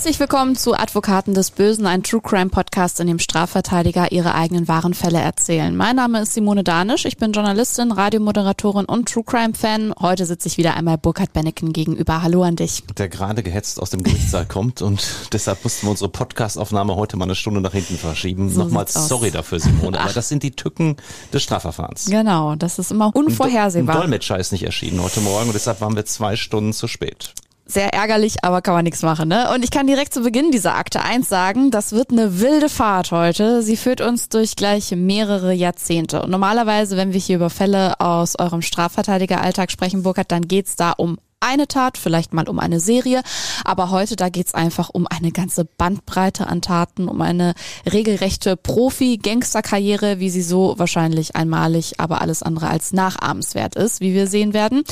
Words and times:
Herzlich 0.00 0.18
willkommen 0.18 0.56
zu 0.56 0.72
Advokaten 0.72 1.34
des 1.34 1.50
Bösen, 1.50 1.84
ein 1.84 2.02
True 2.02 2.22
Crime 2.22 2.48
Podcast, 2.48 3.00
in 3.00 3.06
dem 3.06 3.18
Strafverteidiger 3.18 4.12
ihre 4.12 4.34
eigenen 4.34 4.66
wahren 4.66 4.94
Fälle 4.94 5.20
erzählen. 5.20 5.76
Mein 5.76 5.96
Name 5.96 6.22
ist 6.22 6.32
Simone 6.32 6.64
Danisch, 6.64 7.04
ich 7.04 7.18
bin 7.18 7.32
Journalistin, 7.32 7.92
Radiomoderatorin 7.92 8.86
und 8.86 9.10
True 9.10 9.24
Crime 9.24 9.52
Fan. 9.52 9.92
Heute 10.00 10.24
sitze 10.24 10.48
ich 10.48 10.56
wieder 10.56 10.74
einmal 10.74 10.96
Burkhard 10.96 11.34
Benneken 11.34 11.74
gegenüber. 11.74 12.22
Hallo 12.22 12.42
an 12.44 12.56
dich. 12.56 12.82
Der 12.96 13.10
gerade 13.10 13.42
gehetzt 13.42 13.78
aus 13.78 13.90
dem 13.90 14.02
Gerichtssaal 14.02 14.46
kommt 14.48 14.80
und 14.80 15.06
deshalb 15.34 15.62
mussten 15.64 15.86
wir 15.86 15.90
unsere 15.90 16.08
Podcastaufnahme 16.08 16.96
heute 16.96 17.18
mal 17.18 17.26
eine 17.26 17.34
Stunde 17.34 17.60
nach 17.60 17.72
hinten 17.72 17.98
verschieben. 17.98 18.48
So 18.48 18.64
Nochmal 18.64 18.86
sorry 18.88 19.30
dafür, 19.30 19.60
Simone, 19.60 20.00
aber 20.00 20.14
das 20.14 20.30
sind 20.30 20.42
die 20.42 20.52
Tücken 20.52 20.96
des 21.30 21.42
Strafverfahrens. 21.42 22.06
Genau, 22.06 22.56
das 22.56 22.78
ist 22.78 22.90
immer 22.90 23.08
Ein 23.08 23.12
unvorhersehbar. 23.26 23.98
Dolmetscher 23.98 24.38
ist 24.38 24.50
nicht 24.52 24.62
erschienen 24.62 25.02
heute 25.02 25.20
Morgen 25.20 25.48
und 25.48 25.54
deshalb 25.54 25.82
waren 25.82 25.94
wir 25.94 26.06
zwei 26.06 26.36
Stunden 26.36 26.72
zu 26.72 26.88
spät. 26.88 27.34
Sehr 27.70 27.94
ärgerlich, 27.94 28.42
aber 28.42 28.62
kann 28.62 28.74
man 28.74 28.82
nichts 28.82 29.02
machen. 29.02 29.28
Ne? 29.28 29.48
Und 29.54 29.62
ich 29.62 29.70
kann 29.70 29.86
direkt 29.86 30.12
zu 30.12 30.22
Beginn 30.22 30.50
dieser 30.50 30.74
Akte 30.74 31.02
eins 31.02 31.28
sagen, 31.28 31.70
das 31.70 31.92
wird 31.92 32.10
eine 32.10 32.40
wilde 32.40 32.68
Fahrt 32.68 33.12
heute. 33.12 33.62
Sie 33.62 33.76
führt 33.76 34.00
uns 34.00 34.28
durch 34.28 34.56
gleich 34.56 34.90
mehrere 34.90 35.52
Jahrzehnte. 35.52 36.22
Und 36.22 36.30
normalerweise, 36.30 36.96
wenn 36.96 37.12
wir 37.12 37.20
hier 37.20 37.36
über 37.36 37.48
Fälle 37.48 38.00
aus 38.00 38.36
eurem 38.36 38.62
Strafverteidigeralltag 38.62 39.70
sprechen, 39.70 40.02
Burkhard, 40.02 40.32
dann 40.32 40.48
geht's 40.48 40.74
da 40.74 40.90
um 40.90 41.18
eine 41.40 41.66
Tat, 41.66 41.96
vielleicht 41.96 42.34
mal 42.34 42.48
um 42.48 42.58
eine 42.58 42.80
Serie, 42.80 43.22
aber 43.64 43.90
heute 43.90 44.14
da 44.14 44.28
geht's 44.28 44.54
einfach 44.54 44.90
um 44.90 45.06
eine 45.06 45.32
ganze 45.32 45.64
Bandbreite 45.64 46.46
an 46.46 46.60
Taten, 46.60 47.08
um 47.08 47.20
eine 47.22 47.54
regelrechte 47.90 48.56
Profi-Gangster-Karriere, 48.56 50.20
wie 50.20 50.28
sie 50.28 50.42
so 50.42 50.74
wahrscheinlich 50.76 51.36
einmalig, 51.36 51.98
aber 51.98 52.20
alles 52.20 52.42
andere 52.42 52.68
als 52.68 52.92
nachahmenswert 52.92 53.74
ist, 53.74 54.00
wie 54.00 54.12
wir 54.12 54.26
sehen 54.26 54.52
werden. 54.52 54.84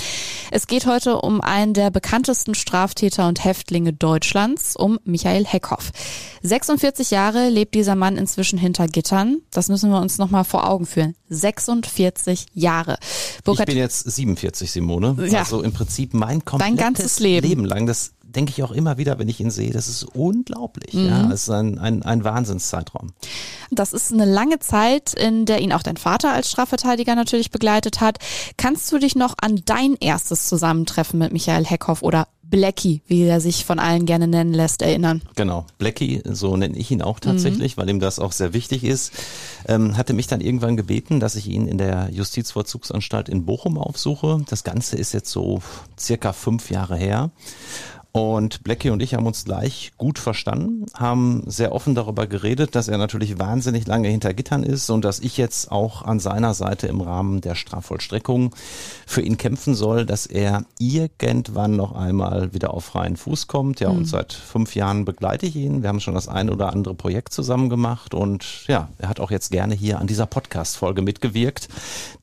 Es 0.50 0.66
geht 0.66 0.86
heute 0.86 1.20
um 1.20 1.42
einen 1.42 1.74
der 1.74 1.90
bekanntesten 1.90 2.54
Straftäter 2.54 3.28
und 3.28 3.44
Häftlinge 3.44 3.92
Deutschlands, 3.92 4.74
um 4.74 4.98
Michael 5.04 5.44
Heckhoff. 5.44 5.90
46 6.42 7.10
Jahre 7.10 7.48
lebt 7.50 7.74
dieser 7.74 7.94
Mann 7.94 8.16
inzwischen 8.16 8.58
hinter 8.58 8.86
Gittern. 8.86 9.38
Das 9.50 9.68
müssen 9.68 9.90
wir 9.90 10.00
uns 10.00 10.18
nochmal 10.18 10.44
vor 10.44 10.68
Augen 10.68 10.86
führen. 10.86 11.14
46 11.30 12.46
Jahre. 12.54 12.98
Ich 13.36 13.44
Burkhard, 13.44 13.66
bin 13.66 13.76
jetzt 13.76 14.10
47, 14.10 14.70
Simone. 14.70 15.16
Ja. 15.28 15.40
Also 15.40 15.62
im 15.62 15.72
Prinzip 15.72 16.14
mein 16.14 16.37
komplettes 16.44 16.78
ganzes 16.78 17.18
Leben. 17.20 17.64
lang. 17.64 17.86
Das 17.86 18.12
denke 18.22 18.52
ich 18.52 18.62
auch 18.62 18.70
immer 18.70 18.98
wieder, 18.98 19.18
wenn 19.18 19.28
ich 19.28 19.40
ihn 19.40 19.50
sehe. 19.50 19.72
Das 19.72 19.88
ist 19.88 20.04
unglaublich. 20.04 20.94
Mhm. 20.94 21.06
Ja, 21.06 21.30
es 21.30 21.42
ist 21.42 21.50
ein, 21.50 21.78
ein, 21.78 22.02
ein 22.02 22.24
Wahnsinnszeitraum. 22.24 23.12
Das 23.70 23.92
ist 23.92 24.12
eine 24.12 24.24
lange 24.24 24.58
Zeit, 24.58 25.14
in 25.14 25.46
der 25.46 25.60
ihn 25.60 25.72
auch 25.72 25.82
dein 25.82 25.96
Vater 25.96 26.32
als 26.32 26.50
Strafverteidiger 26.50 27.14
natürlich 27.14 27.50
begleitet 27.50 28.00
hat. 28.00 28.18
Kannst 28.56 28.90
du 28.92 28.98
dich 28.98 29.16
noch 29.16 29.34
an 29.40 29.62
dein 29.64 29.94
erstes 29.94 30.46
Zusammentreffen 30.48 31.18
mit 31.18 31.32
Michael 31.32 31.64
Heckhoff 31.64 32.02
oder 32.02 32.28
Blackie, 32.50 33.02
wie 33.06 33.24
er 33.24 33.40
sich 33.40 33.64
von 33.64 33.78
allen 33.78 34.06
gerne 34.06 34.26
nennen 34.26 34.54
lässt, 34.54 34.82
erinnern? 34.82 35.22
Genau, 35.36 35.66
Blackie, 35.78 36.22
so 36.24 36.56
nenne 36.56 36.76
ich 36.76 36.90
ihn 36.90 37.02
auch 37.02 37.20
tatsächlich, 37.20 37.76
weil 37.76 37.88
ihm 37.88 38.00
das 38.00 38.18
auch 38.18 38.32
sehr 38.32 38.52
wichtig 38.54 38.84
ist, 38.84 39.12
ähm, 39.66 39.96
hatte 39.96 40.14
mich 40.14 40.26
dann 40.26 40.40
irgendwann 40.40 40.76
gebeten, 40.76 41.20
dass 41.20 41.36
ich 41.36 41.48
ihn 41.48 41.66
in 41.68 41.78
der 41.78 42.08
Justizvollzugsanstalt 42.10 43.28
in 43.28 43.44
Bochum 43.44 43.78
aufsuche. 43.78 44.42
Das 44.48 44.64
Ganze 44.64 44.96
ist 44.96 45.12
jetzt 45.12 45.30
so 45.30 45.60
circa 45.98 46.32
fünf 46.32 46.70
Jahre 46.70 46.96
her. 46.96 47.30
Und 48.12 48.64
Blackie 48.64 48.90
und 48.90 49.02
ich 49.02 49.14
haben 49.14 49.26
uns 49.26 49.44
gleich 49.44 49.92
gut 49.98 50.18
verstanden, 50.18 50.86
haben 50.94 51.42
sehr 51.46 51.72
offen 51.72 51.94
darüber 51.94 52.26
geredet, 52.26 52.74
dass 52.74 52.88
er 52.88 52.96
natürlich 52.96 53.38
wahnsinnig 53.38 53.86
lange 53.86 54.08
hinter 54.08 54.32
Gittern 54.32 54.62
ist 54.62 54.88
und 54.88 55.04
dass 55.04 55.20
ich 55.20 55.36
jetzt 55.36 55.70
auch 55.70 56.02
an 56.02 56.18
seiner 56.18 56.54
Seite 56.54 56.86
im 56.86 57.02
Rahmen 57.02 57.42
der 57.42 57.54
Strafvollstreckung 57.54 58.54
für 59.06 59.20
ihn 59.20 59.36
kämpfen 59.36 59.74
soll, 59.74 60.06
dass 60.06 60.26
er 60.26 60.64
irgendwann 60.78 61.76
noch 61.76 61.92
einmal 61.94 62.54
wieder 62.54 62.72
auf 62.72 62.86
freien 62.86 63.16
Fuß 63.16 63.46
kommt. 63.46 63.80
Ja, 63.80 63.90
und 63.90 64.06
seit 64.06 64.32
fünf 64.32 64.74
Jahren 64.74 65.04
begleite 65.04 65.46
ich 65.46 65.56
ihn. 65.56 65.82
Wir 65.82 65.90
haben 65.90 66.00
schon 66.00 66.14
das 66.14 66.28
ein 66.28 66.48
oder 66.48 66.72
andere 66.72 66.94
Projekt 66.94 67.32
zusammen 67.34 67.68
gemacht 67.68 68.14
und 68.14 68.66
ja, 68.68 68.88
er 68.98 69.10
hat 69.10 69.20
auch 69.20 69.30
jetzt 69.30 69.50
gerne 69.50 69.74
hier 69.74 69.98
an 69.98 70.06
dieser 70.06 70.26
Podcast-Folge 70.26 71.02
mitgewirkt, 71.02 71.68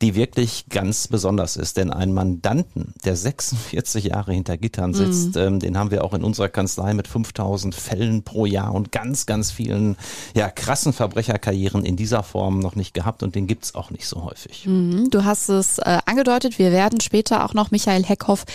die 0.01 0.15
wirklich 0.15 0.65
ganz 0.69 1.07
besonders 1.07 1.57
ist. 1.57 1.77
Denn 1.77 1.91
ein 1.91 2.13
Mandanten, 2.13 2.93
der 3.05 3.15
46 3.15 4.05
Jahre 4.05 4.33
hinter 4.33 4.57
Gittern 4.57 4.93
sitzt, 4.93 5.37
ähm, 5.37 5.59
den 5.59 5.77
haben 5.77 5.84
wir 5.91 6.03
auch 6.03 6.13
in 6.13 6.23
unserer 6.23 6.49
Kanzlei 6.49 6.93
mit 6.93 7.07
5000 7.07 7.73
Fällen 7.75 8.23
pro 8.23 8.45
Jahr 8.45 8.73
und 8.73 8.91
ganz, 8.91 9.25
ganz 9.25 9.51
vielen 9.51 9.97
ja, 10.35 10.49
krassen 10.49 10.93
Verbrecherkarrieren 10.93 11.85
in 11.85 11.95
dieser 11.95 12.23
Form 12.23 12.59
noch 12.59 12.75
nicht 12.75 12.93
gehabt 12.93 13.23
und 13.23 13.35
den 13.35 13.47
gibt's 13.47 13.75
auch 13.75 13.91
nicht 13.91 14.07
so 14.07 14.23
häufig. 14.23 14.65
Mhm, 14.65 15.09
Du 15.09 15.23
hast 15.23 15.49
es 15.49 15.77
äh, 15.79 15.99
angedeutet, 16.05 16.59
wir 16.59 16.71
werden 16.71 16.99
später 16.99 17.45
auch 17.45 17.53
noch 17.53 17.71
Michael 17.71 18.03
Heckhoff 18.03 18.45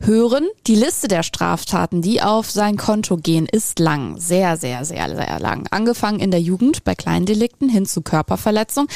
hören. 0.00 0.46
Die 0.66 0.74
Liste 0.74 1.08
der 1.08 1.22
Straftaten, 1.22 2.02
die 2.02 2.22
auf 2.22 2.50
sein 2.50 2.76
Konto 2.76 3.16
gehen, 3.16 3.46
ist 3.46 3.78
lang. 3.78 4.18
Sehr, 4.18 4.56
sehr, 4.56 4.84
sehr, 4.84 5.14
sehr 5.14 5.40
lang. 5.40 5.66
Angefangen 5.70 6.20
in 6.20 6.30
der 6.30 6.40
Jugend 6.40 6.84
bei 6.84 6.94
Kleindelikten 6.94 7.68
hin 7.68 7.86
zu 7.86 8.02
Körperverletzung. 8.02 8.88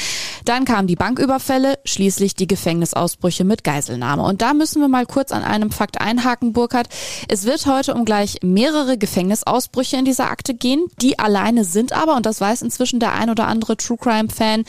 Dann 0.45 0.65
kamen 0.65 0.87
die 0.87 0.95
Banküberfälle, 0.95 1.79
schließlich 1.85 2.35
die 2.35 2.47
Gefängnisausbrüche 2.47 3.43
mit 3.43 3.63
Geiselnahme. 3.63 4.23
Und 4.23 4.41
da 4.41 4.53
müssen 4.53 4.81
wir 4.81 4.87
mal 4.87 5.05
kurz 5.05 5.31
an 5.31 5.43
einem 5.43 5.71
Fakt 5.71 5.99
einhaken, 5.99 6.53
Burkhard. 6.53 6.87
Es 7.27 7.45
wird 7.45 7.50
heute 7.65 7.93
um 7.93 8.05
gleich 8.05 8.37
mehrere 8.41 8.97
Gefängnisausbrüche 8.97 9.97
in 9.97 10.05
dieser 10.05 10.31
Akte 10.31 10.53
gehen. 10.53 10.87
Die 11.01 11.19
alleine 11.19 11.65
sind 11.65 11.93
aber, 11.93 12.15
und 12.15 12.25
das 12.25 12.39
weiß 12.39 12.61
inzwischen 12.61 12.99
der 12.99 13.13
ein 13.13 13.29
oder 13.29 13.47
andere 13.47 13.77
True 13.77 13.97
Crime-Fan, 13.97 14.63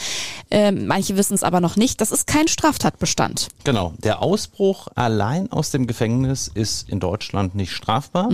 äh, 0.51 0.73
manche 0.73 1.17
wissen 1.17 1.35
es 1.35 1.43
aber 1.43 1.61
noch 1.61 1.77
nicht, 1.77 2.01
das 2.01 2.11
ist 2.11 2.27
kein 2.27 2.49
Straftatbestand. 2.49 3.49
Genau, 3.65 3.95
der 3.99 4.21
Ausbruch 4.21 4.89
allein 4.95 5.51
aus 5.53 5.71
dem 5.71 5.87
Gefängnis 5.87 6.51
ist 6.53 6.89
in 6.89 7.01
Deutschland 7.01 7.55
nicht 7.55 7.73
strafbar. 7.73 8.31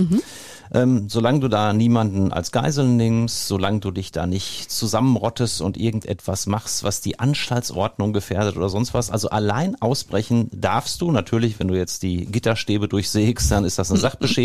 Ähm, 0.71 1.09
solange 1.09 1.39
du 1.39 1.47
da 1.47 1.73
niemanden 1.73 2.31
als 2.31 2.51
Geisel 2.51 2.87
nimmst, 2.87 3.47
solange 3.47 3.79
du 3.79 3.89
dich 3.89 4.11
da 4.11 4.27
nicht 4.27 4.71
zusammenrottest 4.71 5.61
und 5.61 5.77
irgendetwas 5.77 6.45
machst, 6.45 6.83
was 6.83 7.01
die 7.01 7.17
Anstaltsordnung 7.19 8.13
gefährdet 8.13 8.55
oder 8.55 8.69
sonst 8.69 8.93
was. 8.93 9.09
Also 9.09 9.29
allein 9.29 9.81
ausbrechen 9.81 10.49
darfst 10.53 11.01
du. 11.01 11.11
Natürlich, 11.11 11.59
wenn 11.59 11.69
du 11.69 11.75
jetzt 11.75 12.03
die 12.03 12.25
Gitterstäbe 12.25 12.87
durchsägst, 12.87 13.49
dann 13.51 13.65
ist 13.65 13.79
das 13.79 13.89
eine 13.89 13.99
Sachbeschädigung. 13.99 14.38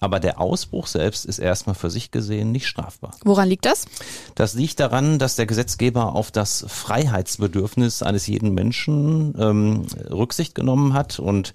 Aber 0.00 0.20
der 0.20 0.40
Ausbruch 0.40 0.86
selbst 0.86 1.24
ist 1.24 1.38
erstmal 1.38 1.74
für 1.74 1.90
sich 1.90 2.10
gesehen 2.10 2.52
nicht 2.52 2.66
strafbar. 2.66 3.12
Woran 3.24 3.48
liegt 3.48 3.66
das? 3.66 3.86
Das 4.34 4.54
liegt 4.54 4.80
daran, 4.80 5.18
dass 5.18 5.36
der 5.36 5.46
Gesetzgeber 5.46 6.14
auf 6.14 6.30
das 6.30 6.64
Freiheitsbedürfnis 6.68 8.02
eines 8.02 8.26
jeden 8.26 8.54
Menschen 8.54 9.34
ähm, 9.38 9.86
Rücksicht 10.10 10.54
genommen 10.54 10.94
hat. 10.94 11.18
Und 11.18 11.52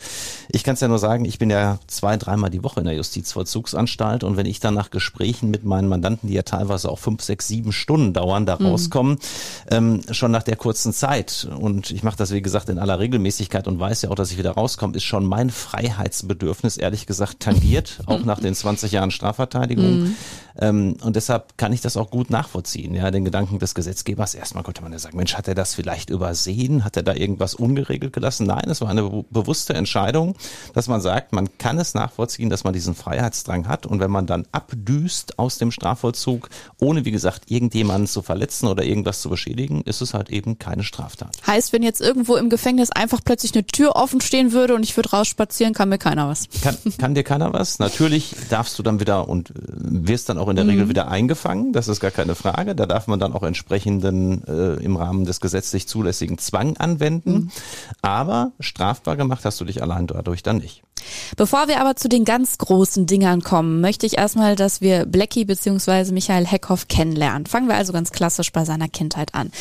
ich 0.49 0.63
kann 0.63 0.75
es 0.75 0.81
ja 0.81 0.87
nur 0.87 0.99
sagen, 0.99 1.25
ich 1.25 1.39
bin 1.39 1.49
ja 1.49 1.79
zwei, 1.87 2.17
dreimal 2.17 2.49
die 2.49 2.63
Woche 2.63 2.79
in 2.79 2.85
der 2.85 2.95
Justizvollzugsanstalt 2.95 4.23
und 4.23 4.37
wenn 4.37 4.45
ich 4.45 4.59
dann 4.59 4.73
nach 4.73 4.89
Gesprächen 4.89 5.49
mit 5.49 5.63
meinen 5.63 5.87
Mandanten, 5.87 6.29
die 6.29 6.35
ja 6.35 6.43
teilweise 6.43 6.89
auch 6.89 6.99
fünf, 6.99 7.21
sechs, 7.21 7.47
sieben 7.47 7.71
Stunden 7.71 8.13
dauern, 8.13 8.45
da 8.45 8.55
rauskommen, 8.55 9.19
ähm, 9.71 10.01
schon 10.11 10.31
nach 10.31 10.43
der 10.43 10.55
kurzen 10.55 10.93
Zeit 10.93 11.47
und 11.59 11.91
ich 11.91 12.03
mache 12.03 12.17
das 12.17 12.31
wie 12.31 12.41
gesagt 12.41 12.69
in 12.69 12.79
aller 12.79 12.99
Regelmäßigkeit 12.99 13.67
und 13.67 13.79
weiß 13.79 14.03
ja 14.03 14.09
auch, 14.09 14.15
dass 14.15 14.31
ich 14.31 14.37
wieder 14.37 14.51
rauskomme, 14.51 14.95
ist 14.95 15.03
schon 15.03 15.25
mein 15.25 15.49
Freiheitsbedürfnis 15.49 16.77
ehrlich 16.77 17.05
gesagt 17.05 17.39
tangiert, 17.47 17.99
auch 18.05 18.23
nach 18.23 18.39
den 18.39 18.53
20 18.53 18.91
Jahren 18.91 19.11
Strafverteidigung. 19.11 20.15
Ähm, 20.59 20.97
und 21.01 21.15
deshalb 21.15 21.57
kann 21.57 21.71
ich 21.71 21.81
das 21.81 21.97
auch 21.97 22.09
gut 22.09 22.29
nachvollziehen, 22.29 22.95
ja, 22.95 23.11
den 23.11 23.25
Gedanken 23.25 23.59
des 23.59 23.75
Gesetzgebers. 23.75 24.33
Erstmal 24.33 24.63
könnte 24.63 24.81
man 24.81 24.91
ja 24.91 24.99
sagen, 24.99 25.17
Mensch, 25.17 25.35
hat 25.35 25.47
er 25.47 25.55
das 25.55 25.75
vielleicht 25.75 26.09
übersehen? 26.09 26.83
Hat 26.83 26.97
er 26.97 27.03
da 27.03 27.13
irgendwas 27.13 27.53
ungeregelt 27.53 28.13
gelassen? 28.13 28.47
Nein, 28.47 28.69
es 28.69 28.81
war 28.81 28.89
eine 28.89 29.03
be 29.03 29.25
bewusste 29.29 29.73
Entscheidung, 29.73 30.35
dass 30.73 30.87
man 30.87 31.01
sagt, 31.01 31.33
man 31.33 31.49
kann 31.57 31.77
es 31.77 31.93
nachvollziehen, 31.93 32.49
dass 32.49 32.63
man 32.63 32.73
diesen 32.73 32.95
Freiheitsdrang 32.95 33.67
hat 33.67 33.85
und 33.85 33.99
wenn 33.99 34.09
man 34.09 34.25
dann 34.25 34.47
abdüst 34.51 35.37
aus 35.37 35.57
dem 35.57 35.71
Strafvollzug, 35.71 36.49
ohne 36.79 37.05
wie 37.05 37.11
gesagt 37.11 37.51
irgendjemanden 37.51 38.07
zu 38.07 38.21
verletzen 38.21 38.67
oder 38.67 38.83
irgendwas 38.83 39.21
zu 39.21 39.29
beschädigen, 39.29 39.81
ist 39.83 40.01
es 40.01 40.13
halt 40.13 40.29
eben 40.29 40.57
keine 40.57 40.83
Straftat. 40.83 41.37
Heißt, 41.45 41.71
wenn 41.73 41.83
jetzt 41.83 42.01
irgendwo 42.01 42.35
im 42.35 42.49
Gefängnis 42.49 42.91
einfach 42.91 43.19
plötzlich 43.23 43.53
eine 43.53 43.65
Tür 43.65 43.95
offen 43.95 44.21
stehen 44.21 44.53
würde 44.53 44.73
und 44.73 44.83
ich 44.83 44.95
würde 44.97 45.11
rausspazieren, 45.11 45.73
kann 45.73 45.89
mir 45.89 45.99
keiner 45.99 46.27
was. 46.27 46.47
Kann, 46.61 46.77
kann 46.97 47.13
dir 47.13 47.23
keiner 47.23 47.36
was? 47.53 47.79
Natürlich 47.79 48.35
darfst 48.49 48.77
du 48.77 48.83
dann 48.83 48.99
wieder 48.99 49.27
und 49.27 49.51
äh, 49.51 49.53
wirst 49.55 50.29
dann 50.29 50.37
auch 50.37 50.49
in 50.49 50.55
der 50.55 50.67
Regel 50.67 50.89
wieder 50.89 51.07
eingefangen. 51.07 51.73
Das 51.73 51.87
ist 51.87 51.99
gar 51.99 52.11
keine 52.11 52.35
Frage. 52.35 52.75
Da 52.75 52.85
darf 52.85 53.07
man 53.07 53.19
dann 53.19 53.33
auch 53.33 53.43
entsprechenden 53.43 54.43
äh, 54.47 54.83
im 54.83 54.95
Rahmen 54.95 55.25
des 55.25 55.39
gesetzlich 55.39 55.87
zulässigen 55.87 56.37
Zwang 56.37 56.77
anwenden. 56.77 57.51
Aber 58.01 58.51
strafbar 58.59 59.15
gemacht 59.15 59.45
hast 59.45 59.59
du 59.61 59.65
dich 59.65 59.81
allein 59.81 60.07
dadurch 60.07 60.43
dann 60.43 60.57
nicht. 60.57 60.83
Bevor 61.35 61.67
wir 61.67 61.79
aber 61.79 61.95
zu 61.95 62.09
den 62.09 62.25
ganz 62.25 62.57
großen 62.57 63.05
Dingern 63.05 63.41
kommen, 63.41 63.81
möchte 63.81 64.05
ich 64.05 64.17
erstmal, 64.17 64.55
dass 64.55 64.81
wir 64.81 65.05
Blackie 65.05 65.45
bzw. 65.45 66.11
Michael 66.11 66.45
Heckhoff 66.45 66.87
kennenlernen. 66.87 67.45
Fangen 67.45 67.67
wir 67.67 67.75
also 67.75 67.93
ganz 67.93 68.11
klassisch 68.11 68.51
bei 68.51 68.65
seiner 68.65 68.87
Kindheit 68.87 69.33
an. 69.35 69.51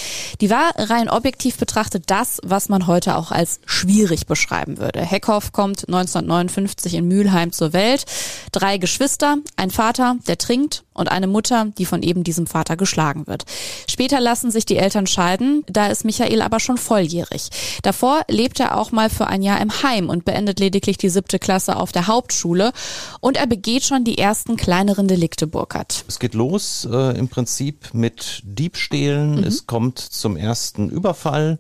Die 0.41 0.51
war 0.51 0.73
rein 0.77 1.09
objektiv 1.09 1.57
betrachtet 1.57 2.05
das, 2.07 2.41
was 2.43 2.69
man 2.69 2.87
heute 2.87 3.17
auch 3.17 3.31
als 3.31 3.61
schwierig 3.67 4.27
beschreiben 4.27 4.79
würde. 4.79 5.01
Heckhoff 5.01 5.53
kommt 5.53 5.87
1959 5.89 6.95
in 6.95 7.09
Mülheim 7.09 7.53
zur 7.53 7.73
Welt. 7.73 8.05
Drei 8.53 8.79
Geschwister, 8.79 9.37
ein 9.57 9.71
Vater, 9.71 10.17
der 10.27 10.39
trinkt 10.39 10.86
und 10.97 11.11
eine 11.11 11.27
Mutter, 11.27 11.67
die 11.79 11.87
von 11.87 12.03
eben 12.03 12.25
diesem 12.25 12.47
Vater 12.47 12.77
geschlagen 12.77 13.27
wird. 13.27 13.45
Später 13.89 14.21
lassen 14.21 14.51
sich 14.51 14.67
die 14.67 14.77
Eltern 14.77 15.07
scheiden, 15.07 15.65
da 15.69 15.87
ist 15.87 16.05
Michael 16.05 16.43
aber 16.43 16.61
schon 16.61 16.79
volljährig. 16.79 17.51
Davor 17.83 18.23
lebt 18.29 18.61
er 18.61 18.77
auch 18.77 18.93
mal 18.93 19.11
für 19.11 19.27
ein 19.27 19.43
Jahr 19.43 19.61
im 19.61 19.83
Heim 19.83 20.09
und 20.09 20.25
beendet 20.25 20.61
lediglich 20.61 20.99
die 20.99 21.09
siebte 21.09 21.39
Klasse 21.39 21.77
auf 21.77 21.93
der 21.93 22.07
Hauptschule 22.07 22.73
und 23.21 23.37
er 23.37 23.47
begeht 23.47 23.85
schon 23.85 24.05
die 24.05 24.19
ersten 24.19 24.57
kleineren 24.57 25.09
Delikte 25.09 25.47
Burkhardt. 25.47 26.05
Es 26.09 26.19
geht 26.19 26.35
los 26.35 26.89
äh, 26.91 27.19
im 27.19 27.29
Prinzip 27.29 27.91
mit 27.93 28.43
Diebstählen. 28.45 29.37
Mhm. 29.37 29.45
Es 29.45 29.67
kommt 29.67 29.99
zum 29.99 30.37
ersten 30.37 30.89
Überfall. 30.89 31.59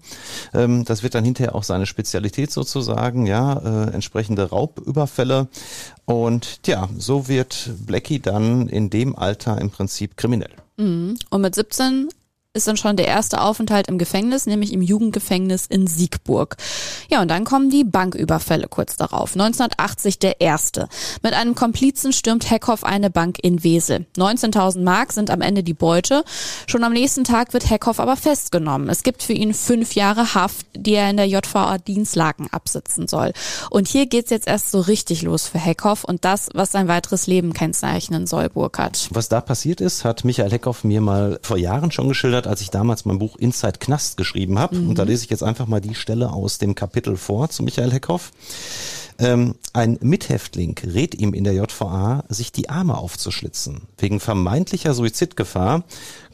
Ähm, 0.54 0.84
das 0.84 1.02
wird 1.02 1.14
dann 1.14 1.24
hinterher 1.24 1.54
auch 1.54 1.64
seine 1.64 1.86
Spezialität 1.86 2.50
sozusagen, 2.50 3.26
ja, 3.26 3.54
äh, 3.54 3.94
entsprechende 3.94 4.50
Raubüberfälle. 4.50 5.48
Und 6.06 6.60
ja, 6.66 6.88
so 6.96 7.28
wird 7.28 7.70
Blackie 7.84 8.20
dann 8.20 8.68
in 8.68 8.90
dem 8.90 9.16
Alter 9.16 9.60
im 9.60 9.70
Prinzip 9.70 10.16
kriminell. 10.16 10.52
Mhm. 10.76 11.18
Und 11.30 11.40
mit 11.40 11.54
17 11.54 12.08
ist 12.56 12.66
dann 12.66 12.76
schon 12.76 12.96
der 12.96 13.06
erste 13.06 13.40
Aufenthalt 13.40 13.88
im 13.88 13.98
Gefängnis, 13.98 14.46
nämlich 14.46 14.72
im 14.72 14.82
Jugendgefängnis 14.82 15.66
in 15.66 15.86
Siegburg. 15.86 16.56
Ja, 17.08 17.22
und 17.22 17.28
dann 17.28 17.44
kommen 17.44 17.70
die 17.70 17.84
Banküberfälle 17.84 18.66
kurz 18.68 18.96
darauf. 18.96 19.34
1980 19.34 20.18
der 20.18 20.40
erste. 20.40 20.88
Mit 21.22 21.34
einem 21.34 21.54
Komplizen 21.54 22.12
stürmt 22.12 22.50
Heckhoff 22.50 22.84
eine 22.84 23.10
Bank 23.10 23.38
in 23.42 23.62
Wesel. 23.62 24.06
19.000 24.16 24.82
Mark 24.82 25.12
sind 25.12 25.30
am 25.30 25.40
Ende 25.40 25.62
die 25.62 25.74
Beute. 25.74 26.24
Schon 26.66 26.84
am 26.84 26.92
nächsten 26.92 27.24
Tag 27.24 27.52
wird 27.52 27.70
Heckhoff 27.70 28.00
aber 28.00 28.16
festgenommen. 28.16 28.88
Es 28.88 29.02
gibt 29.02 29.22
für 29.22 29.32
ihn 29.32 29.54
fünf 29.54 29.94
Jahre 29.94 30.34
Haft, 30.34 30.66
die 30.74 30.94
er 30.94 31.10
in 31.10 31.16
der 31.16 31.28
JVA 31.28 31.78
Dienstlaken 31.78 32.48
absitzen 32.50 33.06
soll. 33.06 33.32
Und 33.70 33.88
hier 33.88 34.06
geht's 34.06 34.30
jetzt 34.30 34.46
erst 34.46 34.70
so 34.70 34.80
richtig 34.80 35.22
los 35.22 35.46
für 35.46 35.58
Heckhoff 35.58 36.04
und 36.04 36.24
das, 36.24 36.48
was 36.54 36.72
sein 36.72 36.88
weiteres 36.88 37.26
Leben 37.26 37.52
kennzeichnen 37.52 38.26
soll, 38.26 38.48
Burkhardt. 38.48 39.08
Was 39.10 39.28
da 39.28 39.40
passiert 39.40 39.80
ist, 39.80 40.04
hat 40.04 40.24
Michael 40.24 40.50
Heckhoff 40.50 40.84
mir 40.84 41.00
mal 41.00 41.38
vor 41.42 41.58
Jahren 41.58 41.90
schon 41.90 42.08
geschildert 42.08 42.45
als 42.46 42.60
ich 42.60 42.70
damals 42.70 43.04
mein 43.04 43.19
Buch 43.19 43.37
Inside 43.37 43.78
Knast 43.78 44.16
geschrieben 44.16 44.58
habe. 44.58 44.76
Mhm. 44.76 44.90
Und 44.90 44.98
da 44.98 45.04
lese 45.04 45.25
ich 45.25 45.31
jetzt 45.31 45.43
einfach 45.43 45.66
mal 45.66 45.81
die 45.81 45.94
Stelle 45.94 46.32
aus 46.32 46.58
dem 46.58 46.75
Kapitel 46.75 47.16
vor 47.16 47.48
zu 47.48 47.62
Michael 47.62 47.93
Heckhoff. 47.93 48.32
Ähm, 49.19 49.54
ein 49.72 49.98
Mithäftling 50.02 50.76
rät 50.78 51.14
ihm 51.14 51.32
in 51.32 51.44
der 51.44 51.54
JVA, 51.54 52.25
sich 52.28 52.52
die 52.52 52.69
Arme 52.69 52.98
aufzuschlitzen. 52.98 53.82
Wegen 53.98 54.20
vermeintlicher 54.20 54.93
Suizidgefahr 54.94 55.84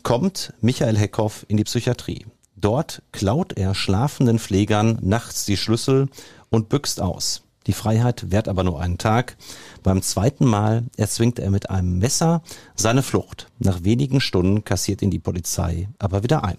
kommt 0.03 0.53
Michael 0.61 0.99
Heckhoff 0.99 1.47
in 1.49 1.56
die 1.56 1.64
Psychiatrie. 1.64 2.26
Dort 2.56 3.03
klaut 3.12 3.55
er 3.55 3.75
schlafenden 3.75 4.38
Pflegern 4.38 4.99
nachts 5.00 5.44
die 5.44 5.56
Schlüssel 5.56 6.08
und 6.50 6.69
büxt 6.69 7.00
aus. 7.00 7.43
Die 7.67 7.73
Freiheit 7.73 8.31
währt 8.31 8.49
aber 8.49 8.65
nur 8.65 8.81
einen 8.81 8.99
Tag. 8.99 9.37
Beim 9.82 10.02
zweiten 10.02 10.46
Mal 10.46 10.84
erzwingt 10.96 11.38
er 11.38 11.50
mit 11.50 11.70
einem 11.70 11.99
Messer 11.99 12.43
seine 12.75 13.02
Flucht. 13.02 13.49
Nach 13.58 13.84
wenigen 13.84 14.20
Stunden 14.20 14.64
kassiert 14.64 15.02
ihn 15.02 15.11
die 15.11 15.19
Polizei 15.19 15.88
aber 15.99 16.23
wieder 16.23 16.44
ein. 16.44 16.58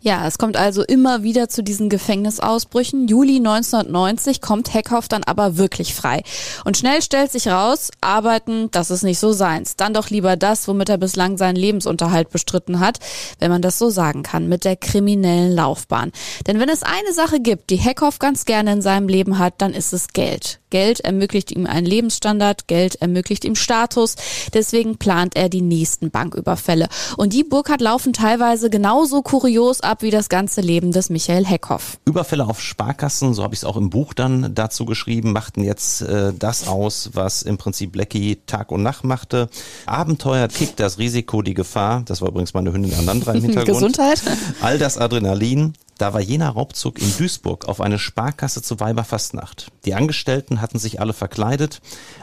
Ja, 0.00 0.28
es 0.28 0.38
kommt 0.38 0.56
also 0.56 0.84
immer 0.84 1.24
wieder 1.24 1.48
zu 1.48 1.60
diesen 1.60 1.88
Gefängnisausbrüchen. 1.88 3.08
Juli 3.08 3.38
1990 3.38 4.40
kommt 4.40 4.72
Heckhoff 4.72 5.08
dann 5.08 5.24
aber 5.24 5.56
wirklich 5.56 5.92
frei. 5.92 6.22
Und 6.64 6.76
schnell 6.76 7.02
stellt 7.02 7.32
sich 7.32 7.48
raus, 7.48 7.90
arbeiten, 8.00 8.70
das 8.70 8.92
ist 8.92 9.02
nicht 9.02 9.18
so 9.18 9.32
seins. 9.32 9.74
Dann 9.74 9.94
doch 9.94 10.08
lieber 10.08 10.36
das, 10.36 10.68
womit 10.68 10.88
er 10.88 10.98
bislang 10.98 11.36
seinen 11.36 11.56
Lebensunterhalt 11.56 12.30
bestritten 12.30 12.78
hat, 12.78 13.00
wenn 13.40 13.50
man 13.50 13.60
das 13.60 13.76
so 13.76 13.90
sagen 13.90 14.22
kann, 14.22 14.48
mit 14.48 14.64
der 14.64 14.76
kriminellen 14.76 15.52
Laufbahn. 15.52 16.12
Denn 16.46 16.60
wenn 16.60 16.68
es 16.68 16.84
eine 16.84 17.12
Sache 17.12 17.40
gibt, 17.40 17.70
die 17.70 17.76
Heckhoff 17.76 18.20
ganz 18.20 18.44
gerne 18.44 18.74
in 18.74 18.82
seinem 18.82 19.08
Leben 19.08 19.38
hat, 19.40 19.54
dann 19.58 19.74
ist 19.74 19.92
es 19.92 20.08
Geld. 20.12 20.60
Geld 20.70 21.00
ermöglicht 21.00 21.50
ihm 21.50 21.66
einen 21.66 21.86
Lebensstandard, 21.86 22.68
Geld 22.68 22.96
ermöglicht 23.00 23.44
ihm 23.44 23.54
Status. 23.54 24.16
Deswegen 24.52 24.98
plant 24.98 25.34
er 25.34 25.48
die 25.48 25.62
nächsten 25.62 26.10
Banküberfälle. 26.10 26.88
Und 27.16 27.32
die 27.32 27.44
Burkhardt 27.44 27.80
laufen 27.80 28.12
teilweise 28.12 28.68
genauso 28.68 29.22
kurios 29.22 29.80
ab 29.88 30.02
wie 30.02 30.10
das 30.10 30.28
ganze 30.28 30.60
Leben 30.60 30.92
des 30.92 31.08
Michael 31.08 31.46
Heckhoff. 31.46 31.98
Überfälle 32.04 32.46
auf 32.46 32.60
Sparkassen, 32.60 33.32
so 33.32 33.42
habe 33.42 33.54
ich 33.54 33.60
es 33.60 33.64
auch 33.64 33.76
im 33.76 33.90
Buch 33.90 34.12
dann 34.12 34.54
dazu 34.54 34.84
geschrieben, 34.84 35.32
machten 35.32 35.64
jetzt 35.64 36.02
äh, 36.02 36.32
das 36.38 36.68
aus, 36.68 37.10
was 37.14 37.42
im 37.42 37.56
Prinzip 37.56 37.92
Blackie 37.92 38.38
Tag 38.46 38.70
und 38.70 38.82
Nacht 38.82 39.04
machte. 39.04 39.48
Abenteuer, 39.86 40.48
Kick, 40.48 40.76
das 40.76 40.98
Risiko, 40.98 41.42
die 41.42 41.54
Gefahr. 41.54 42.02
Das 42.04 42.20
war 42.20 42.28
übrigens 42.28 42.52
meine 42.52 42.72
Hündin 42.72 42.94
Anandra 42.94 43.32
im 43.32 43.40
Hintergrund. 43.42 43.76
Gesundheit. 43.76 44.20
All 44.60 44.78
das 44.78 44.98
Adrenalin, 44.98 45.72
da 45.98 46.14
war 46.14 46.20
jener 46.20 46.50
Raubzug 46.50 47.00
in 47.00 47.16
Duisburg 47.18 47.66
auf 47.66 47.80
eine 47.80 47.98
Sparkasse 47.98 48.62
zu 48.62 48.78
Weiberfastnacht. 48.80 49.70
Die 49.84 49.94
Angestellten 49.94 50.60
hatten 50.60 50.78
sich 50.78 51.00
alle 51.00 51.12
verkleidet 51.12 51.80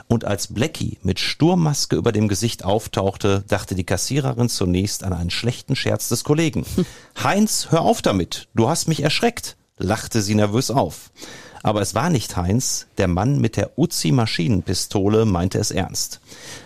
und 0.07 0.23
als 0.23 0.47
Blackie 0.47 0.97
mit 1.03 1.19
Sturmmaske 1.19 1.97
über 1.97 2.13
dem 2.13 2.29
Gesicht 2.29 2.63
auftauchte, 2.63 3.43
dachte 3.47 3.75
die 3.75 3.83
Kassiererin 3.83 4.49
zunächst 4.49 5.03
an 5.03 5.13
einen 5.13 5.29
schlechten 5.29 5.75
Scherz 5.75 6.07
des 6.07 6.23
Kollegen. 6.23 6.65
Heinz, 7.23 7.67
hör 7.69 7.81
auf 7.81 8.01
damit, 8.01 8.47
du 8.55 8.69
hast 8.69 8.87
mich 8.87 9.03
erschreckt, 9.03 9.57
lachte 9.77 10.21
sie 10.21 10.35
nervös 10.35 10.71
auf. 10.71 11.11
Aber 11.61 11.81
es 11.81 11.95
war 11.95 12.09
nicht 12.09 12.37
Heinz, 12.37 12.85
der 12.97 13.07
Mann 13.07 13.41
mit 13.41 13.57
der 13.57 13.77
Uzi-Maschinenpistole 13.77 15.25
meinte 15.25 15.57
es 15.57 15.71
ernst. 15.71 16.21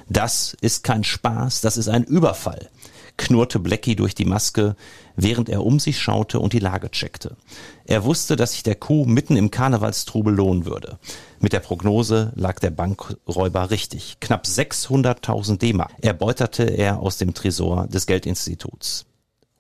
Das 0.10 0.56
ist 0.62 0.84
kein 0.84 1.04
Spaß, 1.04 1.62
das 1.62 1.78
ist 1.78 1.88
ein 1.88 2.04
Überfall 2.04 2.70
knurrte 3.20 3.60
Blackie 3.60 3.96
durch 3.96 4.16
die 4.16 4.26
Maske, 4.26 4.76
während 5.16 5.50
er 5.50 5.64
um 5.64 5.80
sich 5.80 6.00
schaute 6.00 6.40
und 6.40 6.54
die 6.54 6.60
Lage 6.60 6.90
checkte. 6.90 7.36
Er 7.86 8.04
wusste, 8.06 8.36
dass 8.36 8.54
sich 8.54 8.64
der 8.64 8.76
Kuh 8.76 9.06
mitten 9.06 9.36
im 9.36 9.52
Karnevalstrubel 9.52 10.34
lohnen 10.34 10.66
würde. 10.66 10.98
Mit 11.40 11.54
der 11.54 11.60
Prognose 11.60 12.32
lag 12.36 12.60
der 12.60 12.72
Bankräuber 12.72 13.70
richtig. 13.70 14.18
Knapp 14.22 14.46
600.000 14.46 15.58
D-Mark 15.58 15.92
erbeuterte 16.02 16.64
er 16.64 17.00
aus 17.00 17.18
dem 17.18 17.34
Tresor 17.34 17.88
des 17.88 18.08
Geldinstituts. 18.08 19.06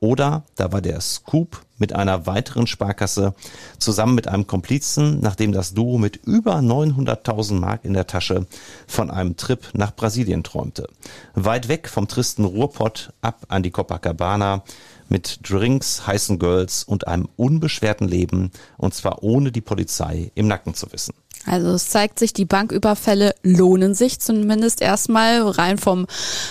Oder 0.01 0.43
da 0.55 0.71
war 0.71 0.81
der 0.81 1.01
Scoop 1.01 1.61
mit 1.77 1.93
einer 1.93 2.25
weiteren 2.25 2.67
Sparkasse 2.67 3.33
zusammen 3.79 4.15
mit 4.15 4.27
einem 4.27 4.47
Komplizen, 4.47 5.19
nachdem 5.19 5.51
das 5.51 5.73
Duo 5.73 5.97
mit 5.97 6.17
über 6.25 6.55
900.000 6.55 7.53
Mark 7.59 7.83
in 7.83 7.93
der 7.93 8.07
Tasche 8.07 8.45
von 8.87 9.11
einem 9.11 9.35
Trip 9.35 9.67
nach 9.73 9.93
Brasilien 9.93 10.43
träumte. 10.43 10.87
Weit 11.33 11.67
weg 11.67 11.89
vom 11.89 12.07
tristen 12.07 12.45
Ruhrpott 12.45 13.11
ab 13.21 13.45
an 13.49 13.63
die 13.63 13.71
Copacabana 13.71 14.63
mit 15.09 15.39
Drinks, 15.49 16.07
heißen 16.07 16.39
Girls 16.39 16.83
und 16.83 17.07
einem 17.07 17.27
unbeschwerten 17.35 18.07
Leben 18.07 18.51
und 18.77 18.93
zwar 18.93 19.23
ohne 19.23 19.51
die 19.51 19.61
Polizei 19.61 20.31
im 20.35 20.47
Nacken 20.47 20.75
zu 20.75 20.91
wissen. 20.93 21.13
Also 21.45 21.69
es 21.69 21.89
zeigt 21.89 22.19
sich, 22.19 22.33
die 22.33 22.45
Banküberfälle 22.45 23.33
lohnen 23.43 23.95
sich 23.95 24.19
zumindest 24.19 24.81
erstmal 24.81 25.41
rein 25.41 25.77
vom 25.77 26.05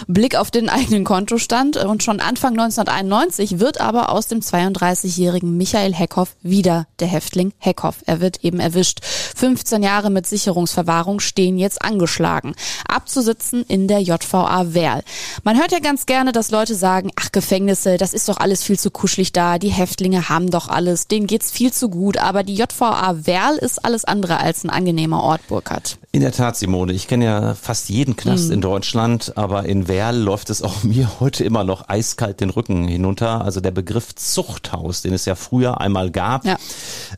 Blick 0.07 0.35
auf 0.35 0.51
den 0.51 0.69
eigenen 0.69 1.05
Kontostand. 1.05 1.77
Und 1.77 2.03
schon 2.03 2.21
Anfang 2.21 2.53
1991 2.59 3.61
wird 3.61 3.81
aber 3.81 4.11
aus 4.11 4.29
dem 4.29 4.41
32-jährigen 4.41 5.57
Michael 5.57 5.95
Heckhoff 5.95 6.37
wieder 6.43 6.87
der 7.01 7.09
Häftling 7.09 7.53
Heckhoff. 7.59 8.03
Er 8.07 8.21
wird 8.21 8.45
eben 8.45 8.61
erwischt. 8.61 9.01
15 9.05 9.83
Jahre 9.83 10.11
mit 10.11 10.27
Sicherungsverwahrung 10.27 11.21
stehen 11.21 11.59
jetzt 11.59 11.83
angeschlagen. 11.83 12.55
Abzusitzen 12.89 13.65
in 13.69 13.89
der 13.89 14.01
JVA 14.01 14.75
Werl. 14.75 15.03
Man 15.45 15.59
hört 15.59 15.73
ja 15.73 15.81
ganz 15.81 16.07
gerne, 16.07 16.33
dass 16.33 16.51
Leute 16.51 16.75
sagen, 16.75 17.11
ach 17.17 17.31
Gefängnisse, 17.31 17.99
das 17.99 18.15
ist 18.15 18.29
doch 18.29 18.39
alles 18.39 18.63
viel 18.63 18.79
zu 18.79 18.91
kuschelig 18.91 19.33
da. 19.33 19.59
Die 19.59 19.69
Häftlinge 19.69 20.29
haben 20.29 20.51
doch 20.51 20.69
alles, 20.69 21.09
denen 21.09 21.27
geht's 21.27 21.51
viel 21.51 21.73
zu 21.73 21.89
gut. 21.89 22.17
Aber 22.17 22.43
die 22.43 22.55
JVA 22.55 23.27
Werl 23.27 23.57
ist 23.57 23.85
alles 23.85 24.05
andere 24.05 24.41
als 24.41 24.65
ein 24.65 24.71
angenehmer 24.79 25.23
Ort, 25.23 25.47
Burkhardt. 25.49 25.99
In 26.13 26.21
der 26.21 26.31
Tat, 26.31 26.57
Simone. 26.57 26.93
Ich 26.93 27.09
kenne 27.09 27.25
ja 27.25 27.55
fast 27.55 27.89
jeden 27.89 28.17
Knast 28.17 28.47
mhm. 28.47 28.55
in 28.55 28.61
Deutschland, 28.61 29.37
aber 29.37 29.67
in 29.67 29.89
Werl 29.89 30.17
läuft 30.17 30.51
es 30.51 30.63
auch 30.63 30.83
mir 30.85 31.21
heute 31.21 31.45
immer 31.45 31.65
noch 31.65 31.89
eiskalt 31.89 32.41
den 32.41 32.51
Rücken 32.51 32.87
hinunter. 32.87 33.45
Also 33.45 33.61
der 33.61 33.73
Begriff 33.73 34.15
Zuchthaus, 34.15 35.03
den 35.03 35.13
es 35.13 35.25
ja 35.25 35.35
früher 35.35 35.81
einmal 35.81 36.11
gab, 36.11 36.45
ja. 36.45 36.57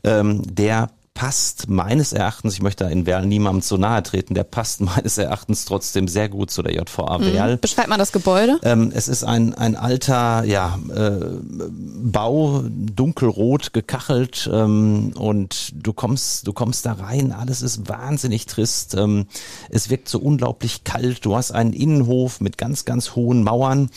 ähm, 0.03 0.41
der 0.43 0.89
passt 1.21 1.69
meines 1.69 2.13
Erachtens, 2.13 2.55
ich 2.55 2.63
möchte 2.63 2.85
in 2.85 3.05
Werl 3.05 3.27
niemandem 3.27 3.61
zu 3.61 3.77
nahe 3.77 4.01
treten, 4.01 4.33
der 4.33 4.43
passt 4.43 4.81
meines 4.81 5.19
Erachtens 5.19 5.65
trotzdem 5.65 6.07
sehr 6.07 6.29
gut 6.29 6.49
zu 6.49 6.63
der 6.63 6.73
JVA 6.73 7.19
mhm. 7.19 7.25
Werl. 7.25 7.57
Beschreibt 7.57 7.89
man 7.89 7.99
das 7.99 8.11
Gebäude? 8.11 8.59
Ähm, 8.63 8.91
es 8.91 9.07
ist 9.07 9.23
ein, 9.23 9.53
ein 9.53 9.75
alter 9.75 10.43
ja, 10.45 10.79
äh, 10.91 11.19
Bau, 11.43 12.63
dunkelrot 12.65 13.71
gekachelt 13.71 14.49
ähm, 14.51 15.13
und 15.15 15.73
du 15.75 15.93
kommst, 15.93 16.47
du 16.47 16.53
kommst 16.53 16.87
da 16.87 16.93
rein, 16.93 17.33
alles 17.33 17.61
ist 17.61 17.87
wahnsinnig 17.87 18.47
trist. 18.47 18.95
Ähm, 18.95 19.27
es 19.69 19.91
wirkt 19.91 20.09
so 20.09 20.17
unglaublich 20.17 20.85
kalt. 20.85 21.23
Du 21.23 21.35
hast 21.35 21.51
einen 21.51 21.73
Innenhof 21.73 22.41
mit 22.41 22.57
ganz, 22.57 22.83
ganz 22.83 23.13
hohen 23.13 23.43
Mauern 23.43 23.91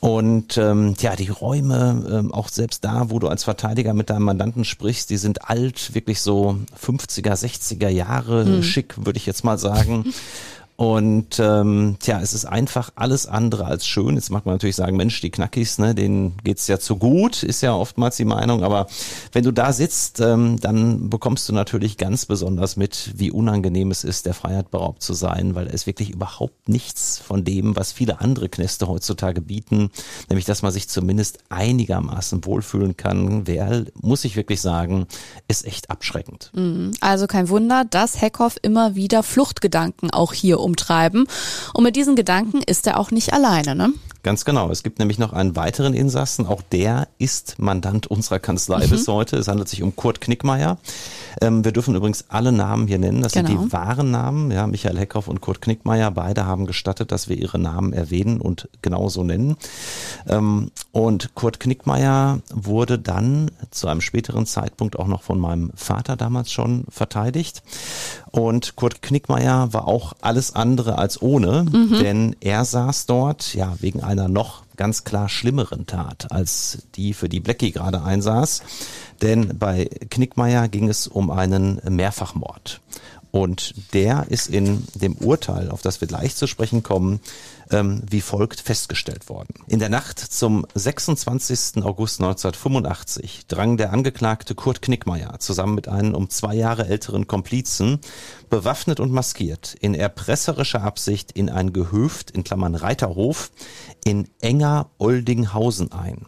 Und 0.00 0.56
ähm, 0.58 0.94
ja, 1.00 1.16
die 1.16 1.28
Räume, 1.28 2.06
ähm, 2.08 2.32
auch 2.32 2.48
selbst 2.48 2.84
da, 2.84 3.10
wo 3.10 3.18
du 3.18 3.26
als 3.26 3.44
Verteidiger 3.44 3.94
mit 3.94 4.10
deinem 4.10 4.22
Mandanten 4.22 4.64
sprichst, 4.64 5.10
die 5.10 5.16
sind 5.16 5.50
alt, 5.50 5.92
wirklich 5.94 6.20
so 6.20 6.56
50er, 6.80 7.32
60er 7.32 7.88
Jahre 7.88 8.44
mhm. 8.44 8.62
schick, 8.62 8.94
würde 9.04 9.16
ich 9.16 9.26
jetzt 9.26 9.44
mal 9.44 9.58
sagen. 9.58 10.04
Und 10.80 11.40
ähm, 11.40 11.96
tja, 11.98 12.20
es 12.20 12.32
ist 12.32 12.44
einfach 12.44 12.90
alles 12.94 13.26
andere 13.26 13.64
als 13.64 13.84
schön. 13.84 14.14
Jetzt 14.14 14.30
mag 14.30 14.46
man 14.46 14.54
natürlich 14.54 14.76
sagen, 14.76 14.96
Mensch, 14.96 15.20
die 15.20 15.30
Knackis, 15.30 15.78
ne, 15.78 15.92
denen 15.92 16.36
geht's 16.44 16.68
ja 16.68 16.78
zu 16.78 16.94
gut, 16.94 17.42
ist 17.42 17.62
ja 17.62 17.74
oftmals 17.74 18.16
die 18.16 18.24
Meinung. 18.24 18.62
Aber 18.62 18.86
wenn 19.32 19.42
du 19.42 19.50
da 19.50 19.72
sitzt, 19.72 20.20
ähm, 20.20 20.56
dann 20.60 21.10
bekommst 21.10 21.48
du 21.48 21.52
natürlich 21.52 21.96
ganz 21.96 22.26
besonders 22.26 22.76
mit, 22.76 23.10
wie 23.16 23.32
unangenehm 23.32 23.90
es 23.90 24.04
ist, 24.04 24.24
der 24.26 24.34
Freiheit 24.34 24.70
beraubt 24.70 25.02
zu 25.02 25.14
sein, 25.14 25.56
weil 25.56 25.66
es 25.66 25.88
wirklich 25.88 26.10
überhaupt 26.10 26.68
nichts 26.68 27.18
von 27.18 27.42
dem, 27.42 27.74
was 27.74 27.90
viele 27.90 28.20
andere 28.20 28.48
Knäste 28.48 28.86
heutzutage 28.86 29.40
bieten, 29.40 29.90
nämlich 30.28 30.44
dass 30.44 30.62
man 30.62 30.70
sich 30.70 30.88
zumindest 30.88 31.40
einigermaßen 31.48 32.44
wohlfühlen 32.44 32.96
kann, 32.96 33.48
wer, 33.48 33.84
muss 34.00 34.24
ich 34.24 34.36
wirklich 34.36 34.60
sagen, 34.60 35.08
ist 35.48 35.66
echt 35.66 35.90
abschreckend. 35.90 36.52
Mhm. 36.54 36.92
Also 37.00 37.26
kein 37.26 37.48
Wunder, 37.48 37.84
dass 37.84 38.20
Heckhoff 38.20 38.58
immer 38.62 38.94
wieder 38.94 39.24
Fluchtgedanken 39.24 40.12
auch 40.12 40.32
hier 40.32 40.67
umtreiben. 40.68 41.26
Und 41.72 41.84
mit 41.84 41.96
diesen 41.96 42.14
Gedanken 42.14 42.60
ist 42.62 42.86
er 42.86 43.00
auch 43.00 43.10
nicht 43.10 43.32
alleine, 43.32 43.74
ne? 43.74 43.92
Ganz 44.24 44.44
genau. 44.44 44.70
Es 44.70 44.82
gibt 44.82 44.98
nämlich 44.98 45.18
noch 45.18 45.32
einen 45.32 45.54
weiteren 45.54 45.94
Insassen. 45.94 46.46
Auch 46.46 46.60
der 46.60 47.08
ist 47.18 47.58
Mandant 47.58 48.08
unserer 48.08 48.40
Kanzlei 48.40 48.84
mhm. 48.84 48.90
bis 48.90 49.06
heute. 49.06 49.36
Es 49.36 49.46
handelt 49.46 49.68
sich 49.68 49.82
um 49.82 49.94
Kurt 49.94 50.20
Knickmeier. 50.20 50.76
Ähm, 51.40 51.64
wir 51.64 51.72
dürfen 51.72 51.94
übrigens 51.94 52.24
alle 52.28 52.50
Namen 52.50 52.88
hier 52.88 52.98
nennen. 52.98 53.22
Das 53.22 53.32
genau. 53.32 53.48
sind 53.48 53.58
die 53.58 53.72
wahren 53.72 54.10
Namen. 54.10 54.50
Ja, 54.50 54.66
Michael 54.66 54.98
Heckhoff 54.98 55.28
und 55.28 55.40
Kurt 55.40 55.62
Knickmeier. 55.62 56.10
Beide 56.10 56.46
haben 56.46 56.66
gestattet, 56.66 57.12
dass 57.12 57.28
wir 57.28 57.38
ihre 57.38 57.58
Namen 57.58 57.92
erwähnen 57.92 58.40
und 58.40 58.68
genauso 58.82 59.22
nennen. 59.22 59.56
Ähm, 60.26 60.72
und 60.90 61.34
Kurt 61.34 61.60
Knickmeier 61.60 62.40
wurde 62.52 62.98
dann 62.98 63.52
zu 63.70 63.86
einem 63.86 64.00
späteren 64.00 64.46
Zeitpunkt 64.46 64.98
auch 64.98 65.06
noch 65.06 65.22
von 65.22 65.38
meinem 65.38 65.70
Vater 65.76 66.16
damals 66.16 66.50
schon 66.50 66.84
verteidigt. 66.90 67.62
Und 68.30 68.76
Kurt 68.76 69.02
Knickmeier 69.02 69.72
war 69.72 69.88
auch 69.88 70.12
alles 70.20 70.54
andere 70.54 70.98
als 70.98 71.22
ohne, 71.22 71.64
mhm. 71.64 71.98
denn 71.98 72.36
er 72.40 72.64
saß 72.64 73.06
dort, 73.06 73.54
ja, 73.54 73.74
wegen 73.80 74.02
einer 74.02 74.28
noch 74.28 74.62
ganz 74.76 75.04
klar 75.04 75.28
schlimmeren 75.28 75.86
Tat 75.86 76.30
als 76.30 76.78
die, 76.94 77.14
für 77.14 77.28
die 77.28 77.40
Blackie 77.40 77.72
gerade 77.72 78.02
einsaß. 78.02 78.62
Denn 79.22 79.58
bei 79.58 79.86
Knickmeier 80.10 80.68
ging 80.68 80.88
es 80.88 81.08
um 81.08 81.30
einen 81.30 81.80
Mehrfachmord. 81.88 82.80
Und 83.30 83.74
der 83.92 84.26
ist 84.30 84.48
in 84.48 84.84
dem 84.94 85.14
Urteil, 85.14 85.70
auf 85.70 85.82
das 85.82 86.00
wir 86.00 86.08
gleich 86.08 86.34
zu 86.34 86.46
sprechen 86.46 86.82
kommen, 86.82 87.20
ähm, 87.70 88.02
wie 88.08 88.20
folgt 88.20 88.60
festgestellt 88.60 89.28
worden. 89.28 89.54
In 89.66 89.78
der 89.78 89.88
Nacht 89.88 90.18
zum 90.18 90.66
26. 90.74 91.82
August 91.82 92.20
1985 92.20 93.46
drang 93.46 93.76
der 93.76 93.92
Angeklagte 93.92 94.54
Kurt 94.54 94.82
Knickmeier 94.82 95.38
zusammen 95.38 95.74
mit 95.74 95.88
einem 95.88 96.14
um 96.14 96.30
zwei 96.30 96.54
Jahre 96.54 96.86
älteren 96.86 97.26
Komplizen, 97.26 98.00
bewaffnet 98.50 99.00
und 99.00 99.12
maskiert, 99.12 99.74
in 99.80 99.94
erpresserischer 99.94 100.82
Absicht 100.82 101.32
in 101.32 101.50
ein 101.50 101.72
Gehöft 101.72 102.30
in 102.30 102.44
Klammern 102.44 102.74
Reiterhof 102.74 103.50
in 104.04 104.28
enger 104.40 104.90
Oldinghausen 104.98 105.92
ein. 105.92 106.26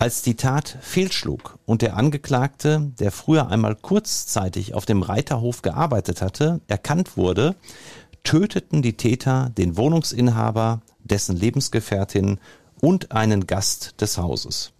Als 0.00 0.22
die 0.22 0.34
Tat 0.34 0.78
fehlschlug 0.80 1.58
und 1.66 1.82
der 1.82 1.94
Angeklagte, 1.94 2.90
der 2.98 3.12
früher 3.12 3.48
einmal 3.48 3.76
kurzzeitig 3.76 4.72
auf 4.72 4.86
dem 4.86 5.02
Reiterhof 5.02 5.60
gearbeitet 5.60 6.22
hatte, 6.22 6.62
erkannt 6.68 7.18
wurde, 7.18 7.54
töteten 8.24 8.82
die 8.82 8.96
Täter 8.96 9.50
den 9.56 9.76
Wohnungsinhaber, 9.76 10.80
dessen 11.04 11.36
Lebensgefährtin 11.36 12.38
und 12.80 13.12
einen 13.12 13.46
Gast 13.46 14.00
des 14.00 14.18
Hauses. 14.18 14.72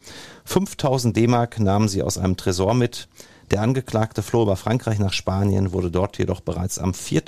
5000 0.44 1.16
D-Mark 1.16 1.60
nahmen 1.60 1.88
sie 1.88 2.02
aus 2.02 2.18
einem 2.18 2.36
Tresor 2.36 2.74
mit. 2.74 3.08
Der 3.50 3.62
Angeklagte 3.62 4.22
floh 4.22 4.42
über 4.42 4.56
Frankreich 4.56 4.98
nach 4.98 5.12
Spanien, 5.12 5.72
wurde 5.72 5.90
dort 5.90 6.18
jedoch 6.18 6.40
bereits 6.40 6.78
am 6.78 6.94
4. 6.94 7.22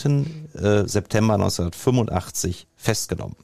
Äh, 0.55 0.87
September 0.87 1.35
1985 1.35 2.69
festgenommen. 2.83 3.37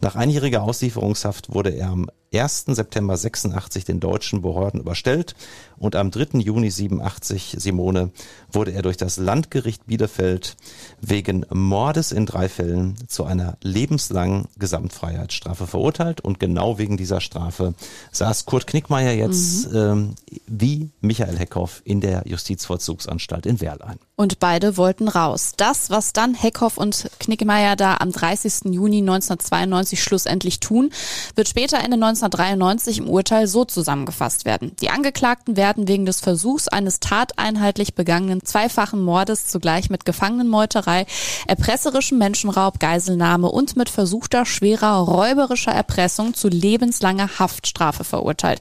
Nach 0.00 0.16
einjähriger 0.16 0.62
Auslieferungshaft 0.62 1.54
wurde 1.54 1.70
er 1.70 1.88
am 1.88 2.10
1. 2.32 2.66
September 2.68 3.16
86 3.16 3.84
den 3.84 3.98
deutschen 3.98 4.42
Behörden 4.42 4.80
überstellt 4.80 5.34
und 5.78 5.96
am 5.96 6.10
3. 6.10 6.38
Juni 6.38 6.70
87 6.70 7.56
Simone 7.58 8.10
wurde 8.52 8.72
er 8.72 8.82
durch 8.82 8.96
das 8.96 9.16
Landgericht 9.16 9.86
Bielefeld 9.86 10.56
wegen 11.00 11.44
Mordes 11.50 12.12
in 12.12 12.26
drei 12.26 12.48
Fällen 12.48 12.96
zu 13.08 13.24
einer 13.24 13.56
lebenslangen 13.62 14.46
Gesamtfreiheitsstrafe 14.58 15.66
verurteilt 15.66 16.20
und 16.20 16.38
genau 16.38 16.78
wegen 16.78 16.96
dieser 16.96 17.20
Strafe 17.20 17.74
saß 18.12 18.44
Kurt 18.44 18.66
Knickmeier 18.66 19.12
jetzt 19.12 19.72
mhm. 19.72 19.76
ähm, 19.76 20.14
wie 20.46 20.90
Michael 21.00 21.36
Heckhoff 21.36 21.82
in 21.84 22.00
der 22.00 22.22
Justizvollzugsanstalt 22.26 23.46
in 23.46 23.60
Werl 23.60 23.82
ein. 23.82 23.98
Und 24.16 24.38
beide 24.38 24.76
wollten 24.76 25.08
raus. 25.08 25.54
Das, 25.56 25.90
was 25.90 26.12
dann 26.12 26.34
Heckhoff 26.34 26.76
und 26.76 27.10
Knickmeier 27.18 27.74
da 27.74 27.96
am 27.96 28.12
30. 28.12 28.72
Juni 28.72 28.79
1992 28.86 30.02
schlussendlich 30.02 30.60
tun, 30.60 30.90
wird 31.34 31.48
später 31.48 31.78
Ende 31.78 31.94
1993 31.94 32.98
im 32.98 33.08
Urteil 33.08 33.46
so 33.46 33.64
zusammengefasst 33.64 34.44
werden. 34.44 34.72
Die 34.80 34.90
Angeklagten 34.90 35.56
werden 35.56 35.88
wegen 35.88 36.06
des 36.06 36.20
Versuchs 36.20 36.68
eines 36.68 37.00
tateinheitlich 37.00 37.94
begangenen 37.94 38.44
zweifachen 38.44 39.02
Mordes 39.02 39.48
zugleich 39.48 39.90
mit 39.90 40.04
Gefangenenmeuterei, 40.04 41.06
erpresserischem 41.46 42.18
Menschenraub, 42.18 42.80
Geiselnahme 42.80 43.50
und 43.50 43.76
mit 43.76 43.88
versuchter 43.88 44.46
schwerer 44.46 44.98
räuberischer 44.98 45.72
Erpressung 45.72 46.34
zu 46.34 46.48
lebenslanger 46.48 47.38
Haftstrafe 47.38 48.04
verurteilt. 48.04 48.60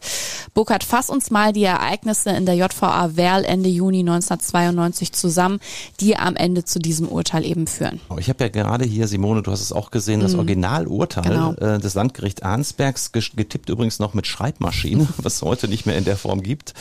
Burkhard, 0.54 0.84
fass 0.84 1.10
uns 1.10 1.32
mal 1.32 1.54
die 1.54 1.64
Ereignisse 1.64 2.32
in 2.32 2.46
der 2.46 2.56
JVA 2.56 3.16
Werl 3.16 3.46
Ende 3.46 3.70
Juni 3.70 4.00
1992 4.00 5.14
zusammen, 5.14 5.60
die 6.00 6.18
am 6.18 6.36
Ende 6.36 6.66
zu 6.66 6.80
diesem 6.80 7.08
Urteil 7.08 7.46
eben 7.46 7.68
führen. 7.68 8.00
Ich 8.18 8.30
habe 8.30 8.44
ja 8.44 8.50
gerade 8.50 8.86
hier, 8.86 9.08
Simone, 9.08 9.42
du 9.42 9.52
hast 9.52 9.62
es 9.62 9.72
auch 9.72 9.92
gesehen, 9.92 10.09
das 10.18 10.34
mhm. 10.34 10.40
Originalurteil 10.40 11.24
genau. 11.24 11.54
äh, 11.54 11.80
des 11.80 11.94
Landgericht 11.94 12.44
Arnsbergs, 12.44 13.12
getippt 13.12 13.70
übrigens 13.70 14.00
noch 14.00 14.14
mit 14.14 14.28
Schreibmaschine, 14.28 15.08
was 15.18 15.36
es 15.36 15.42
heute 15.42 15.68
nicht 15.68 15.86
mehr 15.86 15.98
in 15.98 16.06
der 16.06 16.18
Form 16.18 16.42
gibt, 16.42 16.74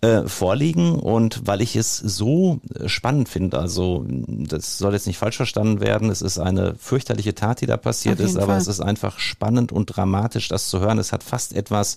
äh, 0.00 0.22
vorliegen. 0.22 0.92
Und 0.92 1.46
weil 1.46 1.60
ich 1.60 1.76
es 1.76 1.96
so 1.96 2.60
äh, 2.74 2.88
spannend 2.88 3.28
finde, 3.28 3.58
also 3.58 4.04
das 4.08 4.78
soll 4.78 4.94
jetzt 4.94 5.06
nicht 5.06 5.18
falsch 5.18 5.36
verstanden 5.36 5.80
werden, 5.80 6.10
es 6.10 6.22
ist 6.22 6.38
eine 6.38 6.74
fürchterliche 6.76 7.34
Tat, 7.34 7.60
die 7.60 7.66
da 7.66 7.76
passiert 7.76 8.20
ist, 8.20 8.36
aber 8.36 8.46
Fall. 8.46 8.58
es 8.58 8.68
ist 8.68 8.80
einfach 8.80 9.18
spannend 9.18 9.72
und 9.72 9.86
dramatisch, 9.86 10.48
das 10.48 10.68
zu 10.68 10.80
hören. 10.80 10.98
Es 10.98 11.12
hat 11.12 11.22
fast 11.22 11.54
etwas 11.54 11.96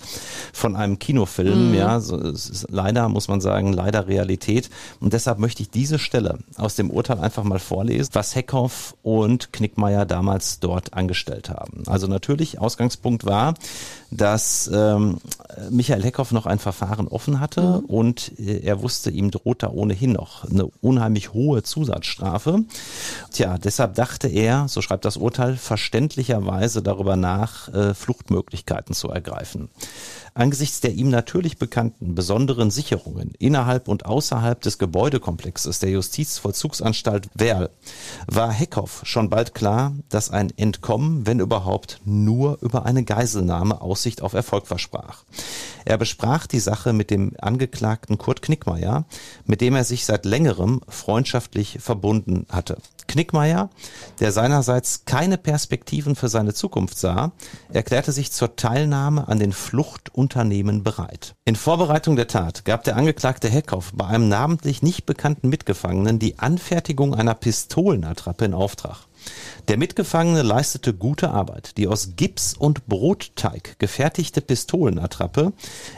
von 0.53 0.75
einem 0.75 1.00
Kinofilm, 1.00 1.70
mhm. 1.70 1.75
ja, 1.75 2.00
so, 2.00 2.17
es 2.17 2.50
ist 2.50 2.67
leider, 2.70 3.10
muss 3.10 3.27
man 3.27 3.41
sagen, 3.41 3.74
leider 3.74 4.08
Realität. 4.08 4.70
Und 5.00 5.13
deshalb 5.13 5.39
möchte 5.39 5.62
ich 5.62 5.70
diese 5.70 6.00
Stelle 6.00 6.39
aus 6.58 6.75
dem 6.75 6.89
Urteil 6.89 7.20
einfach 7.20 7.44
mal 7.44 7.60
vorlesen, 7.60 8.10
was 8.13 8.36
Heckhoff 8.36 8.96
und 9.03 9.53
Knickmeier 9.53 10.05
damals 10.05 10.60
dort 10.65 10.95
angestellt 10.95 11.50
haben. 11.50 11.84
Also 11.86 12.07
natürlich, 12.07 12.60
Ausgangspunkt 12.60 13.24
war, 13.24 13.53
dass 14.10 14.69
ähm, 14.74 15.17
Michael 15.69 16.03
Heckhoff 16.03 16.31
noch 16.31 16.48
ein 16.48 16.57
Verfahren 16.57 17.07
offen 17.07 17.39
hatte 17.39 17.81
mhm. 17.81 17.86
und 17.86 18.39
äh, 18.39 18.62
er 18.63 18.81
wusste, 18.81 19.12
ihm 19.12 19.29
droht 19.29 19.62
da 19.62 19.69
ohnehin 19.69 20.13
noch 20.13 20.50
eine 20.50 20.65
unheimlich 20.81 21.34
hohe 21.34 21.62
Zusatzstrafe. 21.62 22.63
Tja, 23.31 23.60
deshalb 23.60 23.93
dachte 23.93 24.27
er, 24.27 24.67
so 24.67 24.81
schreibt 24.81 25.05
das 25.05 25.17
Urteil, 25.17 25.55
verständlicherweise 25.55 26.81
darüber 26.81 27.15
nach, 27.15 27.72
äh, 27.74 27.93
Fluchtmöglichkeiten 27.93 28.95
zu 28.95 29.10
ergreifen. 29.10 29.69
Angesichts 30.38 30.82
der 30.82 30.92
ihm 30.92 31.10
natürlich 31.10 31.58
bekannten 31.58 32.13
besonderen 32.13 32.70
Sicherungen 32.70 33.32
innerhalb 33.39 33.88
und 33.88 34.06
außerhalb 34.06 34.60
des 34.60 34.77
Gebäudekomplexes 34.77 35.80
der 35.80 35.92
Justizvollzugsanstalt 35.92 37.30
Werl 37.36 37.70
war 38.27 38.51
Heckhoff 38.51 39.00
schon 39.06 39.30
bald 39.30 39.54
klar, 39.54 39.94
dass 40.10 40.32
ein 40.32 40.51
Entkommen, 40.58 41.25
wenn 41.25 41.39
überhaupt, 41.39 42.01
nur 42.04 42.58
über 42.62 42.86
eine 42.86 43.06
Geiselnahme 43.06 43.80
Aussicht 43.80 44.22
auf 44.22 44.34
Erfolg 44.34 44.68
versprach. 44.68 45.24
Er 45.86 45.98
besprach 45.98 46.48
die 46.48 46.60
Sache 46.60 46.92
mit 46.92 47.12
dem 47.12 47.32
Angeklagten 47.39 48.18
Kurt 48.18 48.42
Knickmeier, 48.42 49.06
mit 49.46 49.62
dem 49.62 49.74
er 49.74 49.86
sich 49.86 50.04
seit 50.04 50.25
längerem 50.25 50.82
freundschaftlich 50.89 51.77
verbunden 51.80 52.46
hatte. 52.50 52.80
Knickmeier, 53.07 53.69
der 54.19 54.31
seinerseits 54.31 55.05
keine 55.05 55.38
Perspektiven 55.38 56.15
für 56.15 56.29
seine 56.29 56.53
Zukunft 56.53 56.97
sah, 56.97 57.31
erklärte 57.71 58.12
sich 58.12 58.31
zur 58.31 58.55
Teilnahme 58.55 59.27
an 59.27 59.39
den 59.39 59.51
Fluchtunternehmen 59.51 60.83
bereit. 60.83 61.35
In 61.45 61.55
Vorbereitung 61.55 62.15
der 62.15 62.27
Tat 62.27 62.65
gab 62.65 62.83
der 62.83 62.95
Angeklagte 62.95 63.50
Heckhoff 63.50 63.91
bei 63.93 64.05
einem 64.05 64.27
namentlich 64.27 64.81
nicht 64.81 65.05
bekannten 65.05 65.50
Mitgefangenen 65.50 66.19
die 66.19 66.39
Anfertigung 66.39 67.15
einer 67.15 67.35
Pistolenattrappe 67.35 68.45
in 68.45 68.53
Auftrag. 68.53 69.07
Der 69.67 69.77
Mitgefangene 69.77 70.44
leistete 70.44 70.94
gute 70.94 71.32
Arbeit. 71.32 71.77
Die 71.77 71.88
aus 71.88 72.12
Gips 72.15 72.53
und 72.53 72.86
Brotteig 72.88 73.79
gefertigte 73.79 74.41
Pistolenattrappe 74.41 75.53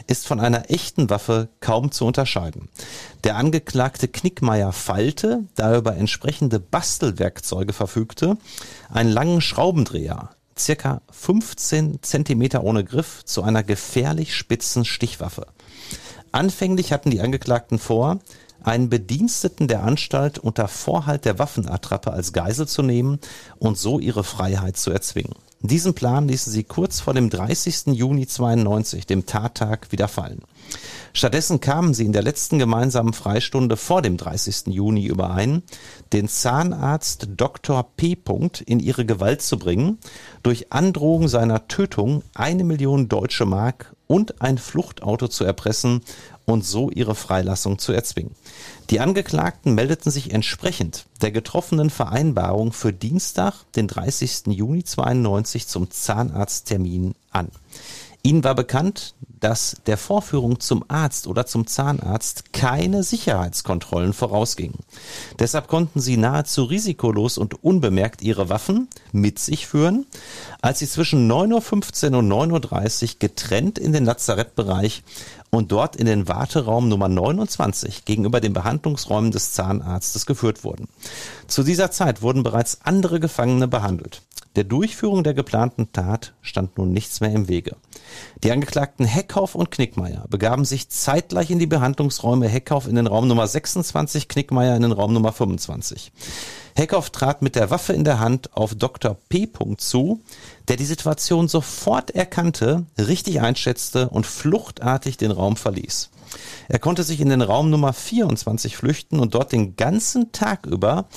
ist 0.07 0.27
von 0.27 0.39
einer 0.39 0.69
echten 0.69 1.09
Waffe 1.09 1.49
kaum 1.59 1.91
zu 1.91 2.05
unterscheiden. 2.05 2.69
Der 3.23 3.35
Angeklagte 3.35 4.07
Knickmeier 4.07 4.71
feilte, 4.71 5.43
da 5.55 5.71
er 5.71 5.79
über 5.79 5.97
entsprechende 5.97 6.59
Bastelwerkzeuge 6.59 7.73
verfügte, 7.73 8.37
einen 8.89 9.11
langen 9.11 9.41
Schraubendreher, 9.41 10.29
circa 10.57 11.01
15 11.11 11.99
Zentimeter 12.01 12.63
ohne 12.63 12.83
Griff 12.83 13.23
zu 13.25 13.43
einer 13.43 13.63
gefährlich 13.63 14.35
spitzen 14.35 14.85
Stichwaffe. 14.85 15.47
Anfänglich 16.31 16.91
hatten 16.91 17.11
die 17.11 17.21
Angeklagten 17.21 17.79
vor, 17.79 18.19
einen 18.63 18.89
Bediensteten 18.89 19.67
der 19.67 19.83
Anstalt 19.83 20.39
unter 20.39 20.67
Vorhalt 20.67 21.25
der 21.25 21.39
Waffenattrappe 21.39 22.11
als 22.11 22.33
Geisel 22.33 22.67
zu 22.67 22.83
nehmen 22.83 23.19
und 23.59 23.77
so 23.77 23.99
ihre 23.99 24.23
Freiheit 24.23 24.77
zu 24.77 24.91
erzwingen. 24.91 25.35
Diesen 25.61 25.95
Plan 25.95 26.27
ließen 26.27 26.53
sie 26.53 26.63
kurz 26.63 26.99
vor 26.99 27.15
dem 27.15 27.31
30. 27.31 27.87
Juni 27.87 28.27
92, 28.27 29.07
dem 29.07 29.25
Tattag, 29.25 29.91
wieder 29.91 30.07
fallen. 30.07 30.43
Stattdessen 31.13 31.59
kamen 31.59 31.95
sie 31.95 32.05
in 32.05 32.11
der 32.11 32.21
letzten 32.21 32.59
gemeinsamen 32.59 33.13
Freistunde 33.13 33.75
vor 33.75 34.03
dem 34.03 34.17
30. 34.17 34.67
Juni 34.67 35.07
überein, 35.07 35.63
den 36.13 36.27
Zahnarzt 36.27 37.29
Dr. 37.37 37.83
P. 37.97 38.15
in 38.67 38.79
ihre 38.79 39.05
Gewalt 39.05 39.41
zu 39.41 39.57
bringen, 39.57 39.97
durch 40.43 40.71
Androhung 40.71 41.27
seiner 41.27 41.67
Tötung 41.67 42.21
eine 42.35 42.63
Million 42.63 43.09
deutsche 43.09 43.45
Mark 43.45 43.95
und 44.07 44.41
ein 44.41 44.57
Fluchtauto 44.57 45.27
zu 45.27 45.43
erpressen 45.43 46.01
und 46.45 46.65
so 46.65 46.89
ihre 46.89 47.13
Freilassung 47.13 47.77
zu 47.77 47.91
erzwingen. 47.91 48.35
Die 48.89 49.01
Angeklagten 49.01 49.75
meldeten 49.75 50.11
sich 50.11 50.33
entsprechend 50.33 51.05
der 51.21 51.31
getroffenen 51.31 51.89
Vereinbarung 51.89 52.71
für 52.71 52.93
Dienstag, 52.93 53.65
den 53.75 53.87
30. 53.87 54.47
Juni 54.47 54.83
92 54.83 55.67
zum 55.67 55.91
Zahnarzttermin 55.91 57.15
an. 57.31 57.49
Ihnen 58.27 58.43
war 58.43 58.55
bekannt, 58.55 59.15
dass 59.39 59.77
der 59.85 59.95
Vorführung 59.95 60.59
zum 60.59 60.83
Arzt 60.89 61.27
oder 61.27 61.45
zum 61.45 61.65
Zahnarzt 61.65 62.51
keine 62.51 63.01
Sicherheitskontrollen 63.01 64.11
vorausgingen. 64.11 64.79
Deshalb 65.39 65.69
konnten 65.69 66.01
sie 66.01 66.17
nahezu 66.17 66.65
risikolos 66.65 67.37
und 67.37 67.63
unbemerkt 67.63 68.21
ihre 68.21 68.49
Waffen 68.49 68.89
mit 69.13 69.39
sich 69.39 69.65
führen, 69.65 70.07
als 70.61 70.79
sie 70.79 70.89
zwischen 70.89 71.31
9.15 71.31 72.11
Uhr 72.11 72.17
und 72.17 72.29
9.30 72.29 73.03
Uhr 73.03 73.09
getrennt 73.19 73.79
in 73.79 73.93
den 73.93 74.03
Lazarettbereich 74.03 75.03
und 75.49 75.71
dort 75.71 75.95
in 75.95 76.05
den 76.05 76.27
Warteraum 76.27 76.89
Nummer 76.89 77.07
29 77.07 78.03
gegenüber 78.03 78.41
den 78.41 78.51
Behandlungsräumen 78.51 79.31
des 79.31 79.53
Zahnarztes 79.53 80.25
geführt 80.25 80.65
wurden. 80.65 80.89
Zu 81.47 81.63
dieser 81.63 81.91
Zeit 81.91 82.21
wurden 82.21 82.43
bereits 82.43 82.79
andere 82.83 83.21
Gefangene 83.21 83.69
behandelt. 83.69 84.21
Der 84.57 84.63
Durchführung 84.63 85.23
der 85.23 85.35
geplanten 85.35 85.91
Tat 85.93 86.33
stand 86.41 86.79
nun 86.79 86.91
nichts 86.91 87.21
mehr 87.21 87.31
im 87.31 87.47
Wege. 87.47 87.75
Die 88.43 88.51
Angeklagten 88.51 89.05
Heckhoff 89.05 89.53
und 89.53 89.69
Knickmeier 89.69 90.25
begaben 90.31 90.65
sich 90.65 90.89
zeitgleich 90.89 91.51
in 91.51 91.59
die 91.59 91.67
Behandlungsräume 91.67 92.47
Heckhoff 92.47 92.87
in 92.87 92.95
den 92.95 93.05
Raum 93.05 93.27
Nummer 93.27 93.45
26, 93.45 94.27
Knickmeier 94.27 94.75
in 94.75 94.81
den 94.81 94.93
Raum 94.93 95.13
Nummer 95.13 95.31
25. 95.31 96.11
Heckhoff 96.75 97.11
trat 97.11 97.43
mit 97.43 97.55
der 97.55 97.69
Waffe 97.69 97.93
in 97.93 98.03
der 98.03 98.19
Hand 98.19 98.57
auf 98.57 98.73
Dr. 98.73 99.15
P. 99.29 99.47
zu, 99.77 100.21
der 100.67 100.75
die 100.75 100.85
Situation 100.85 101.47
sofort 101.47 102.09
erkannte, 102.09 102.87
richtig 102.97 103.41
einschätzte 103.41 104.09
und 104.09 104.25
fluchtartig 104.25 105.17
den 105.17 105.29
Raum 105.29 105.55
verließ. 105.55 106.09
Er 106.67 106.79
konnte 106.79 107.03
sich 107.03 107.21
in 107.21 107.29
den 107.29 107.41
Raum 107.41 107.69
Nummer 107.69 107.93
24 107.93 108.75
flüchten 108.75 109.19
und 109.19 109.35
dort 109.35 109.51
den 109.51 109.75
ganzen 109.75 110.31
Tag 110.31 110.65
über 110.65 111.07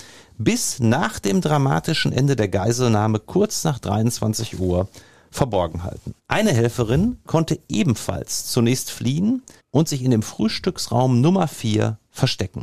bis 0.42 0.80
nach 0.80 1.18
dem 1.18 1.42
dramatischen 1.42 2.12
Ende 2.12 2.34
der 2.34 2.48
Geiselnahme 2.48 3.18
kurz 3.18 3.62
nach 3.62 3.78
23 3.78 4.58
Uhr 4.58 4.88
verborgen 5.30 5.84
halten. 5.84 6.14
Eine 6.28 6.52
Helferin 6.52 7.18
konnte 7.26 7.60
ebenfalls 7.68 8.46
zunächst 8.46 8.90
fliehen 8.90 9.42
und 9.70 9.88
sich 9.88 10.02
in 10.02 10.10
dem 10.10 10.22
Frühstücksraum 10.22 11.20
Nummer 11.20 11.46
4 11.46 11.98
verstecken. 12.10 12.62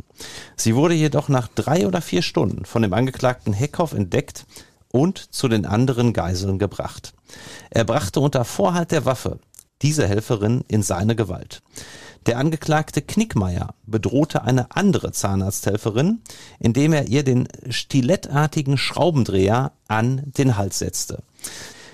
Sie 0.56 0.74
wurde 0.74 0.94
jedoch 0.94 1.28
nach 1.28 1.46
drei 1.46 1.86
oder 1.86 2.00
vier 2.00 2.22
Stunden 2.22 2.64
von 2.64 2.82
dem 2.82 2.92
Angeklagten 2.92 3.52
Heckhoff 3.52 3.92
entdeckt 3.92 4.44
und 4.90 5.32
zu 5.32 5.46
den 5.46 5.64
anderen 5.64 6.12
Geiseln 6.12 6.58
gebracht. 6.58 7.14
Er 7.70 7.84
brachte 7.84 8.18
unter 8.18 8.44
Vorhalt 8.44 8.90
der 8.90 9.04
Waffe 9.04 9.38
diese 9.82 10.08
Helferin 10.08 10.64
in 10.66 10.82
seine 10.82 11.14
Gewalt. 11.14 11.62
Der 12.28 12.36
Angeklagte 12.36 13.00
Knickmeier 13.00 13.74
bedrohte 13.86 14.42
eine 14.42 14.70
andere 14.72 15.12
Zahnarzthelferin, 15.12 16.20
indem 16.58 16.92
er 16.92 17.08
ihr 17.08 17.22
den 17.22 17.48
stilettartigen 17.70 18.76
Schraubendreher 18.76 19.72
an 19.88 20.24
den 20.36 20.58
Hals 20.58 20.78
setzte. 20.78 21.22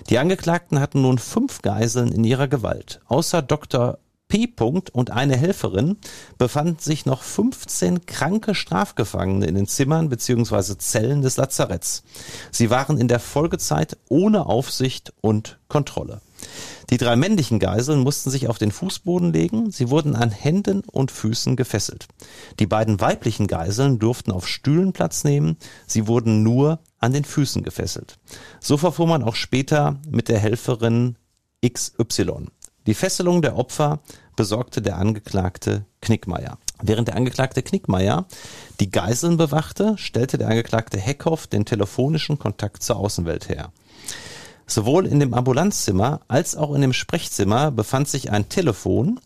Die 0.09 0.19
Angeklagten 0.19 0.81
hatten 0.81 1.01
nun 1.03 1.19
fünf 1.19 1.61
Geiseln 1.61 2.11
in 2.11 2.25
ihrer 2.25 2.49
Gewalt. 2.49 2.99
Außer 3.07 3.41
Dr. 3.41 3.97
P. 4.27 4.49
und 4.91 5.11
eine 5.11 5.37
Helferin 5.37 5.95
befanden 6.37 6.79
sich 6.79 7.05
noch 7.05 7.23
15 7.23 8.05
kranke 8.05 8.55
Strafgefangene 8.55 9.45
in 9.45 9.55
den 9.55 9.67
Zimmern 9.67 10.09
bzw. 10.09 10.77
Zellen 10.77 11.21
des 11.21 11.37
Lazaretts. 11.37 12.03
Sie 12.51 12.69
waren 12.69 12.97
in 12.97 13.07
der 13.07 13.21
Folgezeit 13.21 13.95
ohne 14.09 14.47
Aufsicht 14.47 15.13
und 15.21 15.59
Kontrolle. 15.69 16.19
Die 16.89 16.97
drei 16.97 17.15
männlichen 17.15 17.59
Geiseln 17.59 18.01
mussten 18.01 18.29
sich 18.29 18.47
auf 18.47 18.57
den 18.57 18.71
Fußboden 18.71 19.33
legen, 19.33 19.71
sie 19.71 19.89
wurden 19.89 20.15
an 20.15 20.31
Händen 20.31 20.81
und 20.81 21.11
Füßen 21.11 21.55
gefesselt. 21.55 22.07
Die 22.59 22.67
beiden 22.67 23.01
weiblichen 23.01 23.47
Geiseln 23.47 23.99
durften 23.99 24.31
auf 24.31 24.47
Stühlen 24.47 24.93
Platz 24.93 25.23
nehmen, 25.23 25.57
sie 25.87 26.07
wurden 26.07 26.43
nur 26.43 26.79
an 26.99 27.13
den 27.13 27.25
Füßen 27.25 27.63
gefesselt. 27.63 28.17
So 28.59 28.77
verfuhr 28.77 29.07
man 29.07 29.23
auch 29.23 29.35
später 29.35 29.99
mit 30.09 30.29
der 30.29 30.39
Helferin 30.39 31.17
XY. 31.67 32.47
Die 32.87 32.93
Fesselung 32.93 33.41
der 33.41 33.57
Opfer 33.57 33.99
besorgte 34.35 34.81
der 34.81 34.97
Angeklagte 34.97 35.85
Knickmeier. 36.01 36.59
Während 36.81 37.07
der 37.07 37.15
Angeklagte 37.15 37.63
Knickmeier 37.63 38.25
die 38.79 38.91
Geiseln 38.91 39.37
bewachte, 39.37 39.97
stellte 39.97 40.37
der 40.37 40.49
Angeklagte 40.49 40.99
Heckhoff 40.99 41.47
den 41.47 41.65
telefonischen 41.65 42.37
Kontakt 42.37 42.83
zur 42.83 42.97
Außenwelt 42.97 43.49
her. 43.49 43.71
Sowohl 44.67 45.05
in 45.05 45.19
dem 45.19 45.33
Ambulanzzimmer 45.33 46.21
als 46.27 46.55
auch 46.55 46.73
in 46.73 46.81
dem 46.81 46.93
Sprechzimmer 46.93 47.71
befand 47.71 48.07
sich 48.07 48.31
ein 48.31 48.49
Telefon. 48.49 49.19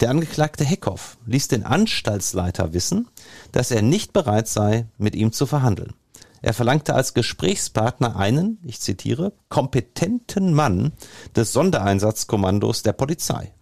Der 0.00 0.10
Angeklagte 0.10 0.64
Heckhoff 0.64 1.16
ließ 1.26 1.48
den 1.48 1.64
Anstaltsleiter 1.64 2.72
wissen, 2.72 3.08
dass 3.52 3.70
er 3.70 3.82
nicht 3.82 4.12
bereit 4.12 4.48
sei, 4.48 4.86
mit 4.98 5.14
ihm 5.14 5.32
zu 5.32 5.46
verhandeln. 5.46 5.94
Er 6.42 6.54
verlangte 6.54 6.94
als 6.94 7.14
Gesprächspartner 7.14 8.16
einen, 8.16 8.58
ich 8.64 8.80
zitiere, 8.80 9.32
kompetenten 9.48 10.54
Mann 10.54 10.92
des 11.36 11.52
Sondereinsatzkommandos 11.52 12.82
der 12.82 12.94
Polizei. 12.94 13.52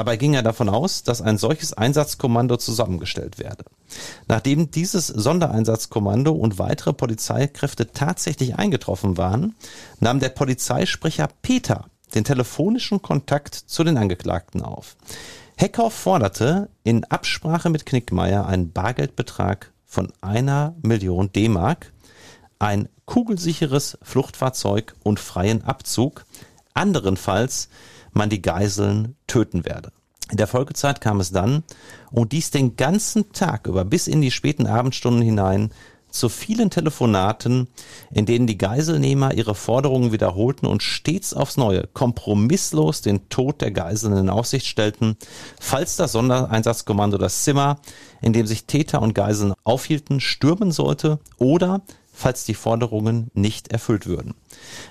Dabei 0.00 0.16
ging 0.16 0.32
er 0.32 0.42
davon 0.42 0.70
aus, 0.70 1.02
dass 1.02 1.20
ein 1.20 1.36
solches 1.36 1.74
Einsatzkommando 1.74 2.56
zusammengestellt 2.56 3.38
werde. 3.38 3.64
Nachdem 4.28 4.70
dieses 4.70 5.08
Sondereinsatzkommando 5.08 6.32
und 6.32 6.58
weitere 6.58 6.94
Polizeikräfte 6.94 7.92
tatsächlich 7.92 8.58
eingetroffen 8.58 9.18
waren, 9.18 9.54
nahm 9.98 10.18
der 10.18 10.30
Polizeisprecher 10.30 11.28
Peter 11.42 11.84
den 12.14 12.24
telefonischen 12.24 13.02
Kontakt 13.02 13.54
zu 13.54 13.84
den 13.84 13.98
Angeklagten 13.98 14.62
auf. 14.62 14.96
Heckhoff 15.58 15.92
forderte 15.92 16.70
in 16.82 17.04
Absprache 17.04 17.68
mit 17.68 17.84
Knickmeier 17.84 18.46
einen 18.46 18.72
Bargeldbetrag 18.72 19.70
von 19.84 20.10
einer 20.22 20.76
Million 20.80 21.30
D-Mark, 21.30 21.92
ein 22.58 22.88
kugelsicheres 23.04 23.98
Fluchtfahrzeug 24.00 24.94
und 25.02 25.20
freien 25.20 25.62
Abzug, 25.62 26.24
anderenfalls 26.72 27.68
man 28.12 28.30
die 28.30 28.42
Geiseln 28.42 29.16
töten 29.26 29.64
werde. 29.64 29.92
In 30.30 30.36
der 30.36 30.46
Folgezeit 30.46 31.00
kam 31.00 31.20
es 31.20 31.32
dann, 31.32 31.64
und 32.10 32.32
dies 32.32 32.50
den 32.50 32.76
ganzen 32.76 33.32
Tag 33.32 33.66
über 33.66 33.84
bis 33.84 34.06
in 34.06 34.20
die 34.20 34.30
späten 34.30 34.66
Abendstunden 34.66 35.22
hinein, 35.22 35.70
zu 36.10 36.28
vielen 36.28 36.70
Telefonaten, 36.70 37.68
in 38.10 38.26
denen 38.26 38.46
die 38.46 38.58
Geiselnehmer 38.58 39.34
ihre 39.34 39.54
Forderungen 39.54 40.12
wiederholten 40.12 40.66
und 40.66 40.82
stets 40.82 41.34
aufs 41.34 41.56
Neue 41.56 41.86
kompromisslos 41.92 43.00
den 43.00 43.28
Tod 43.28 43.60
der 43.60 43.70
Geiseln 43.70 44.16
in 44.16 44.30
Aussicht 44.30 44.66
stellten, 44.66 45.16
falls 45.60 45.96
das 45.96 46.12
Sondereinsatzkommando 46.12 47.18
das 47.18 47.44
Zimmer, 47.44 47.80
in 48.20 48.32
dem 48.32 48.46
sich 48.46 48.64
Täter 48.66 49.02
und 49.02 49.14
Geiseln 49.14 49.54
aufhielten, 49.64 50.20
stürmen 50.20 50.72
sollte 50.72 51.20
oder 51.38 51.82
falls 52.20 52.44
die 52.44 52.54
Forderungen 52.54 53.30
nicht 53.34 53.68
erfüllt 53.68 54.06
würden. 54.06 54.34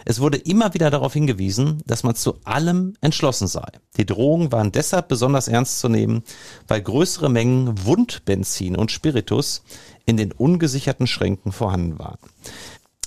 Es 0.04 0.20
wurde 0.20 0.38
immer 0.38 0.74
wieder 0.74 0.89
darauf 0.89 1.13
hingewiesen, 1.13 1.84
dass 1.86 2.04
man 2.04 2.15
zu 2.15 2.39
allem 2.44 2.96
entschlossen 3.02 3.48
sei. 3.48 3.68
Die 3.98 4.06
Drohungen 4.06 4.52
waren 4.52 4.72
deshalb 4.72 5.08
besonders 5.08 5.48
ernst 5.48 5.80
zu 5.80 5.89
nehmen, 5.89 6.24
weil 6.68 6.82
größere 6.82 7.30
Mengen 7.30 7.86
Wundbenzin 7.86 8.76
und 8.76 8.92
Spiritus 8.92 9.63
in 10.06 10.18
den 10.18 10.32
ungesicherten 10.32 11.06
Schränken 11.06 11.52
vorhanden 11.52 12.00
waren. 12.00 12.18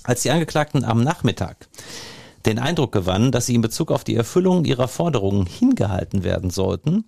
Als 0.03 0.21
die 0.21 0.31
Angeklagten 0.31 0.85
am 0.85 1.03
Nachmittag 1.03 1.67
den 2.45 2.59
Eindruck 2.59 2.91
gewannen, 2.91 3.31
dass 3.31 3.45
sie 3.45 3.55
in 3.55 3.61
Bezug 3.61 3.91
auf 3.91 4.03
die 4.03 4.15
Erfüllung 4.15 4.65
ihrer 4.65 4.87
Forderungen 4.87 5.45
hingehalten 5.45 6.23
werden 6.23 6.49
sollten 6.49 7.05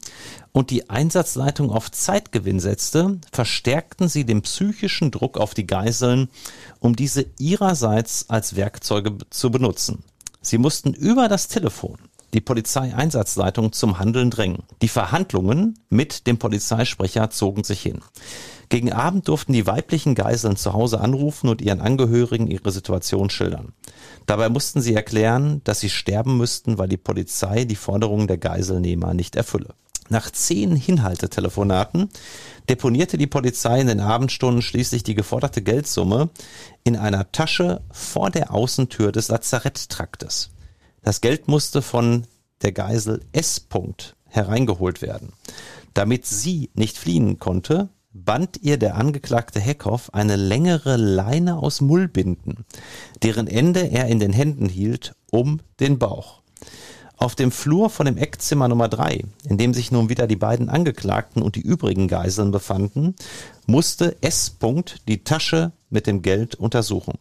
und 0.51 0.69
die 0.69 0.89
Einsatzleitung 0.89 1.69
auf 1.69 1.91
Zeitgewinn 1.91 2.59
setzte, 2.59 3.19
verstärkten 3.31 4.07
sie 4.07 4.25
den 4.25 4.41
psychischen 4.41 5.11
Druck 5.11 5.37
auf 5.37 5.53
die 5.53 5.67
Geiseln, 5.67 6.29
um 6.79 6.95
diese 6.95 7.25
ihrerseits 7.39 8.29
als 8.29 8.55
Werkzeuge 8.55 9.17
zu 9.29 9.51
benutzen. 9.51 10.03
Sie 10.41 10.57
mussten 10.57 10.93
über 10.93 11.27
das 11.27 11.47
Telefon 11.47 11.97
die 12.33 12.41
Polizeieinsatzleitung 12.41 13.71
zum 13.71 13.97
Handeln 13.97 14.29
drängen. 14.29 14.63
Die 14.81 14.89
Verhandlungen 14.89 15.79
mit 15.89 16.27
dem 16.27 16.37
Polizeisprecher 16.37 17.29
zogen 17.29 17.63
sich 17.63 17.81
hin. 17.81 18.01
Gegen 18.69 18.91
Abend 18.91 19.27
durften 19.27 19.53
die 19.53 19.67
weiblichen 19.67 20.15
Geiseln 20.15 20.55
zu 20.55 20.73
Hause 20.73 20.99
anrufen 20.99 21.49
und 21.49 21.61
ihren 21.61 21.81
Angehörigen 21.81 22.47
ihre 22.47 22.71
Situation 22.71 23.29
schildern. 23.29 23.73
Dabei 24.25 24.49
mussten 24.49 24.81
sie 24.81 24.95
erklären, 24.95 25.61
dass 25.63 25.79
sie 25.79 25.89
sterben 25.89 26.37
müssten, 26.37 26.77
weil 26.77 26.87
die 26.87 26.97
Polizei 26.97 27.65
die 27.65 27.75
Forderungen 27.75 28.27
der 28.27 28.37
Geiselnehmer 28.37 29.13
nicht 29.13 29.35
erfülle. 29.35 29.75
Nach 30.09 30.29
zehn 30.29 30.75
Hinhaltetelefonaten 30.75 32.09
deponierte 32.69 33.17
die 33.17 33.27
Polizei 33.27 33.81
in 33.81 33.87
den 33.87 33.99
Abendstunden 33.99 34.61
schließlich 34.61 35.03
die 35.03 35.15
geforderte 35.15 35.63
Geldsumme 35.63 36.29
in 36.83 36.95
einer 36.95 37.31
Tasche 37.31 37.81
vor 37.91 38.29
der 38.29 38.53
Außentür 38.53 39.11
des 39.11 39.29
Lazaretttraktes. 39.29 40.51
Das 41.01 41.21
Geld 41.21 41.47
musste 41.47 41.81
von 41.81 42.27
der 42.61 42.71
Geisel 42.71 43.21
S. 43.31 43.67
hereingeholt 44.25 45.01
werden. 45.01 45.33
Damit 45.93 46.25
sie 46.25 46.69
nicht 46.73 46.97
fliehen 46.97 47.39
konnte, 47.39 47.89
band 48.15 48.59
ihr 48.61 48.77
der 48.77 48.95
Angeklagte 48.95 49.59
Heckhoff 49.59 50.13
eine 50.13 50.37
längere 50.37 50.95
Leine 50.95 51.57
aus 51.57 51.81
Mullbinden, 51.81 52.65
deren 53.21 53.47
Ende 53.47 53.91
er 53.91 54.07
in 54.07 54.19
den 54.19 54.31
Händen 54.31 54.69
hielt, 54.69 55.15
um 55.31 55.59
den 55.81 55.99
Bauch. 55.99 56.39
Auf 57.17 57.35
dem 57.35 57.51
Flur 57.51 57.89
von 57.89 58.05
dem 58.05 58.17
Eckzimmer 58.17 58.67
Nummer 58.69 58.87
drei, 58.87 59.23
in 59.43 59.57
dem 59.57 59.73
sich 59.73 59.91
nun 59.91 60.09
wieder 60.09 60.27
die 60.27 60.37
beiden 60.37 60.69
Angeklagten 60.69 61.41
und 61.41 61.55
die 61.55 61.61
übrigen 61.61 62.07
Geiseln 62.07 62.51
befanden, 62.51 63.15
musste 63.65 64.15
S. 64.21 64.55
die 65.07 65.23
Tasche 65.23 65.73
mit 65.89 66.07
dem 66.07 66.21
Geld 66.21 66.55
untersuchen. 66.55 67.15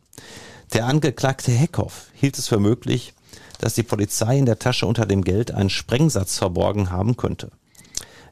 Der 0.73 0.87
Angeklagte 0.87 1.53
Heckhoff 1.53 2.09
hielt 2.15 2.39
es 2.39 2.49
für 2.49 2.61
möglich, 2.61 3.15
dass 3.59 3.75
die 3.75 3.83
Polizei 3.83 4.39
in 4.39 4.47
der 4.47 4.59
Tasche 4.59 4.87
unter 4.87 5.07
dem 5.07 5.23
Geld 5.23 5.51
einen 5.51 5.71
Sprengsatz 5.71 6.39
verborgen 6.39 6.91
haben 6.91 7.17
könnte. 7.17 7.51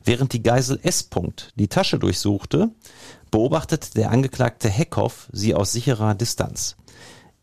Während 0.05 0.33
die 0.33 0.43
Geisel 0.43 0.81
S. 0.83 1.09
die 1.57 1.69
Tasche 1.69 1.99
durchsuchte, 1.99 2.71
beobachtete 3.31 3.91
der 3.95 4.11
Angeklagte 4.11 4.69
Heckhoff 4.69 5.29
sie 5.33 5.55
aus 5.55 5.73
sicherer 5.73 6.15
Distanz. 6.15 6.77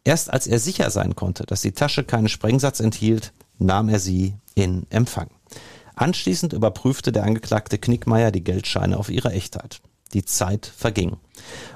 Erst 0.03 0.31
als 0.31 0.47
er 0.47 0.59
sicher 0.59 0.89
sein 0.89 1.15
konnte, 1.15 1.45
dass 1.45 1.61
die 1.61 1.71
Tasche 1.71 2.03
keinen 2.03 2.29
Sprengsatz 2.29 2.79
enthielt, 2.79 3.33
nahm 3.57 3.89
er 3.89 3.99
sie 3.99 4.35
in 4.55 4.85
Empfang. 4.89 5.29
Anschließend 5.95 6.53
überprüfte 6.53 7.11
der 7.11 7.23
Angeklagte 7.23 7.77
Knickmeier 7.77 8.31
die 8.31 8.43
Geldscheine 8.43 8.97
auf 8.97 9.09
ihre 9.09 9.31
Echtheit. 9.31 9.81
Die 10.13 10.25
Zeit 10.25 10.71
verging. 10.75 11.17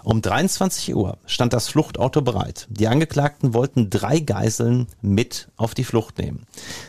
Um 0.04 0.22
23 0.22 0.96
Uhr 0.96 1.18
stand 1.26 1.54
das 1.54 1.70
Fluchtauto 1.70 2.22
bereit. 2.22 2.68
Die 2.70 2.88
Angeklagten 2.88 3.54
wollten 3.54 3.90
drei 3.90 4.20
Geiseln 4.20 4.88
mit 5.02 5.50
auf 5.56 5.74
die 5.74 5.86
Flucht 5.86 6.18
nehmen. 6.18 6.46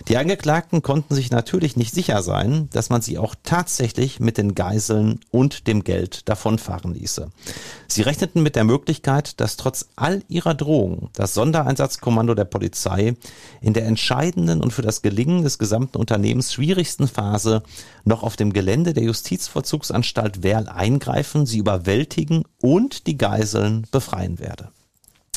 Die 0.08 0.16
Angeklagten 0.16 0.82
konnten 0.82 1.14
sich 1.14 1.30
natürlich 1.30 1.76
nicht 1.76 1.94
sicher 1.94 2.22
sein, 2.22 2.68
dass 2.72 2.90
man 2.90 3.02
sie 3.02 3.18
auch 3.18 3.34
tatsächlich 3.42 4.20
mit 4.20 4.38
den 4.38 4.54
Geiseln 4.54 5.20
und 5.30 5.66
dem 5.68 5.84
Geld 5.84 6.28
davonfahren 6.28 6.92
ließe. 6.92 7.30
Sie 7.86 8.02
rechneten 8.02 8.42
mit 8.42 8.56
der 8.56 8.64
Möglichkeit, 8.64 9.40
dass 9.40 9.56
trotz 9.56 9.90
all 9.96 10.22
ihrer 10.28 10.54
Drohungen 10.54 11.10
das 11.12 11.34
Sondereinsatzkommando 11.34 12.34
der 12.34 12.44
Polizei 12.44 13.14
in 13.60 13.74
der 13.74 13.86
entscheidenden 13.86 14.60
und 14.60 14.72
für 14.72 14.82
das 14.82 15.02
Gelingen 15.02 15.44
des 15.44 15.58
gesamten 15.58 15.98
Unternehmens 15.98 16.52
schwierigsten 16.52 17.06
Phase 17.06 17.62
noch 18.04 18.22
auf 18.22 18.36
dem 18.36 18.52
Gelände 18.52 18.92
der 18.92 19.04
Justizvollzugsanstalt 19.04 20.42
Werl 20.42 20.68
eingreifen, 20.68 21.33
sie 21.44 21.58
überwältigen 21.58 22.44
und 22.60 23.06
die 23.06 23.18
Geiseln 23.18 23.86
befreien 23.90 24.38
werde. 24.38 24.70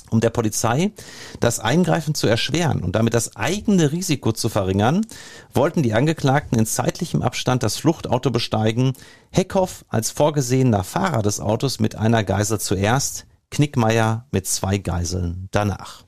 Um 0.09 0.21
der 0.21 0.29
Polizei 0.29 0.91
das 1.39 1.59
Eingreifen 1.59 2.15
zu 2.15 2.27
erschweren 2.27 2.81
und 2.81 2.95
damit 2.95 3.13
das 3.13 3.35
eigene 3.35 3.91
Risiko 3.91 4.31
zu 4.31 4.47
verringern, 4.47 5.05
wollten 5.53 5.83
die 5.83 5.93
Angeklagten 5.93 6.57
in 6.57 6.65
zeitlichem 6.65 7.21
Abstand 7.21 7.63
das 7.63 7.77
Fluchtauto 7.77 8.31
besteigen, 8.31 8.93
Heckhoff 9.31 9.83
als 9.89 10.11
vorgesehener 10.11 10.83
Fahrer 10.85 11.23
des 11.23 11.39
Autos 11.41 11.79
mit 11.79 11.95
einer 11.95 12.23
Geisel 12.23 12.59
zuerst, 12.59 13.25
Knickmeier 13.51 14.25
mit 14.31 14.47
zwei 14.47 14.77
Geiseln 14.77 15.49
danach. 15.51 16.03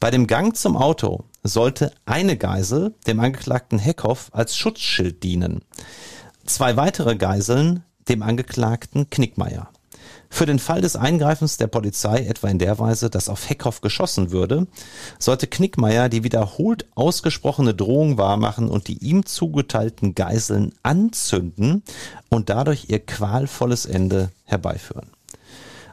Bei 0.00 0.10
dem 0.10 0.26
Gang 0.26 0.54
zum 0.54 0.76
Auto 0.76 1.24
sollte 1.42 1.92
eine 2.04 2.36
Geisel 2.36 2.94
dem 3.06 3.20
Angeklagten 3.20 3.78
Heckhoff 3.78 4.28
als 4.32 4.56
Schutzschild 4.56 5.22
dienen. 5.22 5.62
Zwei 6.44 6.76
weitere 6.76 7.16
Geiseln 7.16 7.84
dem 8.08 8.22
Angeklagten 8.22 9.08
Knickmeier. 9.10 9.68
Für 10.28 10.46
den 10.46 10.58
Fall 10.58 10.80
des 10.80 10.96
Eingreifens 10.96 11.58
der 11.58 11.68
Polizei, 11.68 12.26
etwa 12.26 12.48
in 12.48 12.58
der 12.58 12.78
Weise, 12.78 13.08
dass 13.08 13.28
auf 13.28 13.48
Heckhoff 13.48 13.80
geschossen 13.80 14.32
würde, 14.32 14.66
sollte 15.18 15.46
Knickmeier 15.46 16.08
die 16.08 16.24
wiederholt 16.24 16.86
ausgesprochene 16.96 17.74
Drohung 17.74 18.18
wahrmachen 18.18 18.68
und 18.68 18.88
die 18.88 18.98
ihm 18.98 19.26
zugeteilten 19.26 20.14
Geiseln 20.14 20.72
anzünden 20.82 21.84
und 22.30 22.50
dadurch 22.50 22.86
ihr 22.88 22.98
qualvolles 22.98 23.86
Ende 23.86 24.30
herbeiführen. 24.44 25.13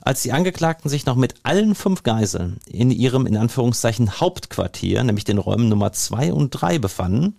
Als 0.03 0.23
die 0.23 0.31
Angeklagten 0.31 0.89
sich 0.89 1.05
noch 1.05 1.15
mit 1.15 1.35
allen 1.43 1.75
fünf 1.75 2.01
Geiseln 2.01 2.59
in 2.65 2.89
ihrem 2.89 3.27
in 3.27 3.37
Anführungszeichen 3.37 4.19
Hauptquartier, 4.19 5.03
nämlich 5.03 5.25
den 5.25 5.37
Räumen 5.37 5.69
Nummer 5.69 5.93
zwei 5.93 6.33
und 6.33 6.49
drei 6.49 6.79
befanden, 6.79 7.37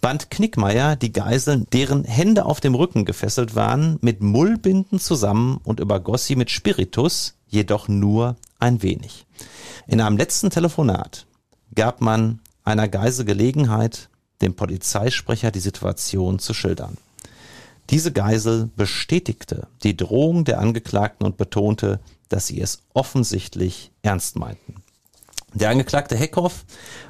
band 0.00 0.28
Knickmeier 0.28 0.96
die 0.96 1.12
Geiseln, 1.12 1.68
deren 1.72 2.02
Hände 2.02 2.44
auf 2.44 2.60
dem 2.60 2.74
Rücken 2.74 3.04
gefesselt 3.04 3.54
waren, 3.54 3.98
mit 4.00 4.20
Mullbinden 4.20 4.98
zusammen 4.98 5.60
und 5.62 5.78
übergoss 5.78 6.26
sie 6.26 6.34
mit 6.34 6.50
Spiritus, 6.50 7.34
jedoch 7.46 7.86
nur 7.86 8.34
ein 8.58 8.82
wenig. 8.82 9.24
In 9.86 10.00
einem 10.00 10.16
letzten 10.16 10.50
Telefonat 10.50 11.26
gab 11.74 12.00
man 12.00 12.40
einer 12.64 12.88
Geisel 12.88 13.24
Gelegenheit, 13.24 14.08
dem 14.40 14.54
Polizeisprecher 14.54 15.52
die 15.52 15.60
Situation 15.60 16.40
zu 16.40 16.52
schildern. 16.52 16.96
Diese 17.90 18.12
Geisel 18.12 18.70
bestätigte 18.76 19.68
die 19.82 19.96
Drohung 19.96 20.44
der 20.44 20.60
Angeklagten 20.60 21.26
und 21.26 21.36
betonte, 21.36 22.00
dass 22.28 22.46
sie 22.46 22.60
es 22.60 22.82
offensichtlich 22.94 23.90
ernst 24.02 24.36
meinten. 24.36 24.76
Der 25.54 25.68
Angeklagte 25.68 26.16
Heckhoff 26.16 26.64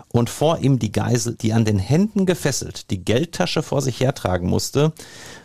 und 0.08 0.28
vor 0.28 0.58
ihm 0.58 0.78
die 0.78 0.90
Geisel, 0.90 1.36
die 1.36 1.52
an 1.52 1.64
den 1.64 1.78
Händen 1.78 2.26
gefesselt 2.26 2.90
die 2.90 3.04
Geldtasche 3.04 3.62
vor 3.62 3.82
sich 3.82 4.00
hertragen 4.00 4.48
musste, 4.48 4.92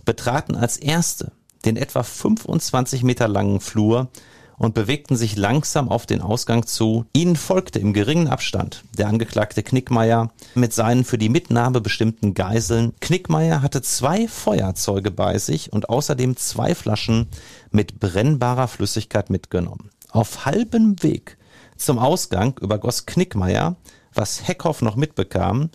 betraten 0.06 0.56
als 0.56 0.78
erste 0.78 1.32
den 1.66 1.78
etwa 1.78 2.04
25 2.04 3.04
Meter 3.04 3.28
langen 3.28 3.60
Flur, 3.60 4.10
und 4.58 4.74
bewegten 4.74 5.16
sich 5.16 5.36
langsam 5.36 5.90
auf 5.90 6.06
den 6.06 6.22
Ausgang 6.22 6.66
zu. 6.66 7.06
Ihnen 7.14 7.36
folgte 7.36 7.80
im 7.80 7.94
geringen 7.94 8.28
Abstand 8.28 8.84
der 8.98 9.08
Angeklagte 9.08 9.64
Knickmeier 9.64 10.32
mit 10.56 10.74
seinen 10.74 11.06
für 11.06 11.18
die 11.18 11.30
Mitnahme 11.30 11.80
bestimmten 11.80 12.34
Geiseln. 12.34 12.94
Knickmeier 13.00 13.62
hatte 13.62 13.82
zwei 13.82 14.28
Feuerzeuge 14.28 15.12
bei 15.12 15.38
sich 15.38 15.72
und 15.72 15.90
außerdem 15.90 16.36
zwei 16.38 16.76
Flaschen 16.76 17.28
mit 17.72 18.00
brennbarer 18.00 18.68
Flüssigkeit 18.68 19.30
mitgenommen. 19.30 19.92
Auf 20.10 20.46
halbem 20.46 21.02
Weg 21.04 21.38
zum 21.78 22.00
Ausgang 22.00 22.58
übergoss 22.60 23.06
Knickmeier, 23.06 23.76
was 24.14 24.48
Heckhoff 24.48 24.82
noch 24.82 24.96
mitbekam, 24.96 25.70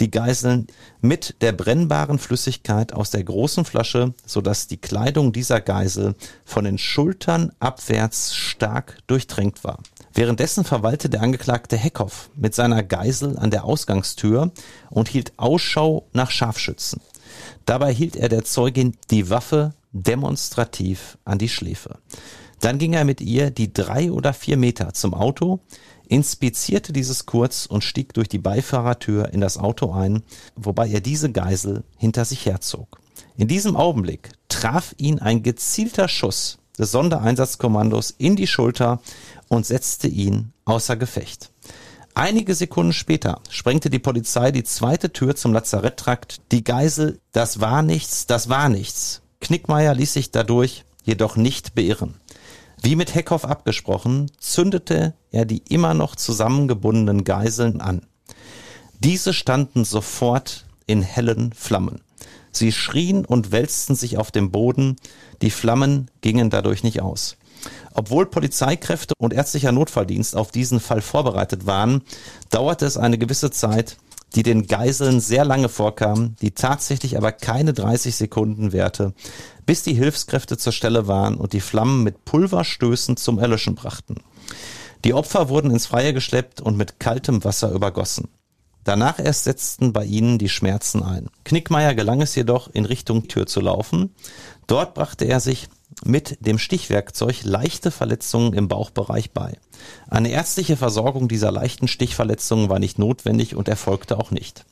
die 0.00 0.10
Geiseln 0.10 0.66
mit 1.00 1.36
der 1.40 1.52
brennbaren 1.52 2.18
Flüssigkeit 2.18 2.92
aus 2.92 3.10
der 3.10 3.24
großen 3.24 3.64
Flasche, 3.64 4.14
sodass 4.26 4.66
die 4.66 4.76
Kleidung 4.76 5.32
dieser 5.32 5.60
Geisel 5.60 6.14
von 6.44 6.64
den 6.64 6.78
Schultern 6.78 7.52
abwärts 7.60 8.34
stark 8.34 8.98
durchtränkt 9.06 9.64
war. 9.64 9.78
Währenddessen 10.12 10.64
verweilte 10.64 11.08
der 11.08 11.22
Angeklagte 11.22 11.76
Heckhoff 11.76 12.30
mit 12.36 12.54
seiner 12.54 12.82
Geisel 12.82 13.38
an 13.38 13.50
der 13.50 13.64
Ausgangstür 13.64 14.52
und 14.90 15.08
hielt 15.08 15.32
Ausschau 15.36 16.06
nach 16.12 16.30
Scharfschützen. 16.30 17.00
Dabei 17.66 17.92
hielt 17.92 18.16
er 18.16 18.28
der 18.28 18.44
Zeugin 18.44 18.96
die 19.10 19.30
Waffe 19.30 19.74
demonstrativ 19.92 21.18
an 21.24 21.38
die 21.38 21.48
Schläfe. 21.48 21.98
Dann 22.60 22.78
ging 22.78 22.94
er 22.94 23.04
mit 23.04 23.20
ihr 23.20 23.50
die 23.50 23.72
drei 23.72 24.10
oder 24.10 24.32
vier 24.32 24.56
Meter 24.56 24.94
zum 24.94 25.14
Auto, 25.14 25.60
inspizierte 26.08 26.92
dieses 26.92 27.26
kurz 27.26 27.66
und 27.66 27.84
stieg 27.84 28.14
durch 28.14 28.28
die 28.28 28.38
Beifahrertür 28.38 29.32
in 29.32 29.40
das 29.40 29.58
Auto 29.58 29.92
ein, 29.92 30.22
wobei 30.56 30.88
er 30.88 31.00
diese 31.00 31.30
Geisel 31.30 31.84
hinter 31.96 32.24
sich 32.24 32.46
herzog. 32.46 33.00
In 33.36 33.48
diesem 33.48 33.76
Augenblick 33.76 34.30
traf 34.48 34.94
ihn 34.98 35.18
ein 35.18 35.42
gezielter 35.42 36.08
Schuss 36.08 36.58
des 36.78 36.90
Sondereinsatzkommandos 36.92 38.14
in 38.18 38.36
die 38.36 38.46
Schulter 38.46 39.00
und 39.48 39.66
setzte 39.66 40.08
ihn 40.08 40.52
außer 40.64 40.96
Gefecht. 40.96 41.50
Einige 42.14 42.54
Sekunden 42.54 42.92
später 42.92 43.40
sprengte 43.50 43.90
die 43.90 43.98
Polizei 43.98 44.52
die 44.52 44.62
zweite 44.62 45.12
Tür 45.12 45.34
zum 45.34 45.52
Lazaretttrakt. 45.52 46.40
Die 46.52 46.62
Geisel, 46.62 47.18
das 47.32 47.60
war 47.60 47.82
nichts, 47.82 48.26
das 48.26 48.48
war 48.48 48.68
nichts. 48.68 49.22
Knickmeier 49.40 49.94
ließ 49.94 50.12
sich 50.12 50.30
dadurch 50.30 50.84
jedoch 51.02 51.36
nicht 51.36 51.74
beirren. 51.74 52.14
Wie 52.84 52.96
mit 52.96 53.14
Heckhoff 53.14 53.46
abgesprochen, 53.46 54.30
zündete 54.38 55.14
er 55.30 55.46
die 55.46 55.62
immer 55.70 55.94
noch 55.94 56.16
zusammengebundenen 56.16 57.24
Geiseln 57.24 57.80
an. 57.80 58.02
Diese 58.98 59.32
standen 59.32 59.86
sofort 59.86 60.66
in 60.86 61.00
hellen 61.00 61.54
Flammen. 61.54 62.02
Sie 62.52 62.72
schrien 62.72 63.24
und 63.24 63.52
wälzten 63.52 63.94
sich 63.94 64.18
auf 64.18 64.30
dem 64.30 64.50
Boden, 64.50 64.96
die 65.40 65.48
Flammen 65.48 66.10
gingen 66.20 66.50
dadurch 66.50 66.82
nicht 66.82 67.00
aus. 67.00 67.38
Obwohl 67.94 68.26
Polizeikräfte 68.26 69.14
und 69.16 69.32
ärztlicher 69.32 69.72
Notfalldienst 69.72 70.36
auf 70.36 70.50
diesen 70.50 70.78
Fall 70.78 71.00
vorbereitet 71.00 71.64
waren, 71.64 72.02
dauerte 72.50 72.84
es 72.84 72.98
eine 72.98 73.16
gewisse 73.16 73.50
Zeit, 73.50 73.96
die 74.34 74.42
den 74.42 74.66
Geiseln 74.66 75.20
sehr 75.20 75.44
lange 75.44 75.68
vorkam, 75.68 76.36
die 76.40 76.52
tatsächlich 76.52 77.16
aber 77.16 77.32
keine 77.32 77.72
30 77.72 78.14
Sekunden 78.16 78.72
währte, 78.72 79.14
bis 79.66 79.82
die 79.82 79.94
Hilfskräfte 79.94 80.58
zur 80.58 80.72
Stelle 80.72 81.06
waren 81.06 81.36
und 81.36 81.52
die 81.52 81.60
Flammen 81.60 82.02
mit 82.02 82.24
Pulverstößen 82.24 83.16
zum 83.16 83.38
Erlöschen 83.38 83.74
brachten. 83.74 84.16
Die 85.04 85.14
Opfer 85.14 85.48
wurden 85.48 85.70
ins 85.70 85.86
Freie 85.86 86.14
geschleppt 86.14 86.60
und 86.60 86.76
mit 86.76 86.98
kaltem 86.98 87.44
Wasser 87.44 87.70
übergossen. 87.72 88.28
Danach 88.84 89.18
erst 89.18 89.44
setzten 89.44 89.92
bei 89.92 90.04
ihnen 90.04 90.38
die 90.38 90.50
Schmerzen 90.50 91.02
ein. 91.02 91.30
Knickmeier 91.44 91.94
gelang 91.94 92.20
es 92.20 92.34
jedoch, 92.34 92.68
in 92.72 92.84
Richtung 92.84 93.28
Tür 93.28 93.46
zu 93.46 93.60
laufen. 93.60 94.14
Dort 94.66 94.94
brachte 94.94 95.24
er 95.24 95.40
sich 95.40 95.68
mit 96.04 96.38
dem 96.44 96.58
Stichwerkzeug 96.58 97.44
leichte 97.44 97.90
Verletzungen 97.90 98.52
im 98.52 98.68
Bauchbereich 98.68 99.32
bei. 99.32 99.58
Eine 100.08 100.30
ärztliche 100.30 100.76
Versorgung 100.76 101.28
dieser 101.28 101.50
leichten 101.50 101.88
Stichverletzungen 101.88 102.68
war 102.68 102.78
nicht 102.78 102.98
notwendig 102.98 103.54
und 103.54 103.68
erfolgte 103.68 104.18
auch 104.18 104.30
nicht. 104.30 104.64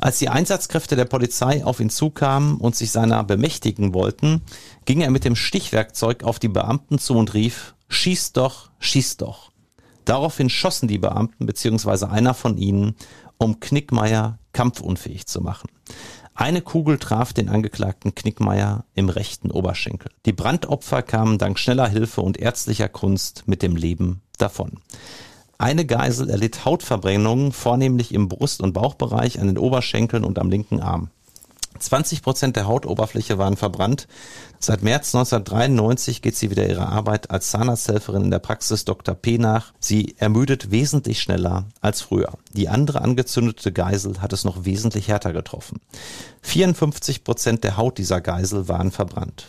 Als 0.00 0.18
die 0.18 0.28
Einsatzkräfte 0.28 0.96
der 0.96 1.04
Polizei 1.04 1.64
auf 1.64 1.80
ihn 1.80 1.90
zukamen 1.90 2.56
und 2.56 2.74
sich 2.74 2.90
seiner 2.90 3.22
bemächtigen 3.24 3.94
wollten, 3.94 4.42
ging 4.84 5.00
er 5.00 5.10
mit 5.10 5.24
dem 5.24 5.36
Stichwerkzeug 5.36 6.24
auf 6.24 6.38
die 6.38 6.48
Beamten 6.48 6.98
zu 6.98 7.14
und 7.14 7.34
rief, 7.34 7.74
schieß 7.88 8.32
doch, 8.32 8.70
schieß 8.78 9.18
doch. 9.18 9.52
Daraufhin 10.04 10.50
schossen 10.50 10.88
die 10.88 10.98
Beamten 10.98 11.46
bzw. 11.46 12.06
einer 12.06 12.34
von 12.34 12.56
ihnen, 12.56 12.96
um 13.38 13.60
Knickmeier 13.60 14.38
kampfunfähig 14.52 15.26
zu 15.26 15.40
machen. 15.40 15.68
Eine 16.34 16.62
Kugel 16.62 16.98
traf 16.98 17.32
den 17.32 17.48
Angeklagten 17.48 18.14
Knickmeier 18.14 18.84
im 18.94 19.10
rechten 19.10 19.50
Oberschenkel. 19.50 20.10
Die 20.24 20.32
Brandopfer 20.32 21.02
kamen 21.02 21.38
dank 21.38 21.58
schneller 21.58 21.88
Hilfe 21.88 22.22
und 22.22 22.38
ärztlicher 22.38 22.88
Kunst 22.88 23.44
mit 23.46 23.62
dem 23.62 23.76
Leben 23.76 24.22
davon. 24.38 24.80
Eine 25.58 25.84
Geisel 25.84 26.30
erlitt 26.30 26.64
Hautverbrennungen, 26.64 27.52
vornehmlich 27.52 28.14
im 28.14 28.28
Brust- 28.28 28.62
und 28.62 28.72
Bauchbereich, 28.72 29.38
an 29.38 29.46
den 29.46 29.58
Oberschenkeln 29.58 30.24
und 30.24 30.38
am 30.38 30.50
linken 30.50 30.80
Arm. 30.80 31.10
20 31.78 32.22
Prozent 32.22 32.56
der 32.56 32.66
Hautoberfläche 32.66 33.38
waren 33.38 33.56
verbrannt. 33.56 34.08
Seit 34.64 34.84
März 34.84 35.12
1993 35.12 36.22
geht 36.22 36.36
sie 36.36 36.52
wieder 36.52 36.68
ihrer 36.68 36.88
Arbeit 36.88 37.32
als 37.32 37.50
Zahnarzthelferin 37.50 38.22
in 38.22 38.30
der 38.30 38.38
Praxis 38.38 38.84
Dr. 38.84 39.16
P 39.16 39.36
nach. 39.36 39.72
Sie 39.80 40.14
ermüdet 40.18 40.70
wesentlich 40.70 41.20
schneller 41.20 41.64
als 41.80 42.00
früher. 42.00 42.34
Die 42.52 42.68
andere 42.68 43.00
angezündete 43.00 43.72
Geisel 43.72 44.22
hat 44.22 44.32
es 44.32 44.44
noch 44.44 44.64
wesentlich 44.64 45.08
härter 45.08 45.32
getroffen. 45.32 45.80
54 46.42 47.24
Prozent 47.24 47.64
der 47.64 47.76
Haut 47.76 47.98
dieser 47.98 48.20
Geisel 48.20 48.68
waren 48.68 48.92
verbrannt. 48.92 49.48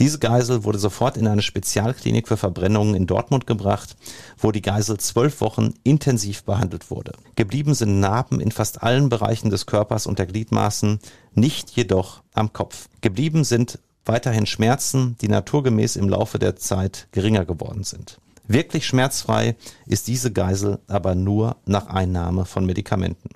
Diese 0.00 0.18
Geisel 0.18 0.64
wurde 0.64 0.80
sofort 0.80 1.16
in 1.16 1.28
eine 1.28 1.42
Spezialklinik 1.42 2.26
für 2.26 2.36
Verbrennungen 2.36 2.96
in 2.96 3.06
Dortmund 3.06 3.46
gebracht, 3.46 3.94
wo 4.38 4.50
die 4.50 4.62
Geisel 4.62 4.98
zwölf 4.98 5.40
Wochen 5.40 5.74
intensiv 5.84 6.42
behandelt 6.42 6.90
wurde. 6.90 7.12
Geblieben 7.36 7.74
sind 7.74 8.00
Narben 8.00 8.40
in 8.40 8.50
fast 8.50 8.82
allen 8.82 9.08
Bereichen 9.08 9.50
des 9.50 9.66
Körpers 9.66 10.08
und 10.08 10.18
der 10.18 10.26
Gliedmaßen, 10.26 10.98
nicht 11.34 11.70
jedoch 11.70 12.22
am 12.34 12.52
Kopf. 12.52 12.88
Geblieben 13.00 13.44
sind 13.44 13.78
weiterhin 14.08 14.46
Schmerzen, 14.46 15.16
die 15.20 15.28
naturgemäß 15.28 15.96
im 15.96 16.08
Laufe 16.08 16.38
der 16.38 16.56
Zeit 16.56 17.08
geringer 17.12 17.44
geworden 17.44 17.84
sind. 17.84 18.18
Wirklich 18.46 18.86
schmerzfrei 18.86 19.56
ist 19.86 20.08
diese 20.08 20.32
Geisel 20.32 20.78
aber 20.88 21.14
nur 21.14 21.56
nach 21.66 21.88
Einnahme 21.88 22.46
von 22.46 22.64
Medikamenten. 22.64 23.28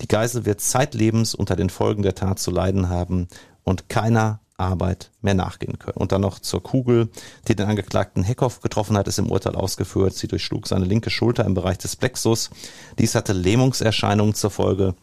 Die 0.00 0.08
Geisel 0.08 0.46
wird 0.46 0.60
zeitlebens 0.60 1.34
unter 1.34 1.56
den 1.56 1.70
Folgen 1.70 2.02
der 2.02 2.14
Tat 2.14 2.38
zu 2.38 2.50
leiden 2.50 2.88
haben 2.88 3.28
und 3.64 3.88
keiner 3.88 4.40
Arbeit 4.58 5.10
mehr 5.20 5.34
nachgehen 5.34 5.78
können. 5.78 5.98
Und 5.98 6.12
dann 6.12 6.22
noch 6.22 6.38
zur 6.38 6.62
Kugel, 6.62 7.10
die 7.48 7.54
den 7.54 7.66
Angeklagten 7.66 8.22
Heckhoff 8.22 8.60
getroffen 8.60 8.96
hat, 8.96 9.08
ist 9.08 9.18
im 9.18 9.30
Urteil 9.30 9.54
ausgeführt. 9.54 10.14
Sie 10.14 10.28
durchschlug 10.28 10.66
seine 10.66 10.86
linke 10.86 11.10
Schulter 11.10 11.44
im 11.44 11.54
Bereich 11.54 11.78
des 11.78 11.96
Plexus. 11.96 12.50
Dies 12.98 13.14
hatte 13.14 13.32
Lähmungserscheinungen 13.32 14.34
zur 14.34 14.50
Folge. 14.50 14.94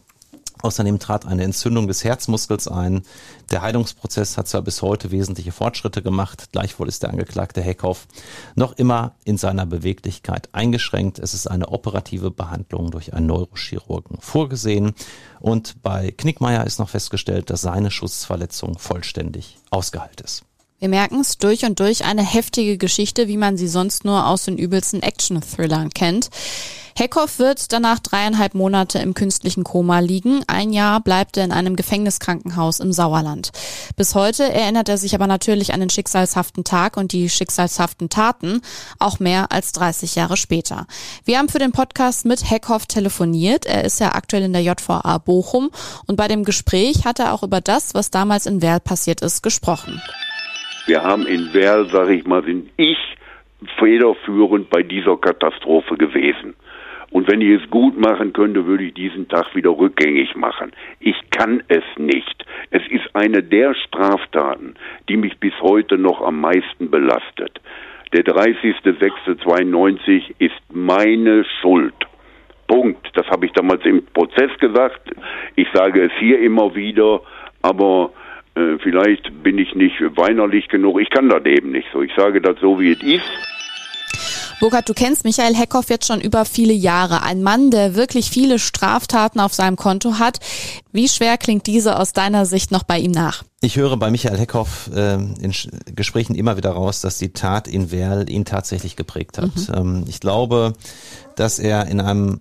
Außerdem 0.64 0.98
trat 0.98 1.26
eine 1.26 1.44
Entzündung 1.44 1.88
des 1.88 2.06
Herzmuskels 2.06 2.70
ein. 2.70 3.04
Der 3.52 3.62
Heilungsprozess 3.62 4.38
hat 4.38 4.48
zwar 4.48 4.62
bis 4.62 4.82
heute 4.82 5.12
wesentliche 5.12 5.52
Fortschritte 5.52 6.02
gemacht, 6.02 6.54
gleichwohl 6.54 6.88
ist 6.88 7.04
der 7.04 7.10
Angeklagte 7.10 7.62
Heckhoff 7.62 8.08
noch 8.56 8.72
immer 8.78 9.16
in 9.26 9.38
seiner 9.38 9.66
Beweglichkeit 9.66 10.48
eingeschränkt. 10.54 11.20
Es 11.20 11.34
ist 11.34 11.48
eine 11.48 11.68
operative 11.68 12.32
Behandlung 12.32 12.92
durch 12.92 13.14
einen 13.14 13.28
Neurochirurgen 13.28 14.20
vorgesehen 14.22 14.94
und 15.42 15.82
bei 15.82 16.12
Knickmeier 16.12 16.66
ist 16.66 16.80
noch 16.80 16.90
festgestellt, 16.90 17.50
dass 17.50 17.60
seine 17.60 17.92
Schussverletzung 17.92 18.80
vollständig 18.80 19.58
ausgeheilt 19.70 20.22
ist. 20.22 20.46
Wir 20.84 20.90
merken 20.90 21.22
es 21.22 21.38
durch 21.38 21.64
und 21.64 21.80
durch 21.80 22.04
eine 22.04 22.24
heftige 22.24 22.78
Geschichte, 22.78 23.30
wie 23.30 23.38
man 23.38 23.56
sie 23.56 23.70
sonst 23.70 24.04
nur 24.04 24.28
aus 24.28 24.44
den 24.44 24.58
übelsten 24.58 25.02
Action-Thrillern 25.02 25.92
kennt. 25.92 26.30
Heckhoff 26.98 27.40
wird 27.40 27.72
danach 27.72 28.00
dreieinhalb 28.00 28.54
Monate 28.54 29.00
im 29.00 29.14
künstlichen 29.14 29.64
Koma 29.64 30.00
liegen. 30.00 30.44
Ein 30.48 30.74
Jahr 30.74 31.00
bleibt 31.00 31.38
er 31.38 31.46
in 31.46 31.54
einem 31.54 31.78
Gefängniskrankenhaus 31.78 32.82
im 32.82 32.92
Sauerland. 32.92 33.52
Bis 33.96 34.14
heute 34.14 34.52
erinnert 34.52 34.90
er 34.90 34.98
sich 34.98 35.16
aber 35.16 35.26
natürlich 35.26 35.74
an 35.74 35.80
den 35.80 35.90
schicksalshaften 35.90 36.66
Tag 36.66 36.98
und 36.98 37.14
die 37.14 37.30
schicksalshaften 37.30 38.10
Taten, 38.10 38.60
auch 39.00 39.20
mehr 39.20 39.54
als 39.54 39.72
30 39.72 40.16
Jahre 40.16 40.36
später. 40.36 40.86
Wir 41.24 41.38
haben 41.38 41.48
für 41.48 41.60
den 41.60 41.72
Podcast 41.72 42.26
mit 42.26 42.52
Heckhoff 42.52 42.88
telefoniert. 42.88 43.66
Er 43.66 43.86
ist 43.86 44.02
ja 44.02 44.16
aktuell 44.16 44.44
in 44.44 44.52
der 44.52 44.64
JVA 44.64 45.18
Bochum 45.20 45.70
und 46.08 46.18
bei 46.18 46.28
dem 46.28 46.44
Gespräch 46.44 47.06
hat 47.06 47.20
er 47.20 47.32
auch 47.32 47.44
über 47.44 47.62
das, 47.62 47.94
was 47.94 48.12
damals 48.12 48.48
in 48.48 48.62
Werl 48.62 48.82
passiert 48.82 49.22
ist, 49.22 49.44
gesprochen. 49.44 50.02
Wir 50.86 51.02
haben 51.02 51.26
in 51.26 51.54
Werl, 51.54 51.88
sag 51.92 52.10
ich 52.10 52.26
mal, 52.26 52.44
sind 52.44 52.70
ich 52.76 52.98
federführend 53.78 54.70
bei 54.70 54.84
dieser 54.84 55.16
Katastrophe 55.16 55.96
gewesen. 55.96 56.56
Und 57.10 57.32
wenn 57.32 57.40
ich 57.42 57.62
es 57.62 57.70
gut 57.70 57.98
machen 57.98 58.34
könnte, 58.34 58.66
würde 58.66 58.84
ich 58.86 58.94
diesen 58.96 59.30
Tag 59.30 59.56
wieder 59.56 59.70
rückgängig 59.70 60.36
machen. 60.36 60.72
Ich 61.00 61.16
kann 61.30 61.64
es 61.68 61.84
nicht. 61.96 62.44
Es 62.72 62.82
ist 62.90 63.16
eine 63.16 63.44
der 63.44 63.76
Straftaten, 63.76 64.74
die 65.08 65.18
mich 65.18 65.40
bis 65.40 65.54
heute 65.62 65.98
noch 65.98 66.22
am 66.22 66.42
meisten 66.42 66.90
belastet. 66.90 67.62
Der 68.14 68.26
30.06.92 68.26 70.34
ist 70.40 70.60
meine 70.70 71.46
Schuld. 71.62 71.94
Punkt. 72.68 73.08
Das 73.14 73.28
habe 73.28 73.46
ich 73.46 73.54
damals 73.54 73.86
im 73.86 74.06
Prozess 74.08 74.52
gesagt. 74.60 75.12
Ich 75.56 75.70
sage 75.74 76.04
es 76.06 76.12
hier 76.20 76.42
immer 76.42 76.76
wieder, 76.76 77.22
aber 77.62 78.12
äh, 78.56 78.78
vielleicht 78.82 79.44
bin 79.44 79.58
ich 79.58 79.74
nicht 79.76 79.96
weinerlich 80.16 80.68
genug. 80.68 81.00
Ich 81.02 81.10
kann 81.10 81.30
das 81.30 81.46
eben 81.46 81.72
nicht 81.72 81.88
so. 81.92 82.02
Ich 82.02 82.12
sage 82.16 82.42
das 82.42 82.60
so, 82.60 82.80
wie 82.80 82.92
es 82.92 83.02
ist. 83.02 83.26
Burkhard, 84.60 84.88
du 84.88 84.94
kennst 84.94 85.26
Michael 85.26 85.56
Heckhoff 85.56 85.90
jetzt 85.90 86.08
schon 86.08 86.22
über 86.22 86.46
viele 86.46 86.72
Jahre. 86.72 87.24
Ein 87.24 87.44
Mann, 87.44 87.70
der 87.70 87.96
wirklich 87.96 88.30
viele 88.30 88.60
Straftaten 88.60 89.42
auf 89.42 89.54
seinem 89.54 89.76
Konto 89.76 90.20
hat. 90.20 90.40
Wie 90.94 91.10
schwer 91.10 91.38
klingt 91.38 91.68
diese 91.68 92.00
aus 92.00 92.14
deiner 92.14 92.46
Sicht 92.46 92.72
noch 92.72 92.84
bei 92.84 92.98
ihm 92.98 93.12
nach? 93.12 93.44
Ich 93.60 93.76
höre 93.76 93.98
bei 93.98 94.10
Michael 94.10 94.38
Heckhoff 94.38 94.90
äh, 94.96 95.16
in 95.16 95.54
Gesprächen 95.96 96.36
immer 96.36 96.56
wieder 96.56 96.70
raus, 96.70 97.02
dass 97.02 97.18
die 97.18 97.34
Tat 97.34 97.68
in 97.68 97.92
Werl 97.92 98.30
ihn 98.30 98.46
tatsächlich 98.46 98.96
geprägt 98.96 99.38
hat. 99.38 99.54
Mhm. 99.54 99.76
Ähm, 99.76 100.06
ich 100.08 100.22
glaube, 100.22 100.74
dass 101.36 101.60
er 101.60 101.88
in 101.88 102.00
einem 102.00 102.40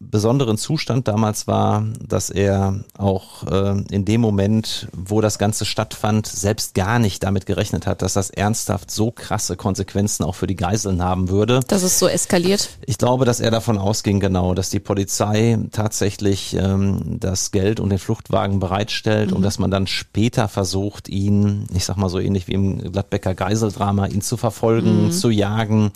besonderen 0.00 0.56
Zustand 0.56 1.06
damals 1.08 1.46
war, 1.46 1.84
dass 2.02 2.30
er 2.30 2.80
auch 2.96 3.46
äh, 3.46 3.82
in 3.90 4.06
dem 4.06 4.22
Moment, 4.22 4.88
wo 4.92 5.20
das 5.20 5.38
Ganze 5.38 5.66
stattfand, 5.66 6.26
selbst 6.26 6.74
gar 6.74 6.98
nicht 6.98 7.22
damit 7.22 7.44
gerechnet 7.44 7.86
hat, 7.86 8.00
dass 8.00 8.14
das 8.14 8.30
ernsthaft 8.30 8.90
so 8.90 9.10
krasse 9.10 9.56
Konsequenzen 9.56 10.24
auch 10.24 10.34
für 10.34 10.46
die 10.46 10.56
Geiseln 10.56 11.02
haben 11.02 11.28
würde. 11.28 11.60
Dass 11.68 11.82
es 11.82 11.98
so 11.98 12.08
eskaliert? 12.08 12.70
Ich 12.86 12.96
glaube, 12.96 13.26
dass 13.26 13.40
er 13.40 13.50
davon 13.50 13.76
ausging, 13.76 14.20
genau, 14.20 14.54
dass 14.54 14.70
die 14.70 14.80
Polizei 14.80 15.58
tatsächlich 15.70 16.54
ähm, 16.54 17.18
das 17.20 17.50
Geld 17.50 17.78
und 17.78 17.90
den 17.90 17.98
Fluchtwagen 17.98 18.58
bereitstellt 18.58 19.30
mhm. 19.30 19.36
und 19.36 19.42
dass 19.42 19.58
man 19.58 19.70
dann 19.70 19.86
später 19.86 20.48
versucht, 20.48 21.10
ihn, 21.10 21.66
ich 21.74 21.84
sag 21.84 21.98
mal 21.98 22.08
so 22.08 22.18
ähnlich 22.18 22.48
wie 22.48 22.54
im 22.54 22.92
Gladbecker 22.92 23.34
Geiseldrama, 23.34 24.06
ihn 24.06 24.22
zu 24.22 24.38
verfolgen, 24.38 25.06
mhm. 25.06 25.12
zu 25.12 25.28
jagen. 25.28 25.92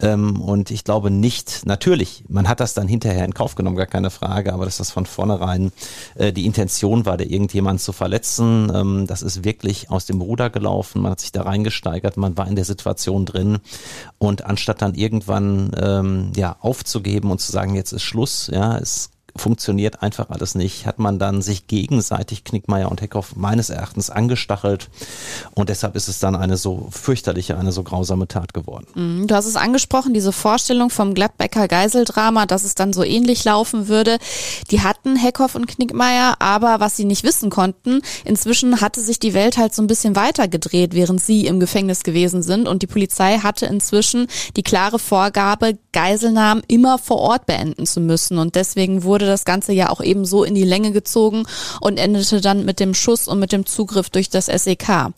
Ähm, 0.00 0.42
und 0.42 0.70
ich 0.70 0.84
glaube 0.84 1.10
nicht, 1.10 1.64
natürlich, 1.64 2.24
man 2.28 2.48
hat 2.48 2.60
das 2.60 2.74
dann 2.74 2.86
hinterher 2.86 3.24
in 3.24 3.32
Kauf 3.32 3.45
aufgenommen, 3.46 3.76
gar 3.76 3.86
keine 3.86 4.10
Frage, 4.10 4.52
aber 4.52 4.64
dass 4.64 4.78
das 4.78 4.90
von 4.90 5.06
vornherein 5.06 5.70
äh, 6.16 6.32
die 6.32 6.46
Intention 6.46 7.06
war, 7.06 7.16
da 7.16 7.22
irgendjemanden 7.22 7.78
zu 7.78 7.92
verletzen, 7.92 8.72
ähm, 8.74 9.06
das 9.06 9.22
ist 9.22 9.44
wirklich 9.44 9.88
aus 9.88 10.04
dem 10.04 10.20
Ruder 10.20 10.50
gelaufen, 10.50 11.02
man 11.02 11.12
hat 11.12 11.20
sich 11.20 11.30
da 11.30 11.42
reingesteigert, 11.42 12.16
man 12.16 12.36
war 12.36 12.48
in 12.48 12.56
der 12.56 12.64
Situation 12.64 13.24
drin. 13.24 13.58
Und 14.18 14.44
anstatt 14.44 14.82
dann 14.82 14.94
irgendwann 14.94 15.70
ähm, 15.80 16.32
ja 16.34 16.56
aufzugeben 16.58 17.30
und 17.30 17.40
zu 17.40 17.52
sagen, 17.52 17.76
jetzt 17.76 17.92
ist 17.92 18.02
Schluss, 18.02 18.50
ja, 18.52 18.78
es 18.78 19.10
funktioniert 19.38 20.02
einfach 20.02 20.30
alles 20.30 20.54
nicht, 20.54 20.86
hat 20.86 20.98
man 20.98 21.18
dann 21.18 21.42
sich 21.42 21.66
gegenseitig 21.66 22.44
Knickmeier 22.44 22.90
und 22.90 23.00
Heckhoff 23.00 23.36
meines 23.36 23.70
Erachtens 23.70 24.10
angestachelt. 24.10 24.88
Und 25.54 25.68
deshalb 25.68 25.96
ist 25.96 26.08
es 26.08 26.18
dann 26.18 26.36
eine 26.36 26.56
so 26.56 26.88
fürchterliche, 26.90 27.58
eine 27.58 27.72
so 27.72 27.82
grausame 27.82 28.28
Tat 28.28 28.54
geworden. 28.54 28.86
Mhm, 28.94 29.26
du 29.26 29.34
hast 29.34 29.46
es 29.46 29.56
angesprochen, 29.56 30.14
diese 30.14 30.32
Vorstellung 30.32 30.90
vom 30.90 31.14
Gladbecker 31.14 31.68
Geiseldrama, 31.68 32.46
dass 32.46 32.64
es 32.64 32.74
dann 32.74 32.92
so 32.92 33.02
ähnlich 33.02 33.44
laufen 33.44 33.88
würde, 33.88 34.18
die 34.70 34.80
hatten 34.82 35.16
Heckhoff 35.16 35.54
und 35.54 35.66
Knickmeier, 35.66 36.36
aber 36.40 36.80
was 36.80 36.96
sie 36.96 37.04
nicht 37.04 37.24
wissen 37.24 37.50
konnten, 37.50 38.00
inzwischen 38.24 38.80
hatte 38.80 39.00
sich 39.00 39.18
die 39.18 39.34
Welt 39.34 39.56
halt 39.56 39.74
so 39.74 39.82
ein 39.82 39.86
bisschen 39.86 40.16
weitergedreht, 40.16 40.94
während 40.94 41.22
sie 41.22 41.46
im 41.46 41.60
Gefängnis 41.60 42.02
gewesen 42.02 42.42
sind. 42.42 42.68
Und 42.68 42.82
die 42.82 42.86
Polizei 42.86 43.38
hatte 43.38 43.66
inzwischen 43.66 44.26
die 44.56 44.62
klare 44.62 44.98
Vorgabe, 44.98 45.78
Geiselnahmen 45.92 46.62
immer 46.68 46.98
vor 46.98 47.18
Ort 47.18 47.46
beenden 47.46 47.86
zu 47.86 48.00
müssen. 48.00 48.38
Und 48.38 48.54
deswegen 48.54 49.02
wurde 49.02 49.25
wurde 49.26 49.32
das 49.32 49.44
Ganze 49.44 49.72
ja 49.72 49.90
auch 49.90 50.00
eben 50.00 50.24
so 50.24 50.44
in 50.44 50.54
die 50.54 50.64
Länge 50.64 50.92
gezogen 50.92 51.46
und 51.80 51.98
endete 51.98 52.40
dann 52.40 52.64
mit 52.64 52.78
dem 52.78 52.94
Schuss 52.94 53.26
und 53.26 53.40
mit 53.40 53.50
dem 53.50 53.66
Zugriff 53.66 54.08
durch 54.08 54.30
das 54.30 54.46
SEK. 54.46 54.88
Ja, 54.88 55.12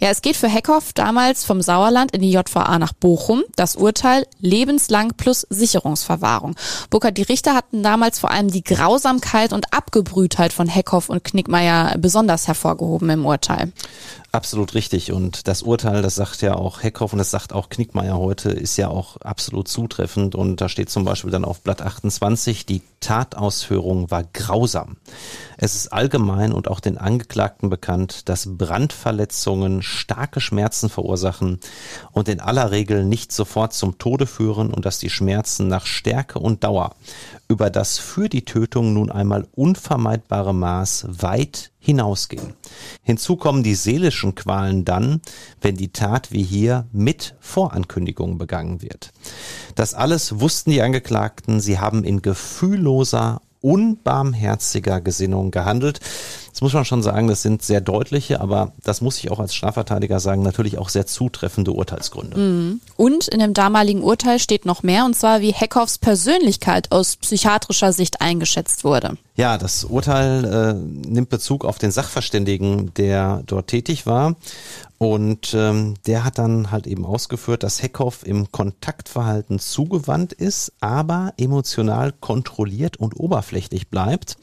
es 0.00 0.20
geht 0.20 0.36
für 0.36 0.48
Heckhoff 0.48 0.92
damals 0.92 1.44
vom 1.44 1.62
Sauerland 1.62 2.10
in 2.10 2.22
die 2.22 2.32
JVA 2.32 2.78
nach 2.80 2.92
Bochum. 2.92 3.44
Das 3.54 3.76
Urteil 3.76 4.26
lebenslang 4.40 5.12
plus 5.16 5.46
Sicherungsverwahrung. 5.48 6.56
Burkhard, 6.90 7.16
die 7.16 7.22
Richter 7.22 7.54
hatten 7.54 7.84
damals 7.84 8.18
vor 8.18 8.32
allem 8.32 8.50
die 8.50 8.64
Grausamkeit 8.64 9.52
und 9.52 9.72
Abgebrühtheit 9.72 10.52
von 10.52 10.66
Heckhoff 10.66 11.08
und 11.08 11.22
Knickmeier 11.22 11.96
besonders 11.98 12.48
hervorgehoben 12.48 13.10
im 13.10 13.24
Urteil. 13.24 13.72
Absolut 14.34 14.72
richtig. 14.72 15.12
Und 15.12 15.46
das 15.46 15.60
Urteil, 15.60 16.00
das 16.00 16.14
sagt 16.14 16.40
ja 16.40 16.54
auch 16.54 16.82
Heckhoff 16.82 17.12
und 17.12 17.18
das 17.18 17.30
sagt 17.30 17.52
auch 17.52 17.68
Knickmeier 17.68 18.16
heute, 18.16 18.48
ist 18.48 18.78
ja 18.78 18.88
auch 18.88 19.18
absolut 19.18 19.68
zutreffend. 19.68 20.34
Und 20.34 20.62
da 20.62 20.70
steht 20.70 20.88
zum 20.88 21.04
Beispiel 21.04 21.30
dann 21.30 21.44
auf 21.44 21.60
Blatt 21.60 21.82
28, 21.82 22.64
die 22.64 22.80
Tatausführung 23.00 24.10
war 24.10 24.24
grausam. 24.32 24.96
Es 25.58 25.74
ist 25.74 25.92
allgemein 25.92 26.52
und 26.54 26.68
auch 26.68 26.80
den 26.80 26.96
Angeklagten 26.96 27.68
bekannt, 27.68 28.30
dass 28.30 28.56
Brandverletzungen 28.56 29.82
starke 29.82 30.40
Schmerzen 30.40 30.88
verursachen 30.88 31.60
und 32.12 32.30
in 32.30 32.40
aller 32.40 32.70
Regel 32.70 33.04
nicht 33.04 33.32
sofort 33.32 33.74
zum 33.74 33.98
Tode 33.98 34.26
führen 34.26 34.72
und 34.72 34.86
dass 34.86 34.98
die 34.98 35.10
Schmerzen 35.10 35.68
nach 35.68 35.84
Stärke 35.84 36.38
und 36.38 36.64
Dauer 36.64 36.94
über 37.52 37.68
das 37.70 37.98
für 37.98 38.28
die 38.30 38.44
Tötung 38.44 38.94
nun 38.94 39.10
einmal 39.10 39.46
unvermeidbare 39.52 40.54
Maß 40.54 41.06
weit 41.08 41.70
hinausgehen. 41.78 42.54
Hinzu 43.02 43.36
kommen 43.36 43.62
die 43.62 43.74
seelischen 43.74 44.34
Qualen 44.34 44.84
dann, 44.86 45.20
wenn 45.60 45.76
die 45.76 45.92
Tat 45.92 46.32
wie 46.32 46.42
hier 46.42 46.86
mit 46.92 47.34
Vorankündigung 47.40 48.38
begangen 48.38 48.80
wird. 48.80 49.12
Das 49.74 49.92
alles 49.92 50.40
wussten 50.40 50.70
die 50.70 50.80
Angeklagten, 50.80 51.60
sie 51.60 51.78
haben 51.78 52.04
in 52.04 52.22
gefühlloser, 52.22 53.42
unbarmherziger 53.60 55.00
Gesinnung 55.00 55.50
gehandelt. 55.50 56.00
Das 56.52 56.60
muss 56.60 56.74
man 56.74 56.84
schon 56.84 57.02
sagen, 57.02 57.28
das 57.28 57.40
sind 57.40 57.62
sehr 57.62 57.80
deutliche, 57.80 58.40
aber 58.40 58.72
das 58.84 59.00
muss 59.00 59.18
ich 59.18 59.30
auch 59.30 59.40
als 59.40 59.54
Strafverteidiger 59.54 60.20
sagen, 60.20 60.42
natürlich 60.42 60.76
auch 60.76 60.90
sehr 60.90 61.06
zutreffende 61.06 61.72
Urteilsgründe. 61.72 62.38
Mhm. 62.38 62.80
Und 62.96 63.28
in 63.28 63.40
dem 63.40 63.54
damaligen 63.54 64.02
Urteil 64.02 64.38
steht 64.38 64.66
noch 64.66 64.82
mehr, 64.82 65.06
und 65.06 65.16
zwar 65.16 65.40
wie 65.40 65.52
Heckhoffs 65.52 65.96
Persönlichkeit 65.96 66.92
aus 66.92 67.16
psychiatrischer 67.16 67.94
Sicht 67.94 68.20
eingeschätzt 68.20 68.84
wurde. 68.84 69.16
Ja, 69.34 69.56
das 69.56 69.84
Urteil 69.84 70.44
äh, 70.44 70.74
nimmt 71.08 71.30
Bezug 71.30 71.64
auf 71.64 71.78
den 71.78 71.90
Sachverständigen, 71.90 72.92
der 72.94 73.42
dort 73.46 73.68
tätig 73.68 74.06
war. 74.06 74.36
Und 74.98 75.52
ähm, 75.54 75.94
der 76.06 76.24
hat 76.24 76.38
dann 76.38 76.70
halt 76.70 76.86
eben 76.86 77.04
ausgeführt, 77.04 77.64
dass 77.64 77.82
Heckhoff 77.82 78.24
im 78.24 78.52
Kontaktverhalten 78.52 79.58
zugewandt 79.58 80.32
ist, 80.32 80.74
aber 80.80 81.32
emotional 81.38 82.12
kontrolliert 82.12 82.98
und 82.98 83.18
oberflächlich 83.18 83.88
bleibt. 83.88 84.36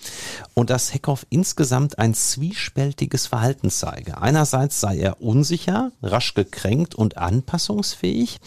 Und 0.56 0.70
dass 0.70 0.94
Heckhoff 0.94 1.26
insgesamt 1.30 1.99
ein 2.00 2.14
zwiespältiges 2.14 3.28
Verhalten 3.28 3.70
zeige. 3.70 4.22
Einerseits 4.22 4.80
sei 4.80 4.98
er 4.98 5.22
unsicher, 5.22 5.92
rasch 6.02 6.34
gekränkt 6.34 6.96
und 6.96 7.18
anpassungsfähig. 7.18 8.40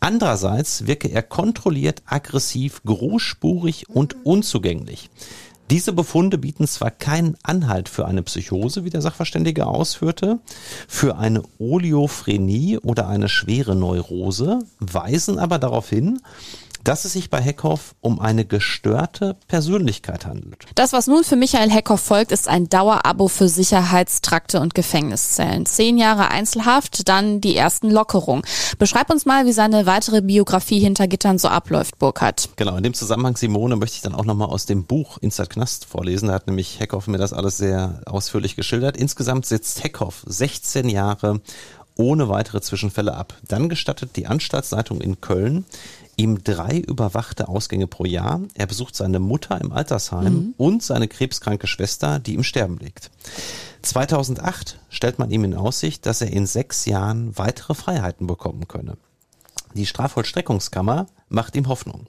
Andererseits 0.00 0.86
wirke 0.86 1.08
er 1.08 1.22
kontrolliert, 1.22 2.02
aggressiv, 2.06 2.82
großspurig 2.84 3.88
und 3.88 4.24
unzugänglich. 4.24 5.10
Diese 5.70 5.92
Befunde 5.92 6.38
bieten 6.38 6.68
zwar 6.68 6.92
keinen 6.92 7.36
Anhalt 7.42 7.88
für 7.88 8.06
eine 8.06 8.22
Psychose, 8.22 8.84
wie 8.84 8.90
der 8.90 9.02
Sachverständige 9.02 9.66
ausführte, 9.66 10.38
für 10.86 11.16
eine 11.16 11.42
Oleophrenie 11.58 12.78
oder 12.78 13.08
eine 13.08 13.28
schwere 13.28 13.74
Neurose, 13.74 14.60
weisen 14.78 15.40
aber 15.40 15.58
darauf 15.58 15.88
hin, 15.88 16.20
dass 16.86 17.04
es 17.04 17.14
sich 17.14 17.30
bei 17.30 17.40
Heckhoff 17.40 17.96
um 18.00 18.20
eine 18.20 18.44
gestörte 18.44 19.36
Persönlichkeit 19.48 20.24
handelt. 20.24 20.66
Das, 20.76 20.92
was 20.92 21.08
nun 21.08 21.24
für 21.24 21.34
Michael 21.34 21.68
Heckhoff 21.68 22.00
folgt, 22.00 22.30
ist 22.30 22.46
ein 22.46 22.68
Dauerabo 22.68 23.26
für 23.26 23.48
Sicherheitstrakte 23.48 24.60
und 24.60 24.74
Gefängniszellen. 24.74 25.66
Zehn 25.66 25.98
Jahre 25.98 26.28
Einzelhaft, 26.28 27.08
dann 27.08 27.40
die 27.40 27.56
ersten 27.56 27.90
Lockerungen. 27.90 28.44
Beschreib 28.78 29.10
uns 29.10 29.26
mal, 29.26 29.46
wie 29.46 29.52
seine 29.52 29.86
weitere 29.86 30.22
Biografie 30.22 30.78
hinter 30.78 31.08
Gittern 31.08 31.38
so 31.38 31.48
abläuft, 31.48 31.98
Burkhard. 31.98 32.50
Genau, 32.54 32.76
in 32.76 32.84
dem 32.84 32.94
Zusammenhang, 32.94 33.36
Simone, 33.36 33.74
möchte 33.74 33.96
ich 33.96 34.02
dann 34.02 34.14
auch 34.14 34.24
nochmal 34.24 34.48
aus 34.48 34.66
dem 34.66 34.84
Buch 34.84 35.18
Inside 35.18 35.48
Knast 35.48 35.86
vorlesen. 35.86 36.28
Da 36.28 36.34
hat 36.34 36.46
nämlich 36.46 36.78
Heckhoff 36.78 37.08
mir 37.08 37.18
das 37.18 37.32
alles 37.32 37.56
sehr 37.56 38.00
ausführlich 38.06 38.54
geschildert. 38.54 38.96
Insgesamt 38.96 39.46
sitzt 39.46 39.82
Heckhoff 39.82 40.22
16 40.26 40.88
Jahre 40.88 41.40
ohne 41.96 42.28
weitere 42.28 42.60
Zwischenfälle 42.60 43.14
ab. 43.14 43.34
Dann 43.48 43.68
gestattet 43.68 44.16
die 44.16 44.26
Anstaltsleitung 44.26 45.00
in 45.00 45.20
Köln 45.20 45.64
ihm 46.16 46.42
drei 46.42 46.78
überwachte 46.78 47.48
Ausgänge 47.48 47.86
pro 47.86 48.04
Jahr. 48.04 48.40
Er 48.54 48.66
besucht 48.66 48.96
seine 48.96 49.18
Mutter 49.18 49.60
im 49.60 49.72
Altersheim 49.72 50.34
mhm. 50.34 50.54
und 50.56 50.82
seine 50.82 51.08
krebskranke 51.08 51.66
Schwester, 51.66 52.18
die 52.18 52.34
im 52.34 52.42
Sterben 52.42 52.78
liegt. 52.78 53.10
2008 53.82 54.80
stellt 54.88 55.18
man 55.18 55.30
ihm 55.30 55.44
in 55.44 55.54
Aussicht, 55.54 56.06
dass 56.06 56.20
er 56.20 56.32
in 56.32 56.46
sechs 56.46 56.86
Jahren 56.86 57.36
weitere 57.38 57.74
Freiheiten 57.74 58.26
bekommen 58.26 58.66
könne. 58.66 58.96
Die 59.74 59.86
Strafvollstreckungskammer 59.86 61.06
macht 61.28 61.54
ihm 61.54 61.68
Hoffnung. 61.68 62.06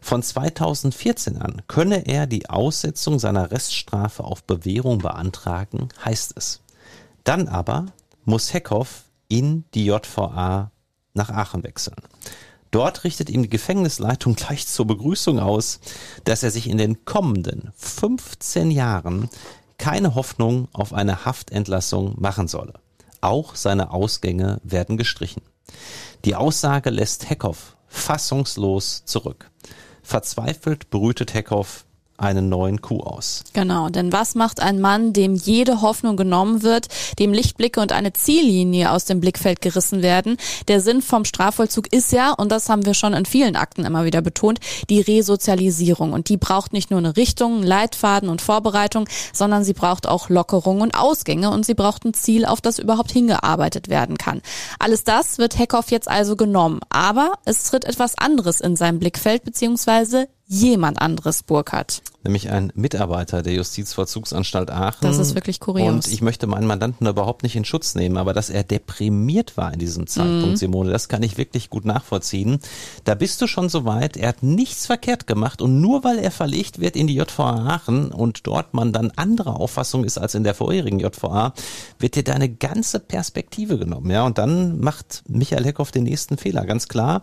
Von 0.00 0.22
2014 0.22 1.40
an 1.40 1.62
könne 1.68 2.06
er 2.06 2.26
die 2.26 2.50
Aussetzung 2.50 3.18
seiner 3.18 3.52
Reststrafe 3.52 4.24
auf 4.24 4.42
Bewährung 4.42 4.98
beantragen, 4.98 5.88
heißt 6.04 6.32
es. 6.36 6.62
Dann 7.22 7.48
aber 7.48 7.86
muss 8.24 8.52
Heckhoff 8.52 9.04
in 9.28 9.64
die 9.74 9.86
JVA 9.86 10.72
nach 11.14 11.30
Aachen 11.30 11.62
wechseln. 11.62 11.96
Dort 12.76 13.04
richtet 13.04 13.30
ihm 13.30 13.40
die 13.40 13.48
Gefängnisleitung 13.48 14.34
gleich 14.36 14.66
zur 14.66 14.86
Begrüßung 14.86 15.40
aus, 15.40 15.80
dass 16.24 16.42
er 16.42 16.50
sich 16.50 16.68
in 16.68 16.76
den 16.76 17.06
kommenden 17.06 17.72
15 17.74 18.70
Jahren 18.70 19.30
keine 19.78 20.14
Hoffnung 20.14 20.68
auf 20.74 20.92
eine 20.92 21.24
Haftentlassung 21.24 22.20
machen 22.20 22.48
solle. 22.48 22.74
Auch 23.22 23.54
seine 23.54 23.92
Ausgänge 23.92 24.60
werden 24.62 24.98
gestrichen. 24.98 25.40
Die 26.26 26.34
Aussage 26.34 26.90
lässt 26.90 27.30
Heckhoff 27.30 27.78
fassungslos 27.86 29.06
zurück. 29.06 29.50
Verzweifelt 30.02 30.90
brütet 30.90 31.32
Heckhoff 31.32 31.85
einen 32.18 32.48
neuen 32.48 32.80
Coup 32.80 33.02
aus. 33.02 33.44
Genau, 33.52 33.88
denn 33.88 34.12
was 34.12 34.34
macht 34.34 34.60
ein 34.60 34.80
Mann, 34.80 35.12
dem 35.12 35.34
jede 35.34 35.82
Hoffnung 35.82 36.16
genommen 36.16 36.62
wird, 36.62 36.86
dem 37.18 37.32
Lichtblicke 37.32 37.80
und 37.80 37.92
eine 37.92 38.12
Ziellinie 38.12 38.90
aus 38.92 39.04
dem 39.04 39.20
Blickfeld 39.20 39.60
gerissen 39.60 40.02
werden? 40.02 40.36
Der 40.68 40.80
Sinn 40.80 41.02
vom 41.02 41.24
Strafvollzug 41.24 41.92
ist 41.92 42.12
ja, 42.12 42.32
und 42.32 42.50
das 42.50 42.68
haben 42.68 42.86
wir 42.86 42.94
schon 42.94 43.14
in 43.14 43.26
vielen 43.26 43.56
Akten 43.56 43.84
immer 43.84 44.04
wieder 44.04 44.22
betont, 44.22 44.60
die 44.88 45.00
Resozialisierung. 45.00 46.12
Und 46.12 46.28
die 46.28 46.36
braucht 46.36 46.72
nicht 46.72 46.90
nur 46.90 46.98
eine 46.98 47.16
Richtung, 47.16 47.62
Leitfaden 47.62 48.28
und 48.28 48.40
Vorbereitung, 48.40 49.08
sondern 49.32 49.64
sie 49.64 49.74
braucht 49.74 50.06
auch 50.06 50.28
Lockerung 50.28 50.80
und 50.80 50.96
Ausgänge 50.96 51.50
und 51.50 51.66
sie 51.66 51.74
braucht 51.74 52.04
ein 52.04 52.14
Ziel, 52.14 52.44
auf 52.44 52.60
das 52.60 52.78
überhaupt 52.78 53.12
hingearbeitet 53.12 53.88
werden 53.88 54.16
kann. 54.16 54.42
Alles 54.78 55.04
das 55.04 55.38
wird 55.38 55.58
Heckhoff 55.58 55.90
jetzt 55.90 56.08
also 56.08 56.36
genommen, 56.36 56.80
aber 56.88 57.32
es 57.44 57.64
tritt 57.64 57.84
etwas 57.84 58.16
anderes 58.18 58.60
in 58.60 58.76
seinem 58.76 58.98
Blickfeld, 58.98 59.44
beziehungsweise 59.44 60.28
jemand 60.46 61.00
anderes 61.00 61.42
Burkhardt. 61.42 62.02
Nämlich 62.26 62.50
ein 62.50 62.72
Mitarbeiter 62.74 63.42
der 63.44 63.52
Justizvollzugsanstalt 63.52 64.72
Aachen. 64.72 65.02
Das 65.02 65.18
ist 65.18 65.36
wirklich 65.36 65.60
kurios. 65.60 65.88
Und 65.88 66.08
ich 66.08 66.22
möchte 66.22 66.48
meinen 66.48 66.66
Mandanten 66.66 67.06
überhaupt 67.06 67.44
nicht 67.44 67.54
in 67.54 67.64
Schutz 67.64 67.94
nehmen, 67.94 68.16
aber 68.16 68.32
dass 68.32 68.50
er 68.50 68.64
deprimiert 68.64 69.56
war 69.56 69.72
in 69.72 69.78
diesem 69.78 70.08
Zeitpunkt, 70.08 70.48
mhm. 70.48 70.56
Simone, 70.56 70.90
das 70.90 71.08
kann 71.08 71.22
ich 71.22 71.38
wirklich 71.38 71.70
gut 71.70 71.84
nachvollziehen. 71.84 72.58
Da 73.04 73.14
bist 73.14 73.40
du 73.40 73.46
schon 73.46 73.68
so 73.68 73.84
weit, 73.84 74.16
er 74.16 74.30
hat 74.30 74.42
nichts 74.42 74.86
verkehrt 74.86 75.28
gemacht 75.28 75.62
und 75.62 75.80
nur 75.80 76.02
weil 76.02 76.18
er 76.18 76.32
verlegt 76.32 76.80
wird 76.80 76.96
in 76.96 77.06
die 77.06 77.14
JVA 77.14 77.76
Aachen 77.76 78.10
und 78.10 78.48
dort 78.48 78.74
man 78.74 78.92
dann 78.92 79.12
anderer 79.14 79.60
Auffassung 79.60 80.02
ist 80.02 80.18
als 80.18 80.34
in 80.34 80.42
der 80.42 80.54
vorherigen 80.54 80.98
JVA, 80.98 81.54
wird 82.00 82.16
dir 82.16 82.24
deine 82.24 82.48
ganze 82.48 82.98
Perspektive 82.98 83.78
genommen. 83.78 84.10
Ja, 84.10 84.26
und 84.26 84.38
dann 84.38 84.80
macht 84.80 85.22
Michael 85.28 85.64
Heckhoff 85.64 85.92
den 85.92 86.02
nächsten 86.02 86.38
Fehler, 86.38 86.66
ganz 86.66 86.88
klar. 86.88 87.22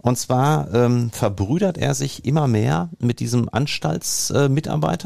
Und 0.00 0.18
zwar 0.18 0.72
ähm, 0.74 1.10
verbrüdert 1.10 1.78
er 1.78 1.94
sich 1.94 2.24
immer 2.26 2.46
mehr 2.46 2.90
mit 2.98 3.20
diesem 3.20 3.48
Anstaltsmitarbeiter. 3.50 4.43
Äh, 4.43 4.43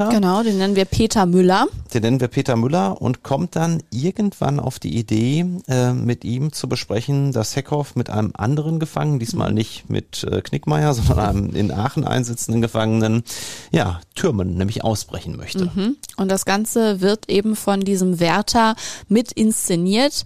genau, 0.09 0.43
den 0.43 0.57
nennen 0.57 0.75
wir 0.75 0.85
Peter 0.85 1.25
Müller. 1.25 1.67
Den 1.93 2.01
nennen 2.01 2.19
wir 2.19 2.27
Peter 2.27 2.55
Müller 2.55 3.01
und 3.01 3.23
kommt 3.23 3.55
dann 3.55 3.81
irgendwann 3.91 4.59
auf 4.59 4.79
die 4.79 4.97
Idee, 4.97 5.45
äh, 5.67 5.93
mit 5.93 6.23
ihm 6.23 6.51
zu 6.53 6.69
besprechen, 6.69 7.31
dass 7.31 7.55
Heckhoff 7.55 7.95
mit 7.95 8.09
einem 8.09 8.31
anderen 8.35 8.79
Gefangenen, 8.79 9.19
diesmal 9.19 9.53
nicht 9.53 9.89
mit 9.89 10.23
äh, 10.23 10.41
Knickmeier, 10.41 10.93
sondern 10.95 11.19
einem 11.19 11.55
in 11.55 11.71
Aachen 11.71 12.05
einsitzenden 12.05 12.61
Gefangenen, 12.61 13.23
ja, 13.71 14.01
Türmen, 14.15 14.55
nämlich 14.55 14.83
ausbrechen 14.83 15.35
möchte. 15.37 15.71
Mhm. 15.73 15.97
Und 16.17 16.29
das 16.29 16.45
Ganze 16.45 17.01
wird 17.01 17.29
eben 17.29 17.55
von 17.55 17.81
diesem 17.81 18.19
Wärter 18.19 18.75
mit 19.07 19.31
inszeniert. 19.31 20.25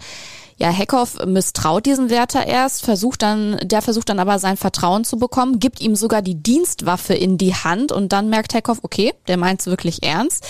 Ja, 0.64 0.70
Heckhoff 0.70 1.18
misstraut 1.26 1.86
diesen 1.86 2.10
Wärter 2.10 2.48
erst, 2.48 2.86
versucht 2.86 3.22
dann, 3.22 3.58
der 3.64 3.82
versucht 3.82 4.08
dann 4.08 4.20
aber 4.20 4.40
sein 4.40 4.56
Vertrauen 4.56 5.04
zu 5.04 5.18
bekommen, 5.18 5.60
gibt 5.60 5.82
ihm 5.82 5.94
sogar 5.94 6.22
die 6.22 6.36
Dienstwaffe 6.36 7.14
in 7.14 7.38
die 7.38 7.54
Hand 7.54 7.92
und 7.92 8.14
dann 8.14 8.30
merkt 8.30 8.54
Heckhoff, 8.54 8.80
okay, 8.82 9.14
der 9.28 9.36
meint's 9.36 9.66
wirklich 9.66 10.04
ernst. 10.04 10.48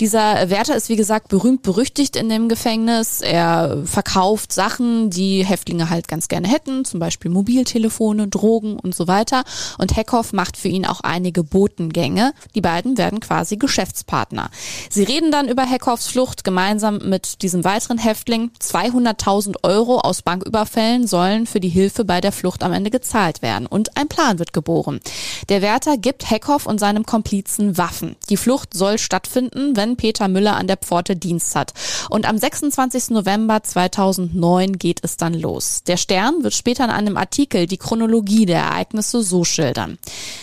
Dieser 0.00 0.50
Wärter 0.50 0.74
ist 0.74 0.88
wie 0.88 0.96
gesagt 0.96 1.28
berühmt 1.28 1.62
berüchtigt 1.62 2.16
in 2.16 2.28
dem 2.28 2.48
Gefängnis. 2.48 3.20
Er 3.20 3.78
verkauft 3.84 4.52
Sachen, 4.52 5.10
die 5.10 5.44
Häftlinge 5.44 5.88
halt 5.88 6.08
ganz 6.08 6.26
gerne 6.26 6.48
hätten, 6.48 6.84
zum 6.84 6.98
Beispiel 6.98 7.30
Mobiltelefone, 7.30 8.26
Drogen 8.26 8.76
und 8.76 8.92
so 8.92 9.06
weiter. 9.06 9.44
Und 9.78 9.96
Heckhoff 9.96 10.32
macht 10.32 10.56
für 10.56 10.66
ihn 10.66 10.84
auch 10.84 11.02
einige 11.02 11.44
Botengänge. 11.44 12.32
Die 12.56 12.60
beiden 12.60 12.98
werden 12.98 13.20
quasi 13.20 13.56
Geschäftspartner. 13.56 14.50
Sie 14.90 15.04
reden 15.04 15.30
dann 15.30 15.48
über 15.48 15.62
Heckhoffs 15.62 16.08
Flucht 16.08 16.42
gemeinsam 16.42 16.98
mit 17.08 17.42
diesem 17.42 17.62
weiteren 17.62 17.98
Häftling. 17.98 18.50
200.000 18.60 19.43
Euro 19.62 19.98
aus 19.98 20.22
Banküberfällen 20.22 21.06
sollen 21.06 21.46
für 21.46 21.60
die 21.60 21.68
Hilfe 21.68 22.04
bei 22.04 22.20
der 22.20 22.32
Flucht 22.32 22.62
am 22.62 22.72
Ende 22.72 22.90
gezahlt 22.90 23.42
werden. 23.42 23.66
Und 23.66 23.96
ein 23.96 24.08
Plan 24.08 24.38
wird 24.38 24.52
geboren. 24.52 25.00
Der 25.48 25.62
Wärter 25.62 25.96
gibt 25.96 26.30
Heckhoff 26.30 26.66
und 26.66 26.78
seinem 26.78 27.06
Komplizen 27.06 27.76
Waffen. 27.76 28.16
Die 28.28 28.36
Flucht 28.36 28.74
soll 28.74 28.98
stattfinden, 28.98 29.76
wenn 29.76 29.96
Peter 29.96 30.28
Müller 30.28 30.56
an 30.56 30.66
der 30.66 30.76
Pforte 30.76 31.16
Dienst 31.16 31.54
hat. 31.54 31.72
Und 32.10 32.28
am 32.28 32.38
26. 32.38 33.10
November 33.10 33.62
2009 33.62 34.78
geht 34.78 35.00
es 35.02 35.16
dann 35.16 35.34
los. 35.34 35.82
Der 35.86 35.96
Stern 35.96 36.42
wird 36.42 36.54
später 36.54 36.84
in 36.84 36.90
einem 36.90 37.16
Artikel 37.16 37.66
die 37.66 37.78
Chronologie 37.78 38.46
der 38.46 38.60
Ereignisse 38.60 39.22
so 39.22 39.44
schildern. 39.44 39.98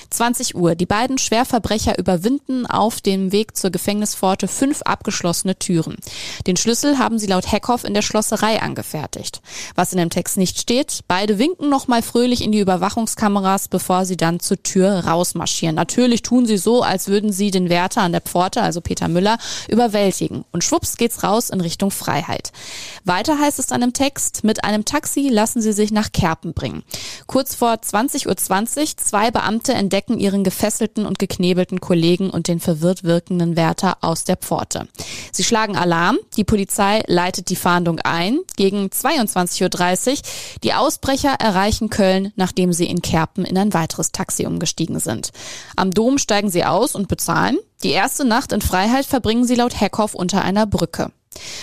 20 0.10 0.56
Uhr. 0.56 0.76
Die 0.76 0.86
beiden 0.86 1.18
Schwerverbrecher 1.18 1.97
überwinden 1.97 2.66
auf 2.66 3.02
dem 3.02 3.32
Weg 3.32 3.56
zur 3.56 3.72
Gefängnispforte 3.72 4.47
fünf 4.47 4.82
abgeschlossene 4.84 5.58
Türen. 5.58 5.97
Den 6.47 6.58
Schlüssel 6.58 6.97
haben 6.97 7.18
sie 7.18 7.28
laut 7.28 7.52
Heckhoff 7.52 7.84
in 7.84 7.93
der 7.93 8.02
Schlosserei 8.02 8.62
angefertigt. 8.82 9.42
Was 9.76 9.92
in 9.92 10.00
dem 10.00 10.10
Text 10.10 10.38
nicht 10.38 10.60
steht, 10.60 11.02
beide 11.08 11.38
winken 11.38 11.70
nochmal 11.70 12.02
fröhlich 12.02 12.44
in 12.44 12.52
die 12.52 12.60
Überwachungskameras, 12.60 13.68
bevor 13.68 14.06
sie 14.06 14.18
dann 14.18 14.40
zur 14.40 14.62
Tür 14.64 15.06
rausmarschieren. 15.06 15.76
Natürlich 15.76 16.24
tun 16.24 16.46
sie 16.46 16.58
so, 16.58 16.82
als 16.82 17.08
würden 17.08 17.32
sie 17.32 17.52
den 17.52 17.70
Wärter 17.70 18.02
an 18.02 18.12
der 18.12 18.22
Pforte, 18.22 18.62
also 18.62 18.82
Peter 18.82 19.08
Müller, 19.08 19.38
überwältigen. 19.70 20.46
Und 20.52 20.64
schwupps 20.64 20.98
geht's 20.98 21.24
raus 21.24 21.50
in 21.50 21.62
Richtung 21.62 21.92
Freiheit. 21.92 22.52
Weiter 23.04 23.40
heißt 23.40 23.60
es 23.60 23.68
dann 23.68 23.82
im 23.82 23.94
Text, 23.94 24.44
mit 24.44 24.64
einem 24.64 24.86
Taxi 24.86 25.30
lassen 25.30 25.62
sie 25.62 25.74
sich 25.74 25.92
nach 25.92 26.12
Kerpen 26.12 26.54
bringen. 26.54 26.84
Kurz 27.28 27.56
vor 27.56 27.74
20.20 27.74 28.28
Uhr, 28.28 28.38
20, 28.38 28.98
zwei 28.98 29.32
Beamte 29.32 29.74
entdecken 29.74 30.20
ihren 30.20 30.44
gefesselten 30.44 31.06
und 31.06 31.20
geknebelten 31.20 31.80
Kollegen 31.80 32.30
und 32.30 32.48
den 32.48 32.60
verwirrt 32.60 33.04
wirkenden 33.04 33.56
Wärter 33.56 33.98
aus 34.02 34.24
der 34.24 34.38
Pforte. 34.38 34.88
Sie 35.32 35.44
schlagen 35.44 35.78
Alarm, 35.78 36.18
die 36.38 36.44
Polizei 36.44 37.04
leitet 37.08 37.50
die 37.50 37.56
Fahndung 37.56 38.00
ein. 38.00 38.40
Gegen 38.56 38.71
22.30 38.72 40.12
Uhr, 40.12 40.18
die 40.64 40.74
Ausbrecher 40.74 41.34
erreichen 41.40 41.90
Köln, 41.90 42.34
nachdem 42.36 42.74
sie 42.74 42.86
in 42.86 43.02
Kerpen 43.02 43.46
in 43.46 43.58
ein 43.58 43.74
weiteres 43.74 44.12
Taxi 44.12 44.46
umgestiegen 44.46 45.00
sind. 45.00 45.32
Am 45.76 45.92
Dom 45.92 46.18
steigen 46.18 46.50
sie 46.50 46.66
aus 46.66 46.96
und 46.96 47.08
bezahlen. 47.08 47.58
Die 47.84 47.92
erste 47.92 48.26
Nacht 48.26 48.52
in 48.52 48.62
Freiheit 48.62 49.06
verbringen 49.06 49.46
sie 49.46 49.56
laut 49.56 49.80
Heckhoff 49.80 50.14
unter 50.14 50.42
einer 50.44 50.66
Brücke. 50.66 51.12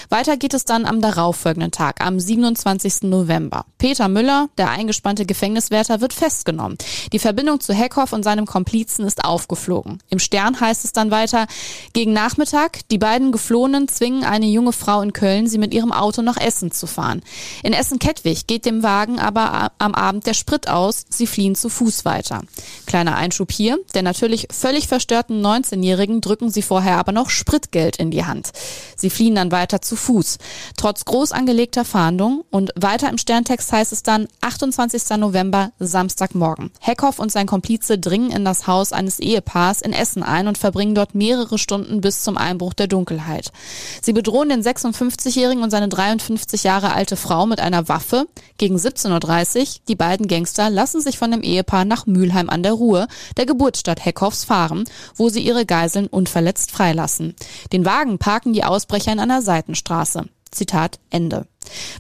Weiter 0.09 0.37
geht 0.37 0.55
es 0.55 0.65
dann 0.65 0.87
am 0.87 1.01
darauffolgenden 1.01 1.71
Tag, 1.71 2.05
am 2.05 2.19
27. 2.19 3.03
November. 3.03 3.65
Peter 3.79 4.09
Müller, 4.09 4.49
der 4.59 4.71
eingespannte 4.71 5.27
Gefängniswärter, 5.27 6.01
wird 6.01 6.13
festgenommen. 6.13 6.79
Die 7.13 7.19
Verbindung 7.19 7.61
zu 7.61 7.73
Heckhoff 7.75 8.13
und 8.13 8.23
seinem 8.23 8.47
Komplizen 8.47 9.05
ist 9.05 9.25
aufgeflogen. 9.25 9.99
Im 10.09 10.19
Stern 10.19 10.61
heißt 10.61 10.85
es 10.85 10.93
dann 10.93 11.11
weiter, 11.11 11.47
gegen 11.93 12.13
Nachmittag, 12.13 12.89
die 12.91 12.99
beiden 12.99 13.33
Geflohenen 13.33 13.89
zwingen 13.89 14.25
eine 14.25 14.47
junge 14.47 14.73
Frau 14.73 15.03
in 15.03 15.13
Köln, 15.13 15.47
sie 15.47 15.59
mit 15.59 15.75
ihrem 15.75 15.93
Auto 15.93 16.23
nach 16.23 16.37
Essen 16.37 16.73
zu 16.73 16.87
fahren. 16.87 17.23
In 17.63 17.73
Essen-Kettwig 17.73 18.47
geht 18.47 18.65
dem 18.65 18.83
Wagen 18.83 19.19
aber 19.19 19.73
am 19.79 19.95
Abend 19.95 20.27
der 20.27 20.35
Sprit 20.35 20.69
aus, 20.69 21.05
sie 21.09 21.27
fliehen 21.27 21.55
zu 21.55 21.69
Fuß 21.69 22.05
weiter. 22.05 22.43
Kleiner 22.87 23.17
Einschub 23.17 23.53
hier, 23.53 23.79
der 23.95 24.03
natürlich 24.03 24.49
völlig 24.51 24.89
verstörten 24.89 25.45
19-Jährigen 25.45 26.21
drücken 26.21 26.51
sie 26.51 26.63
vorher 26.63 26.97
aber 26.97 27.13
noch 27.13 27.29
Spritgeld 27.31 27.97
in 27.97 28.11
die 28.11 28.25
Hand. 28.25 28.51
Sie 28.97 29.11
fliehen 29.11 29.35
dann 29.35 29.53
weiter 29.53 29.68
zu 29.69 29.95
Fuß. 29.95 30.39
Trotz 30.77 31.05
groß 31.05 31.33
angelegter 31.33 31.85
Fahndung 31.85 32.45
und 32.51 32.73
weiter 32.75 33.09
im 33.09 33.19
Sterntext 33.19 33.71
heißt 33.71 33.93
es 33.93 34.03
dann 34.03 34.27
28. 34.41 35.17
November, 35.19 35.73
Samstagmorgen. 35.79 36.71
Heckhoff 36.81 37.19
und 37.19 37.31
sein 37.31 37.47
Komplize 37.47 37.99
dringen 37.99 38.31
in 38.31 38.45
das 38.45 38.67
Haus 38.67 38.93
eines 38.93 39.21
Ehepaars 39.21 39.83
in 39.83 39.93
Essen 39.93 40.23
ein 40.23 40.49
und 40.49 40.59
verbringen 40.59 40.95
dort 40.95 41.15
mehrere 41.15 41.59
Stunden 41.59 42.01
bis 42.01 42.23
zum 42.23 42.37
Einbruch 42.37 42.73
der 42.73 42.87
Dunkelheit. 42.87 43.53
Sie 44.01 44.13
bedrohen 44.13 44.49
den 44.49 44.63
56-Jährigen 44.63 45.63
und 45.63 45.71
seine 45.71 45.89
53 45.89 46.65
Jahre 46.65 46.93
alte 46.93 47.17
Frau 47.17 47.47
mit 47.47 47.61
einer 47.61 47.89
Waffe. 47.89 48.27
Gegen 48.57 48.77
17.30 48.77 49.61
Uhr, 49.61 49.67
die 49.89 49.97
beiden 49.97 50.27
Gangster 50.27 50.71
lassen 50.71 51.01
sich 51.01 51.19
von 51.19 51.31
dem 51.31 51.43
Ehepaar 51.43 51.85
nach 51.85 52.07
Mülheim 52.07 52.49
an 52.49 52.63
der 52.63 52.73
Ruhr, 52.73 53.07
der 53.37 53.47
Geburtsstadt 53.47 54.05
Heckhoffs, 54.05 54.45
fahren, 54.45 54.85
wo 55.15 55.29
sie 55.29 55.41
ihre 55.41 55.67
Geiseln 55.67 56.07
unverletzt 56.07 56.71
freilassen. 56.71 57.35
Den 57.73 57.85
Wagen 57.85 58.19
parken 58.19 58.53
die 58.53 58.65
Ausbrecher 58.65 59.13
in 59.13 59.21
einer 59.21 59.43
Seitenstraße. 59.49 60.27
Zitat 60.51 61.01
Ende. 61.09 61.47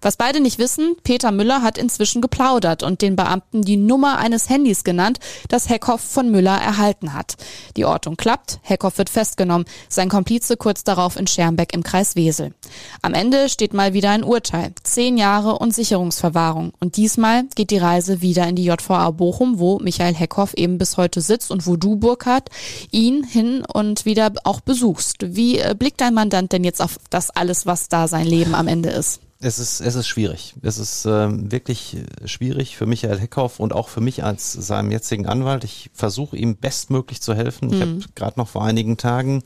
Was 0.02 0.16
beide 0.16 0.40
nicht 0.40 0.58
wissen, 0.58 0.96
Peter 1.02 1.32
Müller 1.32 1.62
hat 1.62 1.78
inzwischen 1.78 2.22
geplaudert 2.22 2.82
und 2.82 3.02
den 3.02 3.16
Beamten 3.16 3.62
die 3.62 3.76
Nummer 3.76 4.18
eines 4.18 4.48
Handys 4.48 4.84
genannt, 4.84 5.18
das 5.48 5.68
Heckhoff 5.68 6.00
von 6.00 6.30
Müller 6.30 6.56
erhalten 6.56 7.14
hat. 7.14 7.36
Die 7.76 7.84
Ortung 7.84 8.16
klappt, 8.16 8.60
Heckhoff 8.62 8.98
wird 8.98 9.10
festgenommen, 9.10 9.66
sein 9.88 10.08
Komplize 10.08 10.56
kurz 10.56 10.84
darauf 10.84 11.16
in 11.16 11.26
Schermbeck 11.26 11.74
im 11.74 11.82
Kreis 11.82 12.16
Wesel. 12.16 12.54
Am 13.02 13.14
Ende 13.14 13.48
steht 13.48 13.74
mal 13.74 13.92
wieder 13.92 14.10
ein 14.10 14.24
Urteil, 14.24 14.72
zehn 14.82 15.18
Jahre 15.18 15.58
und 15.58 15.74
Sicherungsverwahrung. 15.74 16.72
Und 16.80 16.96
diesmal 16.96 17.44
geht 17.54 17.70
die 17.70 17.78
Reise 17.78 18.20
wieder 18.22 18.46
in 18.46 18.56
die 18.56 18.64
JVA 18.64 19.10
Bochum, 19.10 19.58
wo 19.58 19.78
Michael 19.78 20.14
Heckhoff 20.14 20.54
eben 20.54 20.78
bis 20.78 20.96
heute 20.96 21.20
sitzt 21.20 21.50
und 21.50 21.66
wo 21.66 21.76
du, 21.76 21.96
Burkhard, 21.96 22.50
ihn 22.90 23.24
hin 23.24 23.64
und 23.64 24.04
wieder 24.04 24.32
auch 24.44 24.60
besuchst. 24.60 25.34
Wie 25.34 25.58
äh, 25.58 25.74
blickt 25.76 26.00
dein 26.00 26.14
Mandant 26.14 26.52
denn 26.52 26.64
jetzt 26.64 26.80
auf 26.80 26.98
das 27.10 27.30
alles, 27.30 27.66
was 27.66 27.88
da 27.88 28.08
sein 28.08 28.26
Leben 28.26 28.54
am 28.54 28.68
Ende 28.68 28.90
ist? 28.90 29.20
Es 29.40 29.60
ist, 29.60 29.80
es 29.80 29.94
ist 29.94 30.08
schwierig. 30.08 30.54
Es 30.62 30.78
ist 30.78 31.04
ähm, 31.04 31.52
wirklich 31.52 31.98
schwierig 32.24 32.76
für 32.76 32.86
Michael 32.86 33.20
Heckhoff 33.20 33.60
und 33.60 33.72
auch 33.72 33.88
für 33.88 34.00
mich 34.00 34.24
als 34.24 34.52
seinem 34.52 34.90
jetzigen 34.90 35.26
Anwalt. 35.26 35.62
Ich 35.62 35.90
versuche 35.94 36.36
ihm 36.36 36.56
bestmöglich 36.56 37.22
zu 37.22 37.34
helfen. 37.34 37.68
Mhm. 37.68 37.74
Ich 37.74 37.80
habe 37.80 37.98
gerade 38.16 38.40
noch 38.40 38.48
vor 38.48 38.64
einigen 38.64 38.96
Tagen 38.96 39.44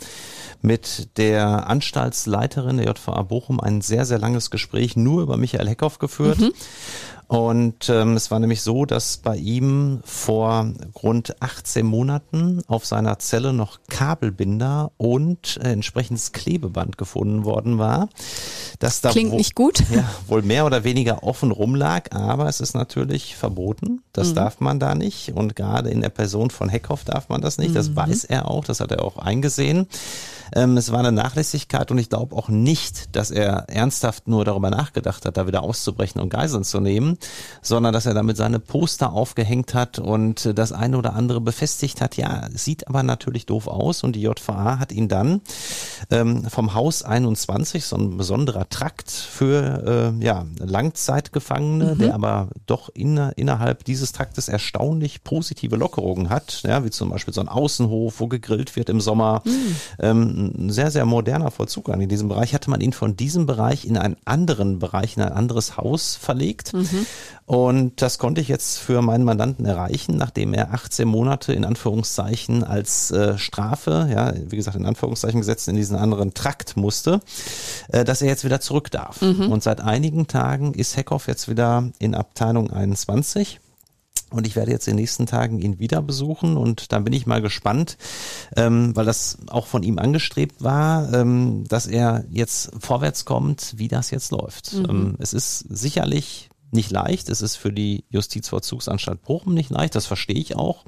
mit 0.62 1.18
der 1.18 1.68
Anstaltsleiterin 1.68 2.78
der 2.78 2.86
JVA 2.86 3.20
Bochum 3.20 3.60
ein 3.60 3.82
sehr, 3.82 4.06
sehr 4.06 4.18
langes 4.18 4.50
Gespräch 4.50 4.96
nur 4.96 5.22
über 5.22 5.36
Michael 5.36 5.68
Heckhoff 5.68 5.98
geführt. 5.98 6.40
Mhm. 6.40 6.52
Und 7.28 7.88
ähm, 7.88 8.14
es 8.14 8.30
war 8.30 8.38
nämlich 8.38 8.62
so, 8.62 8.84
dass 8.84 9.16
bei 9.16 9.36
ihm 9.36 10.00
vor 10.04 10.70
rund 11.02 11.40
18 11.40 11.86
Monaten 11.86 12.62
auf 12.66 12.84
seiner 12.84 13.18
Zelle 13.18 13.52
noch 13.52 13.80
Kabelbinder 13.88 14.92
und 14.98 15.58
äh, 15.62 15.72
entsprechendes 15.72 16.32
Klebeband 16.32 16.98
gefunden 16.98 17.44
worden 17.44 17.78
war. 17.78 18.08
Das 18.78 19.00
da 19.00 19.10
Klingt 19.10 19.32
nicht 19.34 19.54
gut. 19.54 19.82
Ja, 19.92 20.08
wohl 20.26 20.40
mehr 20.40 20.64
oder 20.64 20.84
weniger 20.84 21.22
offen 21.22 21.50
rumlag, 21.50 22.12
aber 22.12 22.48
es 22.48 22.60
ist 22.60 22.74
natürlich 22.74 23.36
verboten. 23.36 24.02
Das 24.12 24.30
mhm. 24.30 24.34
darf 24.36 24.60
man 24.60 24.80
da 24.80 24.94
nicht. 24.94 25.32
Und 25.34 25.54
gerade 25.54 25.90
in 25.90 26.00
der 26.00 26.08
Person 26.08 26.50
von 26.50 26.70
Heckhoff 26.70 27.04
darf 27.04 27.28
man 27.28 27.42
das 27.42 27.58
nicht. 27.58 27.70
Mhm. 27.70 27.74
Das 27.74 27.94
weiß 27.94 28.24
er 28.24 28.50
auch, 28.50 28.64
das 28.64 28.80
hat 28.80 28.90
er 28.90 29.04
auch 29.04 29.18
eingesehen. 29.18 29.86
Ähm, 30.54 30.76
es 30.76 30.92
war 30.92 30.98
eine 30.98 31.12
Nachlässigkeit 31.12 31.90
und 31.90 31.98
ich 31.98 32.08
glaube 32.08 32.36
auch 32.36 32.48
nicht, 32.48 33.14
dass 33.16 33.30
er 33.30 33.68
ernsthaft 33.68 34.28
nur 34.28 34.44
darüber 34.44 34.70
nachgedacht 34.70 35.24
hat, 35.24 35.36
da 35.36 35.46
wieder 35.46 35.62
auszubrechen 35.62 36.20
und 36.20 36.30
Geiseln 36.30 36.64
zu 36.64 36.80
nehmen, 36.80 37.18
sondern 37.62 37.92
dass 37.92 38.06
er 38.06 38.14
damit 38.14 38.36
seine 38.36 38.58
Poster 38.58 39.12
aufgehängt 39.12 39.74
hat 39.74 39.98
und 39.98 40.58
das 40.58 40.72
eine 40.72 40.98
oder 40.98 41.14
andere 41.14 41.40
befestigt 41.40 42.00
hat. 42.00 42.16
Ja, 42.16 42.48
sieht 42.52 42.88
aber 42.88 43.02
natürlich 43.02 43.46
doof 43.46 43.66
aus 43.66 44.02
und 44.02 44.16
die 44.16 44.22
JVA 44.22 44.78
hat 44.78 44.92
ihn 44.92 45.08
dann 45.08 45.40
ähm, 46.10 46.44
vom 46.44 46.74
Haus 46.74 47.02
21, 47.02 47.84
so 47.84 47.96
ein 47.96 48.16
besonderer 48.16 48.68
Trakt 48.68 49.10
für 49.10 50.12
äh, 50.20 50.24
ja, 50.24 50.46
Langzeitgefangene, 50.58 51.94
mhm. 51.94 51.98
der 51.98 52.14
aber 52.14 52.48
doch 52.66 52.88
in, 52.94 53.16
innerhalb 53.36 53.84
dieses 53.84 54.12
Traktes 54.12 54.48
erstaunlich 54.48 55.24
positive 55.24 55.76
Lockerungen 55.76 56.30
hat, 56.30 56.62
ja, 56.64 56.84
wie 56.84 56.90
zum 56.90 57.10
Beispiel 57.10 57.34
so 57.34 57.40
ein 57.40 57.48
Außenhof, 57.48 58.20
wo 58.20 58.28
gegrillt 58.28 58.76
wird 58.76 58.88
im 58.88 59.00
Sommer. 59.00 59.42
Mhm. 59.44 59.76
Ähm, 59.98 60.41
ein 60.46 60.70
sehr, 60.70 60.90
sehr 60.90 61.04
moderner 61.04 61.50
Vollzug 61.50 61.88
an. 61.88 62.00
In 62.00 62.08
diesem 62.08 62.28
Bereich 62.28 62.54
hatte 62.54 62.70
man 62.70 62.80
ihn 62.80 62.92
von 62.92 63.16
diesem 63.16 63.46
Bereich 63.46 63.84
in 63.84 63.96
einen 63.96 64.16
anderen 64.24 64.78
Bereich, 64.78 65.16
in 65.16 65.22
ein 65.22 65.32
anderes 65.32 65.76
Haus 65.76 66.16
verlegt. 66.16 66.72
Mhm. 66.72 67.06
Und 67.46 68.02
das 68.02 68.18
konnte 68.18 68.40
ich 68.40 68.48
jetzt 68.48 68.78
für 68.78 69.02
meinen 69.02 69.24
Mandanten 69.24 69.66
erreichen, 69.66 70.16
nachdem 70.16 70.54
er 70.54 70.72
18 70.72 71.06
Monate 71.06 71.52
in 71.52 71.64
Anführungszeichen 71.64 72.64
als 72.64 73.10
äh, 73.10 73.36
Strafe, 73.38 74.08
ja, 74.10 74.32
wie 74.48 74.56
gesagt, 74.56 74.76
in 74.76 74.86
Anführungszeichen 74.86 75.40
gesetzt 75.40 75.68
in 75.68 75.76
diesen 75.76 75.96
anderen 75.96 76.34
Trakt 76.34 76.76
musste, 76.76 77.20
äh, 77.88 78.04
dass 78.04 78.22
er 78.22 78.28
jetzt 78.28 78.44
wieder 78.44 78.60
zurück 78.60 78.90
darf. 78.90 79.20
Mhm. 79.20 79.52
Und 79.52 79.62
seit 79.62 79.80
einigen 79.80 80.26
Tagen 80.28 80.74
ist 80.74 80.96
Heckhoff 80.96 81.26
jetzt 81.26 81.48
wieder 81.48 81.90
in 81.98 82.14
Abteilung 82.14 82.70
21 82.70 83.60
Und 84.32 84.46
ich 84.46 84.56
werde 84.56 84.70
jetzt 84.70 84.88
in 84.88 84.92
den 84.92 85.02
nächsten 85.02 85.26
Tagen 85.26 85.58
ihn 85.58 85.78
wieder 85.78 86.02
besuchen 86.02 86.56
und 86.56 86.92
dann 86.92 87.04
bin 87.04 87.12
ich 87.12 87.26
mal 87.26 87.42
gespannt, 87.42 87.96
ähm, 88.56 88.94
weil 88.96 89.04
das 89.04 89.38
auch 89.48 89.66
von 89.66 89.82
ihm 89.82 89.98
angestrebt 89.98 90.62
war, 90.62 91.12
ähm, 91.12 91.64
dass 91.68 91.86
er 91.86 92.24
jetzt 92.30 92.72
vorwärts 92.78 93.24
kommt, 93.24 93.74
wie 93.76 93.88
das 93.88 94.10
jetzt 94.10 94.30
läuft. 94.30 94.74
Mhm. 94.74 94.86
Ähm, 94.88 95.14
es 95.18 95.32
ist 95.32 95.60
sicherlich 95.68 96.50
nicht 96.72 96.90
leicht. 96.90 97.28
Es 97.28 97.42
ist 97.42 97.56
für 97.56 97.72
die 97.72 98.04
Justizvollzugsanstalt 98.10 99.22
Bochum 99.22 99.54
nicht 99.54 99.70
leicht. 99.70 99.94
Das 99.94 100.06
verstehe 100.06 100.36
ich 100.36 100.56
auch. 100.56 100.84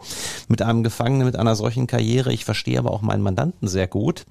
Mit 0.48 0.62
einem 0.62 0.82
Gefangenen 0.82 1.26
mit 1.26 1.36
einer 1.36 1.54
solchen 1.56 1.86
Karriere. 1.86 2.32
Ich 2.32 2.44
verstehe 2.44 2.78
aber 2.78 2.90
auch 2.90 3.02
meinen 3.02 3.22
Mandanten 3.22 3.68
sehr 3.68 3.86
gut. 3.86 4.24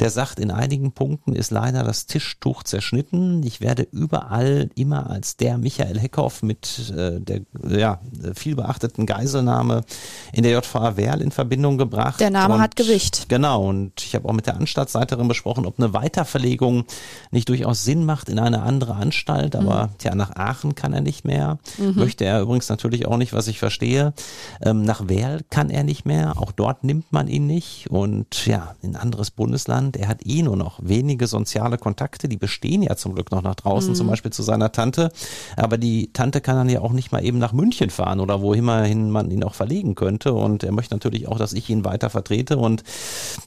Der 0.00 0.10
sagt, 0.10 0.40
in 0.40 0.50
einigen 0.50 0.92
Punkten 0.92 1.34
ist 1.34 1.50
leider 1.50 1.84
das 1.84 2.06
Tischtuch 2.06 2.64
zerschnitten. 2.64 3.42
Ich 3.44 3.60
werde 3.60 3.86
überall 3.92 4.70
immer 4.74 5.08
als 5.08 5.36
der 5.36 5.58
Michael 5.58 5.98
Heckhoff 5.98 6.42
mit 6.42 6.92
äh, 6.96 7.20
der 7.20 7.42
ja, 7.68 8.00
viel 8.34 8.56
beachteten 8.56 9.06
Geiselnahme 9.06 9.82
in 10.32 10.42
der 10.42 10.52
JVA 10.52 10.96
Werl 10.96 11.22
in 11.22 11.30
Verbindung 11.30 11.78
gebracht. 11.78 12.20
Der 12.20 12.30
Name 12.30 12.54
und, 12.54 12.60
hat 12.60 12.74
Gewicht. 12.74 13.28
Genau. 13.28 13.68
Und 13.68 14.02
ich 14.02 14.14
habe 14.14 14.28
auch 14.28 14.32
mit 14.32 14.46
der 14.46 14.56
Anstaltsleiterin 14.56 15.28
besprochen, 15.28 15.66
ob 15.66 15.78
eine 15.78 15.92
Weiterverlegung 15.92 16.84
nicht 17.30 17.48
durchaus 17.48 17.84
Sinn 17.84 18.04
macht 18.04 18.28
in 18.28 18.38
eine 18.38 18.62
andere 18.62 18.94
Anstalt. 18.94 19.54
Aber 19.54 19.86
mhm. 19.86 19.98
tja, 19.98 20.14
nach 20.14 20.34
Aachen 20.34 20.74
kann 20.74 20.95
er 20.96 21.02
nicht 21.02 21.24
mehr. 21.24 21.58
Mhm. 21.78 21.94
Möchte 21.94 22.24
er 22.24 22.40
übrigens 22.40 22.68
natürlich 22.68 23.06
auch 23.06 23.16
nicht, 23.16 23.32
was 23.32 23.46
ich 23.46 23.58
verstehe. 23.58 24.12
Ähm, 24.62 24.82
nach 24.82 25.08
Werl 25.08 25.42
kann 25.50 25.70
er 25.70 25.84
nicht 25.84 26.04
mehr. 26.04 26.40
Auch 26.40 26.52
dort 26.52 26.84
nimmt 26.84 27.12
man 27.12 27.28
ihn 27.28 27.46
nicht. 27.46 27.88
Und 27.90 28.46
ja, 28.46 28.74
in 28.82 28.96
ein 28.96 29.00
anderes 29.00 29.30
Bundesland. 29.30 29.96
Er 29.96 30.08
hat 30.08 30.26
eh 30.26 30.42
nur 30.42 30.56
noch 30.56 30.80
wenige 30.82 31.26
soziale 31.26 31.78
Kontakte. 31.78 32.28
Die 32.28 32.36
bestehen 32.36 32.82
ja 32.82 32.96
zum 32.96 33.14
Glück 33.14 33.30
noch 33.30 33.42
nach 33.42 33.54
draußen, 33.54 33.90
mhm. 33.90 33.94
zum 33.94 34.06
Beispiel 34.08 34.32
zu 34.32 34.42
seiner 34.42 34.72
Tante. 34.72 35.12
Aber 35.56 35.78
die 35.78 36.12
Tante 36.12 36.40
kann 36.40 36.56
dann 36.56 36.68
ja 36.68 36.80
auch 36.80 36.92
nicht 36.92 37.12
mal 37.12 37.24
eben 37.24 37.38
nach 37.38 37.52
München 37.52 37.90
fahren 37.90 38.20
oder 38.20 38.40
wo 38.40 38.54
immerhin 38.54 39.10
man 39.10 39.30
ihn 39.30 39.44
auch 39.44 39.54
verlegen 39.54 39.94
könnte. 39.94 40.32
Und 40.32 40.64
er 40.64 40.72
möchte 40.72 40.94
natürlich 40.94 41.28
auch, 41.28 41.38
dass 41.38 41.52
ich 41.52 41.68
ihn 41.70 41.84
weiter 41.84 42.10
vertrete. 42.10 42.56
Und 42.56 42.82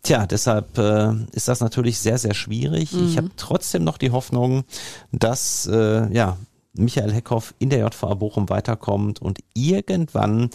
tja, 0.04 0.26
deshalb 0.28 0.78
äh, 0.78 1.14
ist 1.32 1.48
das 1.48 1.60
natürlich 1.60 2.00
sehr, 2.00 2.18
sehr 2.18 2.34
schwierig. 2.34 2.94
Mhm. 2.94 3.08
Ich 3.08 3.18
habe 3.18 3.32
trotzdem 3.36 3.84
noch 3.84 3.98
die 3.98 4.12
Hoffnung, 4.12 4.64
dass 5.12 5.68
äh, 5.68 6.12
ja 6.14 6.38
Michael 6.80 7.12
Heckhoff 7.12 7.54
in 7.60 7.70
der 7.70 7.80
JVA 7.80 8.14
Bochum 8.16 8.50
weiterkommt 8.50 9.22
und 9.22 9.40
irgendwann, 9.54 10.50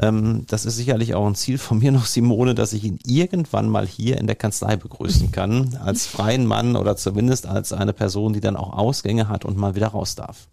ähm, 0.00 0.44
das 0.48 0.64
ist 0.64 0.76
sicherlich 0.76 1.14
auch 1.14 1.26
ein 1.26 1.34
Ziel 1.34 1.58
von 1.58 1.78
mir 1.78 1.92
noch, 1.92 2.06
Simone, 2.06 2.54
dass 2.54 2.72
ich 2.72 2.84
ihn 2.84 2.98
irgendwann 3.06 3.68
mal 3.68 3.86
hier 3.86 4.18
in 4.18 4.26
der 4.26 4.36
Kanzlei 4.36 4.76
begrüßen 4.76 5.32
kann, 5.32 5.78
als 5.84 6.06
freien 6.06 6.46
Mann 6.46 6.76
oder 6.76 6.96
zumindest 6.96 7.46
als 7.46 7.72
eine 7.72 7.92
Person, 7.92 8.32
die 8.32 8.40
dann 8.40 8.56
auch 8.56 8.72
Ausgänge 8.72 9.28
hat 9.28 9.44
und 9.44 9.56
mal 9.56 9.74
wieder 9.74 9.88
raus 9.88 10.14
darf. 10.14 10.48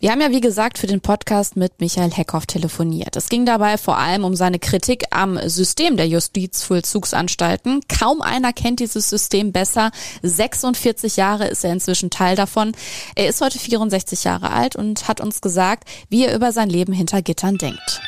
Wir 0.00 0.12
haben 0.12 0.20
ja, 0.20 0.30
wie 0.30 0.40
gesagt, 0.40 0.78
für 0.78 0.86
den 0.86 1.00
Podcast 1.00 1.56
mit 1.56 1.80
Michael 1.80 2.12
Heckhoff 2.12 2.46
telefoniert. 2.46 3.16
Es 3.16 3.28
ging 3.28 3.44
dabei 3.44 3.76
vor 3.76 3.98
allem 3.98 4.22
um 4.22 4.36
seine 4.36 4.60
Kritik 4.60 5.02
am 5.10 5.38
System 5.48 5.96
der 5.96 6.06
Justizvollzugsanstalten. 6.06 7.80
Kaum 7.88 8.22
einer 8.22 8.52
kennt 8.52 8.78
dieses 8.78 9.10
System 9.10 9.50
besser. 9.50 9.90
46 10.22 11.16
Jahre 11.16 11.48
ist 11.48 11.64
er 11.64 11.72
inzwischen 11.72 12.10
Teil 12.10 12.36
davon. 12.36 12.76
Er 13.16 13.28
ist 13.28 13.40
heute 13.40 13.58
64 13.58 14.22
Jahre 14.22 14.52
alt 14.52 14.76
und 14.76 15.08
hat 15.08 15.20
uns 15.20 15.40
gesagt, 15.40 15.88
wie 16.08 16.26
er 16.26 16.36
über 16.36 16.52
sein 16.52 16.70
Leben 16.70 16.92
hinter 16.92 17.20
Gittern 17.20 17.56
denkt. 17.56 18.00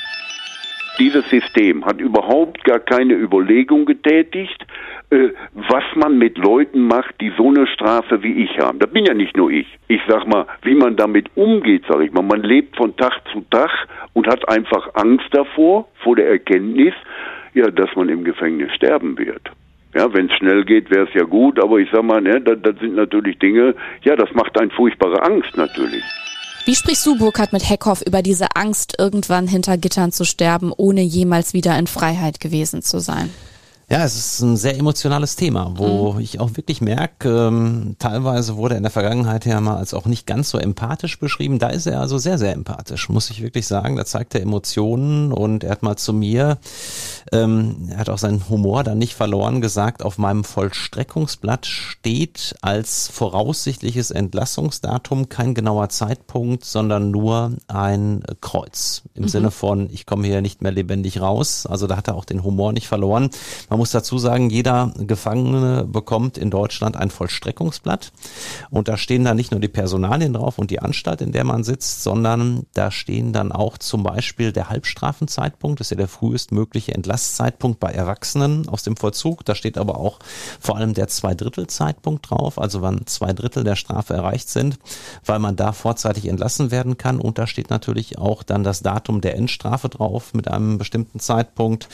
Dieses 1.01 1.25
System 1.29 1.85
hat 1.85 1.99
überhaupt 1.99 2.63
gar 2.63 2.79
keine 2.79 3.15
Überlegung 3.15 3.85
getätigt, 3.85 4.65
was 5.11 5.85
man 5.97 6.19
mit 6.19 6.39
Leuten 6.39 6.83
macht, 6.83 7.21
die 7.21 7.33
so 7.37 7.49
eine 7.49 7.67
Strafe 7.67 8.23
wie 8.23 8.45
ich 8.45 8.59
haben. 8.59 8.79
Das 8.79 8.91
bin 8.91 9.05
ja 9.05 9.15
nicht 9.15 9.37
nur 9.37 9.51
ich. 9.51 9.67
Ich 9.89 10.01
sag 10.09 10.27
mal, 10.27 10.47
wie 10.63 10.75
man 10.75 10.97
damit 10.97 11.29
umgeht, 11.35 11.83
sag 11.89 12.01
ich 12.01 12.13
mal. 12.13 12.23
Man 12.23 12.43
lebt 12.43 12.77
von 12.77 12.97
Tag 12.97 13.21
zu 13.33 13.45
Tag 13.51 13.71
und 14.13 14.29
hat 14.29 14.49
einfach 14.49 14.95
Angst 14.95 15.27
davor, 15.33 15.89
vor 16.05 16.15
der 16.15 16.31
Erkenntnis, 16.31 16.95
ja, 17.55 17.71
dass 17.71 17.95
man 17.97 18.09
im 18.09 18.23
Gefängnis 18.23 18.73
sterben 18.75 19.19
wird. 19.19 19.51
Ja, 19.95 20.13
wenn 20.15 20.27
es 20.27 20.37
schnell 20.37 20.65
geht, 20.65 20.89
wäre 20.91 21.09
es 21.09 21.15
ja 21.15 21.25
gut, 21.25 21.61
aber 21.61 21.79
ich 21.79 21.89
sag 21.93 22.05
mal, 22.05 22.21
ne, 22.21 22.41
das, 22.41 22.59
das 22.63 22.79
sind 22.79 22.95
natürlich 22.95 23.37
Dinge, 23.41 23.75
ja, 24.03 24.15
das 24.15 24.33
macht 24.35 24.57
einen 24.61 24.71
furchtbare 24.71 25.21
Angst 25.25 25.57
natürlich. 25.57 26.05
Wie 26.67 26.77
sprichst 26.77 27.05
du, 27.05 27.19
Burkhard, 27.19 27.53
mit 27.53 27.69
Heckhoff 27.69 28.01
über 28.07 28.23
diese 28.23 28.47
Angst, 28.55 28.95
irgendwann 29.01 29.49
hinter 29.49 29.77
Gittern 29.77 30.13
zu 30.13 30.25
sterben, 30.25 30.73
ohne 30.77 31.01
jemals 31.01 31.55
wieder 31.55 31.77
in 31.77 31.89
Freiheit 31.89 32.39
gewesen 32.39 32.83
zu 32.83 33.01
sein? 33.01 33.31
Ja, 33.93 34.05
es 34.05 34.15
ist 34.15 34.41
ein 34.41 34.57
sehr 34.57 34.79
emotionales 34.79 35.35
Thema, 35.35 35.73
wo 35.75 36.13
mhm. 36.13 36.21
ich 36.21 36.39
auch 36.39 36.57
wirklich 36.57 36.81
merke, 36.81 37.49
ähm, 37.49 37.97
teilweise 37.99 38.57
wurde 38.57 38.77
er 38.77 38.77
in 38.77 38.85
der 38.85 38.93
Vergangenheit 38.93 39.47
ja 39.47 39.61
mal 39.61 39.79
als 39.79 39.95
auch 39.95 40.07
nicht 40.07 40.29
ganz 40.29 40.51
so 40.51 40.59
empathisch 40.59 41.19
beschrieben. 41.19 41.59
Da 41.59 41.71
ist 41.71 41.87
er 41.87 41.99
also 42.01 42.17
sehr, 42.17 42.39
sehr 42.39 42.53
empathisch, 42.53 43.09
muss 43.09 43.31
ich 43.31 43.43
wirklich 43.43 43.67
sagen. 43.67 43.97
Da 43.97 44.05
zeigt 44.05 44.37
er 44.37 44.43
Emotionen 44.43 45.33
und 45.33 45.65
er 45.65 45.73
hat 45.73 45.83
mal 45.83 45.97
zu 45.97 46.13
mir, 46.13 46.59
ähm, 47.33 47.89
er 47.91 47.99
hat 47.99 48.11
auch 48.11 48.19
seinen 48.19 48.49
Humor 48.49 48.85
dann 48.85 48.99
nicht 48.99 49.15
verloren, 49.15 49.61
gesagt, 49.61 50.05
auf 50.05 50.19
meinem 50.19 50.45
Vollstreckungsblatt 50.45 51.67
steht 51.67 52.55
als 52.61 53.09
voraussichtliches 53.09 54.13
Entlassungsdatum 54.13 55.29
kein 55.29 55.53
genauer 55.53 55.89
Zeitpunkt, 55.89 56.65
sondern 56.65 57.11
nur 57.11 57.57
ein 57.67 58.23
Kreuz. 58.41 59.03
Im 59.15 59.25
mhm. 59.25 59.29
Sinne 59.29 59.51
von, 59.51 59.91
ich 59.91 60.07
komme 60.07 60.29
hier 60.29 60.43
nicht 60.43 60.63
mehr 60.63 60.71
lebendig 60.71 61.21
raus. 61.21 61.67
Also 61.67 61.89
da 61.89 61.97
hat 61.97 62.07
er 62.07 62.15
auch 62.15 62.25
den 62.25 62.45
Humor 62.45 62.73
nicht 62.73 62.87
verloren. 62.87 63.31
Man 63.69 63.80
muss 63.81 63.93
dazu 63.93 64.19
sagen, 64.19 64.51
jeder 64.51 64.93
Gefangene 64.99 65.85
bekommt 65.85 66.37
in 66.37 66.51
Deutschland 66.51 66.99
ein 66.99 67.09
Vollstreckungsblatt 67.09 68.13
und 68.69 68.89
da 68.89 68.99
stehen 68.99 69.25
dann 69.25 69.39
nicht 69.39 69.53
nur 69.53 69.61
die 69.61 69.69
Personalien 69.69 70.35
drauf 70.35 70.59
und 70.59 70.71
die 70.71 70.81
Anstalt, 70.81 71.23
in 71.23 71.33
der 71.33 71.45
man 71.45 71.65
sitzt, 71.65 72.03
sondern 72.03 72.67
da 72.75 72.91
stehen 72.91 73.33
dann 73.33 73.53
auch 73.53 73.79
zum 73.79 74.03
Beispiel 74.03 74.53
der 74.53 74.69
Halbstrafenzeitpunkt, 74.69 75.81
das 75.81 75.87
ist 75.87 75.93
ja 75.93 75.97
der 75.97 76.09
frühestmögliche 76.09 76.95
Entlasszeitpunkt 76.95 77.81
bei 77.81 77.91
Erwachsenen 77.91 78.69
aus 78.69 78.83
dem 78.83 78.99
Vollzug. 78.99 79.47
Da 79.47 79.55
steht 79.55 79.79
aber 79.79 79.97
auch 79.97 80.19
vor 80.61 80.77
allem 80.77 80.93
der 80.93 81.09
Zweidrittelzeitpunkt 81.09 82.29
drauf, 82.29 82.59
also 82.61 82.83
wann 82.83 83.07
zwei 83.07 83.33
Drittel 83.33 83.65
der 83.65 83.77
Strafe 83.77 84.13
erreicht 84.13 84.51
sind, 84.51 84.79
weil 85.25 85.39
man 85.39 85.57
da 85.57 85.73
vorzeitig 85.73 86.29
entlassen 86.29 86.71
werden 86.71 86.99
kann. 86.99 87.19
Und 87.19 87.39
da 87.39 87.47
steht 87.47 87.71
natürlich 87.71 88.19
auch 88.19 88.43
dann 88.43 88.63
das 88.63 88.83
Datum 88.83 89.23
der 89.23 89.37
Endstrafe 89.37 89.89
drauf 89.89 90.35
mit 90.35 90.49
einem 90.49 90.77
bestimmten 90.77 91.19
Zeitpunkt. 91.19 91.89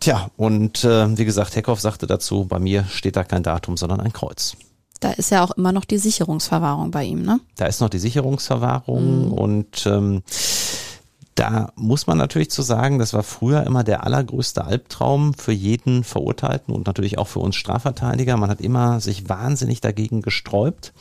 Tja, 0.00 0.30
und 0.38 0.82
äh, 0.82 1.09
wie 1.18 1.24
gesagt, 1.24 1.56
Heckhoff 1.56 1.80
sagte 1.80 2.06
dazu, 2.06 2.46
bei 2.46 2.58
mir 2.58 2.84
steht 2.84 3.16
da 3.16 3.24
kein 3.24 3.42
Datum, 3.42 3.76
sondern 3.76 4.00
ein 4.00 4.12
Kreuz. 4.12 4.56
Da 5.00 5.12
ist 5.12 5.30
ja 5.30 5.42
auch 5.42 5.52
immer 5.52 5.72
noch 5.72 5.86
die 5.86 5.98
Sicherungsverwahrung 5.98 6.90
bei 6.90 7.04
ihm, 7.04 7.22
ne? 7.22 7.40
Da 7.56 7.66
ist 7.66 7.80
noch 7.80 7.88
die 7.88 7.98
Sicherungsverwahrung 7.98 9.26
mhm. 9.26 9.32
und 9.32 9.86
ähm, 9.86 10.22
da 11.40 11.72
muss 11.74 12.06
man 12.06 12.18
natürlich 12.18 12.50
zu 12.50 12.60
sagen, 12.60 12.98
das 12.98 13.14
war 13.14 13.22
früher 13.22 13.64
immer 13.64 13.82
der 13.82 14.04
allergrößte 14.04 14.62
Albtraum 14.62 15.32
für 15.32 15.52
jeden 15.52 16.04
Verurteilten 16.04 16.74
und 16.74 16.86
natürlich 16.86 17.16
auch 17.16 17.28
für 17.28 17.38
uns 17.38 17.56
Strafverteidiger. 17.56 18.36
Man 18.36 18.50
hat 18.50 18.60
immer 18.60 19.00
sich 19.00 19.26
wahnsinnig 19.30 19.80
dagegen 19.80 20.20
gesträubt. 20.20 20.92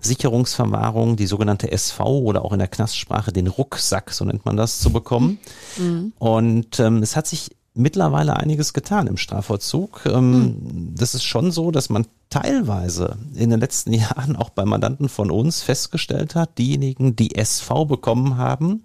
Sicherungsverwahrung, 0.00 1.16
die 1.16 1.26
sogenannte 1.26 1.72
SV 1.72 2.20
oder 2.20 2.44
auch 2.44 2.52
in 2.52 2.60
der 2.60 2.68
Knastsprache 2.68 3.32
den 3.32 3.48
Rucksack, 3.48 4.12
so 4.12 4.24
nennt 4.24 4.44
man 4.44 4.56
das, 4.56 4.78
zu 4.78 4.90
bekommen. 4.90 5.40
Mhm. 5.76 6.12
Und 6.18 6.78
ähm, 6.78 7.02
es 7.02 7.16
hat 7.16 7.26
sich 7.26 7.50
mittlerweile 7.74 8.36
einiges 8.36 8.72
getan 8.72 9.06
im 9.06 9.16
Strafvollzug. 9.16 10.02
Ähm, 10.06 10.12
hm. 10.14 10.94
Das 10.96 11.14
ist 11.14 11.24
schon 11.24 11.50
so, 11.50 11.70
dass 11.70 11.88
man 11.88 12.06
teilweise 12.30 13.16
in 13.34 13.50
den 13.50 13.60
letzten 13.60 13.92
Jahren 13.92 14.36
auch 14.36 14.50
bei 14.50 14.64
Mandanten 14.64 15.08
von 15.08 15.30
uns 15.30 15.62
festgestellt 15.62 16.34
hat, 16.34 16.58
diejenigen, 16.58 17.16
die 17.16 17.34
SV 17.34 17.84
bekommen 17.86 18.36
haben, 18.36 18.84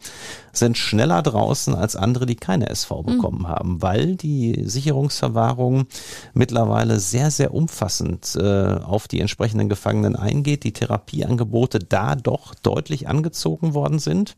sind 0.60 0.78
schneller 0.78 1.22
draußen 1.22 1.76
als 1.76 1.96
andere, 1.96 2.26
die 2.26 2.36
keine 2.36 2.70
SV 2.70 3.00
hm. 3.00 3.06
bekommen 3.06 3.40
mhm. 3.40 3.48
haben, 3.48 3.82
weil 3.82 4.16
die 4.16 4.64
Sicherungsverwahrung 4.66 5.88
mittlerweile 6.34 7.00
sehr, 7.00 7.32
sehr 7.32 7.54
umfassend 7.54 8.36
äh, 8.36 8.76
auf 8.84 9.08
die 9.08 9.20
entsprechenden 9.20 9.70
Gefangenen 9.70 10.16
eingeht, 10.16 10.64
die 10.64 10.74
Therapieangebote 10.74 11.80
da 11.80 12.16
doch 12.16 12.56
deutlich 12.56 13.08
angezogen 13.08 13.74
worden 13.74 14.00
sind. 14.00 14.36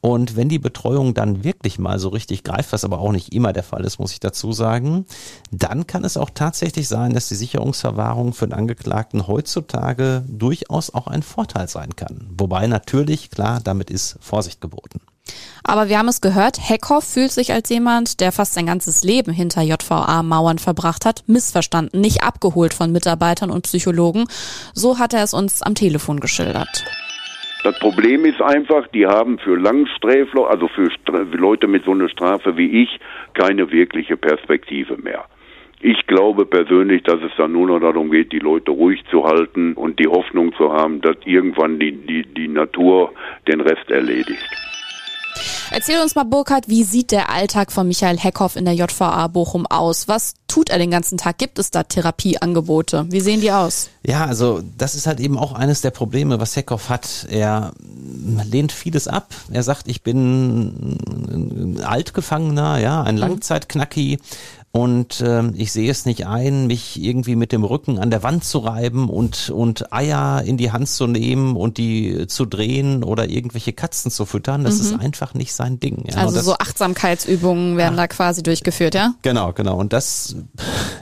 Und 0.00 0.36
wenn 0.36 0.48
die 0.48 0.60
Betreuung 0.60 1.12
dann 1.12 1.42
wirklich 1.42 1.78
mal 1.78 1.98
so 1.98 2.08
richtig 2.08 2.44
greift, 2.44 2.72
was 2.72 2.84
aber 2.84 3.00
auch 3.00 3.10
nicht 3.10 3.34
immer 3.34 3.52
der 3.52 3.64
Fall 3.64 3.84
ist, 3.84 3.98
muss 3.98 4.12
ich 4.12 4.20
dazu 4.20 4.52
sagen, 4.52 5.06
dann 5.50 5.86
kann 5.86 6.04
es 6.04 6.16
auch 6.16 6.30
tatsächlich 6.30 6.86
sein, 6.86 7.14
dass 7.14 7.28
die 7.28 7.34
Sicherungsverwahrung 7.34 8.32
für 8.32 8.46
den 8.46 8.52
Angeklagten 8.52 9.26
heutzutage 9.26 10.24
durchaus 10.28 10.94
auch 10.94 11.08
ein 11.08 11.22
Vorteil 11.22 11.68
sein 11.68 11.96
kann. 11.96 12.28
Wobei 12.38 12.66
natürlich, 12.68 13.30
klar, 13.30 13.60
damit 13.62 13.90
ist 13.90 14.18
Vorsicht 14.20 14.60
geboten. 14.60 15.00
Aber 15.64 15.88
wir 15.88 15.98
haben 15.98 16.08
es 16.08 16.20
gehört, 16.20 16.58
Heckhoff 16.58 17.04
fühlt 17.04 17.30
sich 17.30 17.52
als 17.52 17.68
jemand, 17.68 18.20
der 18.20 18.32
fast 18.32 18.54
sein 18.54 18.66
ganzes 18.66 19.04
Leben 19.04 19.32
hinter 19.32 19.62
JVA-Mauern 19.62 20.58
verbracht 20.58 21.04
hat, 21.04 21.24
missverstanden, 21.26 22.00
nicht 22.00 22.22
abgeholt 22.22 22.74
von 22.74 22.92
Mitarbeitern 22.92 23.50
und 23.50 23.62
Psychologen. 23.62 24.26
So 24.74 24.98
hat 24.98 25.14
er 25.14 25.22
es 25.22 25.34
uns 25.34 25.62
am 25.62 25.74
Telefon 25.74 26.20
geschildert. 26.20 26.84
Das 27.64 27.78
Problem 27.80 28.24
ist 28.24 28.40
einfach, 28.40 28.86
die 28.88 29.06
haben 29.06 29.38
für 29.38 29.56
Langsträfler, 29.56 30.48
also 30.48 30.68
für 30.68 30.90
Leute 31.36 31.66
mit 31.66 31.84
so 31.84 31.90
einer 31.90 32.08
Strafe 32.08 32.56
wie 32.56 32.82
ich, 32.82 33.00
keine 33.34 33.70
wirkliche 33.72 34.16
Perspektive 34.16 34.96
mehr. 34.96 35.24
Ich 35.80 36.06
glaube 36.06 36.44
persönlich, 36.46 37.02
dass 37.04 37.20
es 37.22 37.30
dann 37.36 37.52
nur 37.52 37.68
noch 37.68 37.80
darum 37.80 38.10
geht, 38.10 38.32
die 38.32 38.40
Leute 38.40 38.72
ruhig 38.72 39.00
zu 39.10 39.24
halten 39.24 39.74
und 39.74 39.98
die 39.98 40.08
Hoffnung 40.08 40.52
zu 40.56 40.72
haben, 40.72 41.00
dass 41.00 41.16
irgendwann 41.24 41.78
die, 41.78 41.92
die, 41.92 42.22
die 42.24 42.48
Natur 42.48 43.12
den 43.46 43.60
Rest 43.60 43.90
erledigt. 43.90 44.44
Erzähl 45.70 46.00
uns 46.00 46.14
mal, 46.14 46.24
Burkhard, 46.24 46.68
wie 46.68 46.84
sieht 46.84 47.10
der 47.10 47.30
Alltag 47.30 47.72
von 47.72 47.86
Michael 47.86 48.18
Heckhoff 48.18 48.56
in 48.56 48.64
der 48.64 48.74
JVA 48.74 49.28
Bochum 49.28 49.66
aus? 49.66 50.08
Was 50.08 50.34
tut 50.48 50.70
er 50.70 50.78
den 50.78 50.90
ganzen 50.90 51.18
Tag? 51.18 51.38
Gibt 51.38 51.58
es 51.58 51.70
da 51.70 51.82
Therapieangebote? 51.82 53.06
Wie 53.10 53.20
sehen 53.20 53.40
die 53.40 53.52
aus? 53.52 53.90
Ja, 54.02 54.24
also 54.24 54.62
das 54.78 54.94
ist 54.94 55.06
halt 55.06 55.20
eben 55.20 55.36
auch 55.36 55.52
eines 55.52 55.82
der 55.82 55.90
Probleme, 55.90 56.40
was 56.40 56.56
Heckhoff 56.56 56.88
hat. 56.88 57.26
Er 57.30 57.72
lehnt 58.44 58.72
vieles 58.72 59.08
ab. 59.08 59.34
Er 59.50 59.62
sagt, 59.62 59.88
ich 59.88 60.02
bin 60.02 60.98
ein 61.28 61.80
Altgefangener, 61.82 62.78
ja, 62.78 63.02
ein 63.02 63.16
mhm. 63.16 63.20
Langzeitknacki. 63.20 64.18
Und 64.70 65.22
äh, 65.22 65.48
ich 65.54 65.72
sehe 65.72 65.90
es 65.90 66.04
nicht 66.04 66.26
ein, 66.26 66.66
mich 66.66 67.02
irgendwie 67.02 67.36
mit 67.36 67.52
dem 67.52 67.64
Rücken 67.64 67.98
an 67.98 68.10
der 68.10 68.22
Wand 68.22 68.44
zu 68.44 68.58
reiben 68.58 69.08
und, 69.08 69.48
und 69.48 69.92
Eier 69.92 70.42
in 70.42 70.58
die 70.58 70.70
Hand 70.70 70.88
zu 70.88 71.06
nehmen 71.06 71.56
und 71.56 71.78
die 71.78 72.26
zu 72.26 72.44
drehen 72.44 73.02
oder 73.02 73.28
irgendwelche 73.28 73.72
Katzen 73.72 74.10
zu 74.10 74.26
füttern. 74.26 74.64
Das 74.64 74.74
mhm. 74.74 74.80
ist 74.80 75.00
einfach 75.00 75.32
nicht 75.32 75.54
sein 75.54 75.80
Ding. 75.80 76.04
Ja. 76.06 76.18
Also 76.18 76.34
das, 76.34 76.44
so 76.44 76.54
Achtsamkeitsübungen 76.54 77.78
werden 77.78 77.94
ah, 77.94 78.02
da 78.02 78.08
quasi 78.08 78.42
durchgeführt, 78.42 78.94
ja? 78.94 79.14
Genau, 79.22 79.54
genau. 79.54 79.78
Und 79.78 79.94
das 79.94 80.36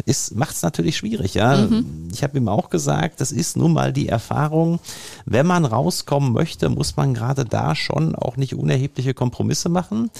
ist 0.05 0.37
macht 0.37 0.55
es 0.55 0.62
natürlich 0.62 0.97
schwierig, 0.97 1.35
ja. 1.35 1.57
Mhm. 1.57 2.09
Ich 2.12 2.23
habe 2.23 2.39
ihm 2.39 2.49
auch 2.49 2.71
gesagt, 2.71 3.21
das 3.21 3.33
ist 3.33 3.57
nun 3.57 3.73
mal 3.73 3.93
die 3.93 4.09
Erfahrung, 4.09 4.79
wenn 5.25 5.47
man 5.47 5.64
rauskommen 5.64 6.33
möchte, 6.33 6.69
muss 6.69 6.97
man 6.97 7.14
gerade 7.14 7.45
da 7.45 7.75
schon 7.75 8.14
auch 8.14 8.37
nicht 8.37 8.55
unerhebliche 8.55 9.12
Kompromisse 9.12 9.69
machen. 9.69 10.11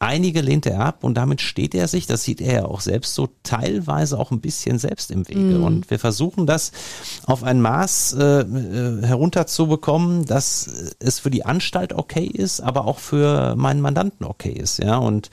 Einige 0.00 0.40
lehnt 0.40 0.66
er 0.66 0.80
ab 0.80 1.04
und 1.04 1.14
damit 1.14 1.40
steht 1.40 1.76
er 1.76 1.86
sich, 1.86 2.06
das 2.06 2.24
sieht 2.24 2.40
er 2.40 2.52
ja 2.52 2.64
auch 2.64 2.80
selbst 2.88 3.14
so 3.14 3.28
teilweise 3.42 4.18
auch 4.18 4.30
ein 4.30 4.40
bisschen 4.40 4.78
selbst 4.78 5.10
im 5.10 5.28
Wege. 5.28 5.58
Mhm. 5.58 5.64
Und 5.64 5.90
wir 5.90 5.98
versuchen 5.98 6.46
das 6.46 6.72
auf 7.26 7.42
ein 7.44 7.60
Maß 7.60 8.14
äh, 8.14 8.40
äh, 8.40 9.06
herunterzubekommen, 9.06 10.24
dass 10.24 10.94
es 10.98 11.18
für 11.18 11.30
die 11.30 11.44
Anstalt 11.44 11.92
okay 11.92 12.24
ist, 12.24 12.60
aber 12.62 12.86
auch 12.86 12.98
für 12.98 13.54
meinen 13.56 13.82
Mandanten 13.82 14.24
okay 14.24 14.52
ist. 14.52 14.82
Ja, 14.82 14.96
und 14.96 15.30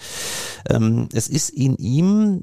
ähm, 0.69 1.07
es 1.13 1.29
ist 1.29 1.49
in 1.49 1.77
ihm 1.77 2.41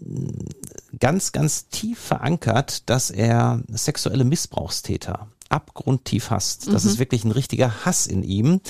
ganz, 0.99 1.33
ganz 1.33 1.69
tief 1.69 1.99
verankert, 1.99 2.89
dass 2.89 3.11
er 3.11 3.61
sexuelle 3.69 4.25
Missbrauchstäter 4.25 5.29
abgrundtief 5.53 6.31
hasst. 6.31 6.73
Das 6.73 6.85
mhm. 6.85 6.91
ist 6.91 6.99
wirklich 6.99 7.25
ein 7.25 7.31
richtiger 7.31 7.85
Hass 7.85 8.07
in 8.07 8.23
ihm. 8.23 8.61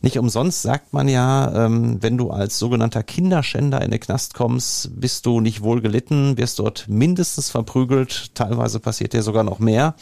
Nicht 0.00 0.18
umsonst 0.18 0.62
sagt 0.62 0.92
man 0.92 1.08
ja, 1.08 1.66
ähm, 1.66 2.02
wenn 2.02 2.18
du 2.18 2.30
als 2.30 2.58
sogenannter 2.58 3.02
Kinderschänder 3.02 3.80
in 3.82 3.90
den 3.90 4.00
Knast 4.00 4.34
kommst, 4.34 4.90
bist 5.00 5.24
du 5.26 5.40
nicht 5.40 5.62
wohl 5.62 5.80
gelitten, 5.80 6.36
wirst 6.36 6.58
dort 6.58 6.88
mindestens 6.88 7.50
verprügelt, 7.50 8.34
teilweise 8.34 8.80
passiert 8.80 9.12
dir 9.12 9.22
sogar 9.22 9.44
noch 9.44 9.60
mehr. 9.60 9.94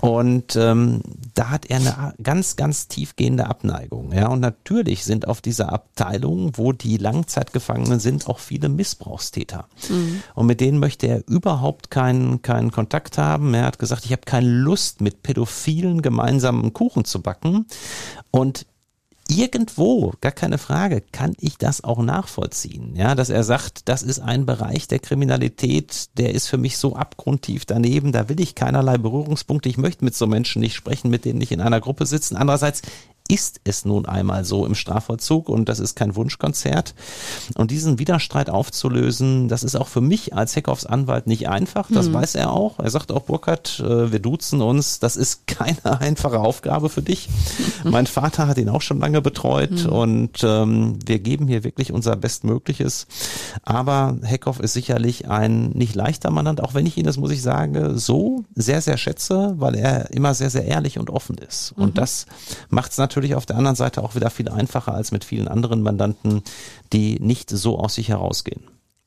Und 0.00 0.56
ähm, 0.56 1.02
da 1.34 1.50
hat 1.50 1.66
er 1.66 1.76
eine 1.76 2.14
ganz, 2.22 2.56
ganz 2.56 2.88
tiefgehende 2.88 3.46
Abneigung. 3.46 4.12
Ja, 4.12 4.28
und 4.28 4.40
natürlich 4.40 5.04
sind 5.04 5.28
auf 5.28 5.40
dieser 5.40 5.72
Abteilung, 5.72 6.52
wo 6.56 6.72
die 6.72 6.96
Langzeitgefangenen 6.96 8.00
sind, 8.00 8.26
auch 8.26 8.40
viele 8.40 8.68
Missbrauchstäter. 8.68 9.68
Mhm. 9.88 10.22
Und 10.34 10.46
mit 10.46 10.60
denen 10.60 10.80
möchte 10.80 11.06
er 11.06 11.22
überhaupt 11.28 11.90
keinen, 11.90 12.42
keinen 12.42 12.72
Kontakt 12.72 13.18
haben. 13.18 13.54
Er 13.54 13.64
hat 13.64 13.78
gesagt, 13.78 14.04
ich 14.04 14.12
habe 14.12 14.22
keine 14.24 14.48
Lust 14.48 15.00
mit 15.00 15.22
Pädophilen 15.22 15.59
vielen 15.60 16.02
gemeinsamen 16.02 16.72
Kuchen 16.72 17.04
zu 17.04 17.20
backen. 17.22 17.66
Und 18.30 18.66
irgendwo, 19.30 20.12
gar 20.20 20.32
keine 20.32 20.58
Frage, 20.58 21.02
kann 21.12 21.34
ich 21.38 21.56
das 21.56 21.84
auch 21.84 22.02
nachvollziehen. 22.02 22.96
Ja, 22.96 23.14
dass 23.14 23.30
er 23.30 23.44
sagt, 23.44 23.88
das 23.88 24.02
ist 24.02 24.18
ein 24.18 24.44
Bereich 24.44 24.88
der 24.88 24.98
Kriminalität, 24.98 26.18
der 26.18 26.34
ist 26.34 26.48
für 26.48 26.58
mich 26.58 26.76
so 26.78 26.96
abgrundtief 26.96 27.64
daneben, 27.64 28.12
da 28.12 28.28
will 28.28 28.40
ich 28.40 28.54
keinerlei 28.54 28.98
Berührungspunkte. 28.98 29.68
Ich 29.68 29.78
möchte 29.78 30.04
mit 30.04 30.14
so 30.14 30.26
Menschen 30.26 30.60
nicht 30.60 30.74
sprechen, 30.74 31.10
mit 31.10 31.24
denen 31.24 31.40
ich 31.40 31.52
in 31.52 31.60
einer 31.60 31.80
Gruppe 31.80 32.06
sitzen. 32.06 32.36
Andererseits 32.36 32.82
ist 33.30 33.60
es 33.62 33.84
nun 33.84 34.06
einmal 34.06 34.44
so 34.44 34.66
im 34.66 34.74
Strafvollzug 34.74 35.48
und 35.48 35.68
das 35.68 35.78
ist 35.78 35.94
kein 35.94 36.16
Wunschkonzert. 36.16 36.96
Und 37.54 37.70
diesen 37.70 38.00
Widerstreit 38.00 38.50
aufzulösen, 38.50 39.46
das 39.46 39.62
ist 39.62 39.76
auch 39.76 39.86
für 39.86 40.00
mich 40.00 40.34
als 40.34 40.56
Heckhoffs 40.56 40.84
Anwalt 40.84 41.28
nicht 41.28 41.48
einfach. 41.48 41.88
Das 41.92 42.08
mhm. 42.08 42.14
weiß 42.14 42.34
er 42.34 42.52
auch. 42.52 42.80
Er 42.80 42.90
sagt 42.90 43.12
auch, 43.12 43.22
Burkhard, 43.22 43.78
äh, 43.86 44.10
wir 44.10 44.18
duzen 44.18 44.60
uns. 44.60 44.98
Das 44.98 45.16
ist 45.16 45.46
keine 45.46 46.00
einfache 46.00 46.40
Aufgabe 46.40 46.88
für 46.88 47.02
dich. 47.02 47.28
mein 47.84 48.08
Vater 48.08 48.48
hat 48.48 48.58
ihn 48.58 48.68
auch 48.68 48.82
schon 48.82 48.98
lange 48.98 49.22
betreut 49.22 49.84
mhm. 49.84 49.92
und 49.92 50.42
ähm, 50.42 50.98
wir 51.06 51.20
geben 51.20 51.46
hier 51.46 51.62
wirklich 51.62 51.92
unser 51.92 52.16
Bestmögliches. 52.16 53.06
Aber 53.62 54.16
Heckhoff 54.22 54.58
ist 54.58 54.72
sicherlich 54.72 55.28
ein 55.28 55.70
nicht 55.70 55.94
leichter 55.94 56.32
Mandant, 56.32 56.60
auch 56.60 56.74
wenn 56.74 56.86
ich 56.86 56.96
ihn, 56.96 57.04
das 57.06 57.16
muss 57.16 57.30
ich 57.30 57.42
sagen, 57.42 57.96
so 57.96 58.44
sehr, 58.56 58.80
sehr 58.80 58.96
schätze, 58.96 59.54
weil 59.58 59.76
er 59.76 60.10
immer 60.10 60.34
sehr, 60.34 60.50
sehr 60.50 60.64
ehrlich 60.64 60.98
und 60.98 61.10
offen 61.10 61.38
ist. 61.38 61.72
Und 61.76 61.90
mhm. 61.90 61.94
das 61.94 62.26
macht 62.70 62.90
es 62.90 62.98
natürlich 62.98 63.19
natürlich 63.20 63.36
auf 63.36 63.46
der 63.46 63.56
anderen 63.56 63.76
Seite 63.76 64.02
auch 64.02 64.14
wieder 64.14 64.30
viel 64.30 64.48
einfacher 64.48 64.94
als 64.94 65.12
mit 65.12 65.24
vielen 65.24 65.46
anderen 65.46 65.82
Mandanten, 65.82 66.42
die 66.92 67.20
nicht 67.20 67.50
so 67.50 67.78
aus 67.78 67.94
sich 67.94 68.08
herausgehen. 68.08 68.62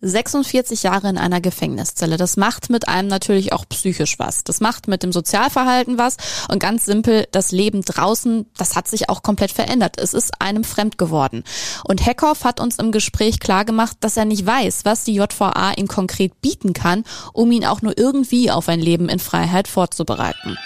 46 0.05 0.83
Jahre 0.83 1.09
in 1.09 1.17
einer 1.17 1.39
Gefängniszelle. 1.39 2.17
Das 2.17 2.35
macht 2.35 2.69
mit 2.69 2.89
einem 2.89 3.07
natürlich 3.07 3.53
auch 3.53 3.63
psychisch 3.69 4.19
was. 4.19 4.43
Das 4.43 4.59
macht 4.59 4.89
mit 4.89 5.01
dem 5.01 5.13
Sozialverhalten 5.13 5.97
was. 5.97 6.17
Und 6.49 6.59
ganz 6.59 6.85
simpel, 6.85 7.25
das 7.31 7.53
Leben 7.53 7.81
draußen, 7.81 8.45
das 8.57 8.75
hat 8.75 8.87
sich 8.89 9.09
auch 9.09 9.23
komplett 9.23 9.51
verändert. 9.51 9.95
Es 9.97 10.13
ist 10.13 10.41
einem 10.41 10.65
fremd 10.65 10.97
geworden. 10.97 11.45
Und 11.85 12.05
Heckhoff 12.05 12.43
hat 12.43 12.59
uns 12.59 12.79
im 12.79 12.91
Gespräch 12.91 13.39
klargemacht, 13.39 13.95
dass 14.01 14.17
er 14.17 14.25
nicht 14.25 14.45
weiß, 14.45 14.83
was 14.83 15.05
die 15.05 15.15
JVA 15.15 15.71
ihm 15.77 15.87
konkret 15.87 16.41
bieten 16.41 16.73
kann, 16.73 17.05
um 17.31 17.49
ihn 17.51 17.65
auch 17.65 17.81
nur 17.81 17.97
irgendwie 17.97 18.51
auf 18.51 18.67
ein 18.67 18.81
Leben 18.81 19.07
in 19.07 19.19
Freiheit 19.19 19.69
vorzubereiten. 19.69 20.57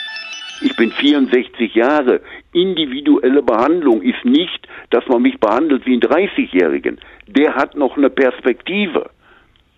Ich 0.61 0.75
bin 0.75 0.91
64 0.91 1.75
Jahre. 1.75 2.21
Individuelle 2.57 3.43
Behandlung 3.43 4.01
ist 4.01 4.25
nicht, 4.25 4.67
dass 4.89 5.07
man 5.07 5.21
mich 5.21 5.39
behandelt 5.39 5.85
wie 5.85 5.93
einen 5.93 6.01
30-Jährigen. 6.01 6.99
Der 7.27 7.55
hat 7.55 7.75
noch 7.75 7.97
eine 7.97 8.09
Perspektive. 8.09 9.09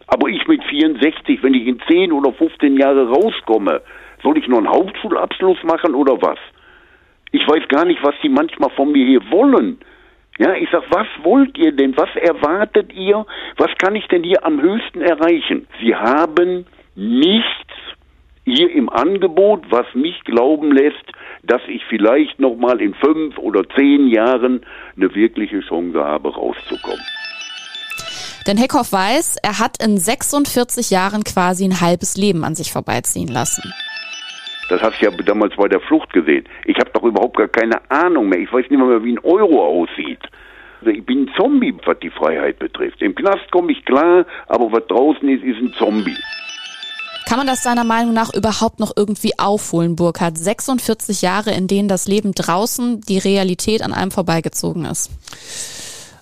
Aber 0.07 0.29
ich 0.29 0.47
mit 0.47 0.63
64, 0.63 1.43
wenn 1.43 1.53
ich 1.53 1.67
in 1.67 1.79
10 1.87 2.11
oder 2.11 2.31
15 2.33 2.77
Jahre 2.77 3.09
rauskomme, 3.09 3.81
soll 4.23 4.37
ich 4.37 4.47
noch 4.47 4.57
einen 4.57 4.69
Hauptschulabschluss 4.69 5.63
machen 5.63 5.93
oder 5.93 6.21
was? 6.21 6.39
Ich 7.31 7.47
weiß 7.47 7.67
gar 7.67 7.85
nicht, 7.85 8.01
was 8.03 8.15
die 8.23 8.29
manchmal 8.29 8.71
von 8.71 8.91
mir 8.91 9.05
hier 9.05 9.21
wollen. 9.29 9.77
Ja, 10.39 10.53
ich 10.53 10.69
sag, 10.71 10.83
was 10.89 11.07
wollt 11.23 11.57
ihr 11.57 11.73
denn? 11.73 11.95
Was 11.97 12.09
erwartet 12.15 12.93
ihr? 12.93 13.25
Was 13.57 13.69
kann 13.77 13.95
ich 13.95 14.07
denn 14.07 14.23
hier 14.23 14.43
am 14.45 14.61
höchsten 14.61 15.01
erreichen? 15.01 15.67
Sie 15.81 15.93
haben 15.93 16.65
nichts 16.95 17.88
hier 18.49 18.71
im 18.71 18.89
Angebot, 18.89 19.63
was 19.69 19.85
mich 19.93 20.23
glauben 20.23 20.71
lässt, 20.71 21.05
dass 21.43 21.61
ich 21.67 21.83
vielleicht 21.85 22.39
noch 22.39 22.55
mal 22.55 22.81
in 22.81 22.93
fünf 22.93 23.37
oder 23.37 23.67
zehn 23.75 24.07
Jahren 24.07 24.61
eine 24.95 25.13
wirkliche 25.15 25.61
Chance 25.61 26.03
habe, 26.03 26.33
rauszukommen. 26.33 27.05
Denn 28.47 28.57
Heckhoff 28.57 28.91
weiß, 28.91 29.37
er 29.43 29.59
hat 29.59 29.83
in 29.83 29.97
46 29.97 30.89
Jahren 30.89 31.23
quasi 31.23 31.65
ein 31.65 31.81
halbes 31.81 32.17
Leben 32.17 32.43
an 32.43 32.55
sich 32.55 32.71
vorbeiziehen 32.71 33.27
lassen. 33.27 33.73
Das 34.69 34.81
hast 34.81 35.01
du 35.01 35.05
ja 35.05 35.11
damals 35.11 35.55
bei 35.55 35.67
der 35.67 35.79
Flucht 35.81 36.13
gesehen. 36.13 36.45
Ich 36.65 36.77
habe 36.77 36.91
doch 36.93 37.03
überhaupt 37.03 37.37
gar 37.37 37.47
keine 37.47 37.79
Ahnung 37.89 38.29
mehr. 38.29 38.39
Ich 38.39 38.53
weiß 38.53 38.69
nicht 38.69 38.79
mehr, 38.79 39.03
wie 39.03 39.13
ein 39.13 39.19
Euro 39.19 39.83
aussieht. 39.83 40.21
Also 40.79 40.91
ich 40.91 41.05
bin 41.05 41.23
ein 41.23 41.31
Zombie, 41.35 41.75
was 41.85 41.99
die 41.99 42.09
Freiheit 42.09 42.59
betrifft. 42.59 43.01
Im 43.01 43.15
Knast 43.15 43.51
komme 43.51 43.71
ich 43.71 43.83
klar, 43.85 44.25
aber 44.47 44.71
was 44.71 44.85
draußen 44.87 45.27
ist, 45.27 45.43
ist 45.43 45.57
ein 45.57 45.73
Zombie. 45.73 46.17
Kann 47.29 47.37
man 47.37 47.45
das 47.45 47.61
seiner 47.61 47.83
Meinung 47.83 48.15
nach 48.15 48.33
überhaupt 48.33 48.79
noch 48.79 48.91
irgendwie 48.95 49.37
aufholen, 49.37 49.95
Burkhard? 49.95 50.35
46 50.35 51.21
Jahre, 51.21 51.51
in 51.51 51.67
denen 51.67 51.87
das 51.87 52.07
Leben 52.07 52.31
draußen, 52.31 53.01
die 53.01 53.19
Realität 53.19 53.83
an 53.83 53.93
einem 53.93 54.09
vorbeigezogen 54.09 54.85
ist. 54.85 55.11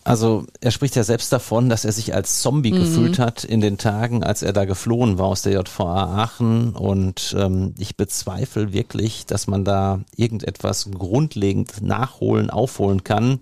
Also 0.03 0.45
er 0.59 0.71
spricht 0.71 0.97
ja 0.97 1.05
selbst 1.05 1.31
davon, 1.31 1.69
dass 1.69 1.85
er 1.85 1.93
sich 1.93 2.13
als 2.13 2.41
Zombie 2.41 2.73
mhm. 2.73 2.79
gefühlt 2.79 3.19
hat 3.19 3.45
in 3.45 3.61
den 3.61 3.77
Tagen, 3.77 4.21
als 4.21 4.41
er 4.41 4.51
da 4.51 4.65
geflohen 4.65 5.17
war 5.17 5.27
aus 5.27 5.43
der 5.43 5.53
JVA 5.53 6.23
Aachen. 6.23 6.75
Und 6.75 7.33
ähm, 7.39 7.73
ich 7.77 7.95
bezweifle 7.95 8.73
wirklich, 8.73 9.25
dass 9.25 9.47
man 9.47 9.63
da 9.63 10.01
irgendetwas 10.17 10.91
grundlegend 10.91 11.81
nachholen, 11.81 12.49
aufholen 12.49 13.05
kann. 13.05 13.39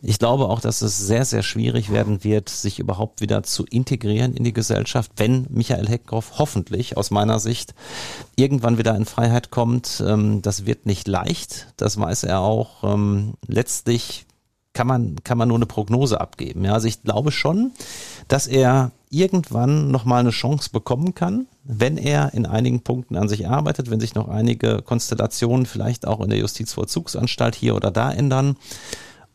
Ich 0.00 0.20
glaube 0.20 0.48
auch, 0.48 0.60
dass 0.60 0.80
es 0.80 0.96
sehr, 0.96 1.24
sehr 1.24 1.42
schwierig 1.42 1.90
werden 1.90 2.22
wird, 2.22 2.48
sich 2.48 2.78
überhaupt 2.78 3.20
wieder 3.20 3.42
zu 3.42 3.64
integrieren 3.64 4.34
in 4.34 4.44
die 4.44 4.52
Gesellschaft, 4.52 5.10
wenn 5.16 5.46
Michael 5.50 5.88
Heckhoff 5.88 6.38
hoffentlich 6.38 6.96
aus 6.96 7.10
meiner 7.10 7.40
Sicht 7.40 7.74
irgendwann 8.36 8.78
wieder 8.78 8.94
in 8.94 9.06
Freiheit 9.06 9.50
kommt. 9.50 10.02
Ähm, 10.06 10.40
das 10.40 10.66
wird 10.66 10.86
nicht 10.86 11.08
leicht, 11.08 11.72
das 11.76 11.98
weiß 11.98 12.22
er 12.24 12.40
auch. 12.40 12.84
Ähm, 12.84 13.34
letztlich 13.48 14.26
kann 14.72 14.86
man, 14.86 15.16
kann 15.24 15.36
man 15.36 15.48
nur 15.48 15.58
eine 15.58 15.66
Prognose 15.66 16.20
abgeben. 16.20 16.64
Also 16.66 16.86
ich 16.86 17.02
glaube 17.02 17.32
schon, 17.32 17.72
dass 18.28 18.46
er 18.46 18.92
irgendwann 19.10 19.90
nochmal 19.90 20.20
eine 20.20 20.30
Chance 20.30 20.70
bekommen 20.70 21.14
kann, 21.16 21.48
wenn 21.64 21.96
er 21.96 22.34
in 22.34 22.46
einigen 22.46 22.82
Punkten 22.82 23.16
an 23.16 23.28
sich 23.28 23.48
arbeitet, 23.48 23.90
wenn 23.90 23.98
sich 23.98 24.14
noch 24.14 24.28
einige 24.28 24.82
Konstellationen 24.82 25.66
vielleicht 25.66 26.06
auch 26.06 26.20
in 26.20 26.30
der 26.30 26.38
Justizvollzugsanstalt 26.38 27.56
hier 27.56 27.74
oder 27.74 27.90
da 27.90 28.12
ändern. 28.12 28.56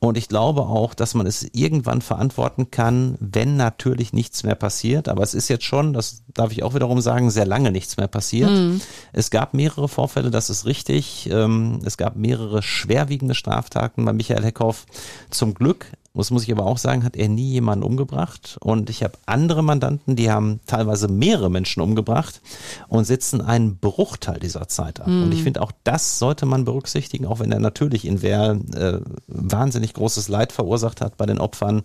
Und 0.04 0.18
ich 0.18 0.28
glaube 0.28 0.64
auch, 0.64 0.94
dass 0.94 1.14
man 1.14 1.26
es 1.26 1.48
irgendwann 1.54 2.02
verantworten 2.02 2.72
kann, 2.72 3.16
wenn 3.22 3.56
natürlich 3.56 4.12
nichts 4.12 4.44
mehr 4.44 4.56
passiert. 4.56 5.08
Aber 5.08 5.24
es 5.24 5.34
ist 5.34 5.48
jetzt 5.48 5.64
schon, 5.64 5.94
das 5.94 6.24
darf 6.34 6.52
ich 6.52 6.62
auch 6.62 6.74
wiederum 6.76 7.00
sagen, 7.00 7.32
sehr 7.32 7.46
lange 7.46 7.72
nichts 7.72 7.96
mehr 7.96 8.10
passiert. 8.10 8.50
Mhm. 8.50 8.82
Es 9.14 9.32
gab 9.32 9.54
mehrere 9.54 9.88
Vorfälle, 9.88 10.30
das 10.30 10.50
ist 10.50 10.66
richtig. 10.66 11.30
Ähm, 11.32 11.80
es 11.86 11.96
gab 11.96 12.18
mehrere 12.18 12.62
schwerwiegende 12.62 13.34
Straftaten 13.34 14.04
bei 14.04 14.12
Michael 14.12 14.44
Heckhoff. 14.44 14.86
Zum 15.30 15.54
Glück 15.54 15.88
das 16.16 16.30
muss 16.30 16.44
ich 16.44 16.52
aber 16.52 16.66
auch 16.66 16.78
sagen, 16.78 17.04
hat 17.04 17.16
er 17.16 17.28
nie 17.28 17.54
jemanden 17.54 17.84
umgebracht. 17.84 18.58
Und 18.62 18.92
ich 18.92 19.04
habe 19.04 19.18
andere 19.26 19.64
Mandanten, 19.64 20.16
die 20.16 20.30
haben 20.30 20.60
teilweise 20.68 21.08
mehrere 21.08 21.50
Menschen 21.50 21.82
umgebracht 21.82 22.42
und 22.88 23.06
sitzen 23.06 23.42
einen 23.42 23.78
Bruchteil 23.78 24.40
dieser 24.40 24.68
Zeit 24.68 25.02
ab. 25.02 25.08
Mhm. 25.08 25.24
Und 25.24 25.32
ich 25.32 25.42
finde, 25.42 25.62
auch 25.62 25.72
das 25.84 26.20
sollte 26.20 26.46
man 26.46 26.66
berücksichtigen, 26.66 27.26
auch 27.26 27.40
wenn 27.40 27.52
er 27.52 27.60
natürlich 27.60 28.06
in 28.06 28.22
wer 28.22 28.60
äh, 28.76 29.00
wahnsinnig 29.28 29.94
großes 29.94 30.28
Leid 30.28 30.52
verursacht 30.52 31.02
hat 31.02 31.18
bei 31.18 31.26
den 31.26 31.40
Opfern. 31.40 31.82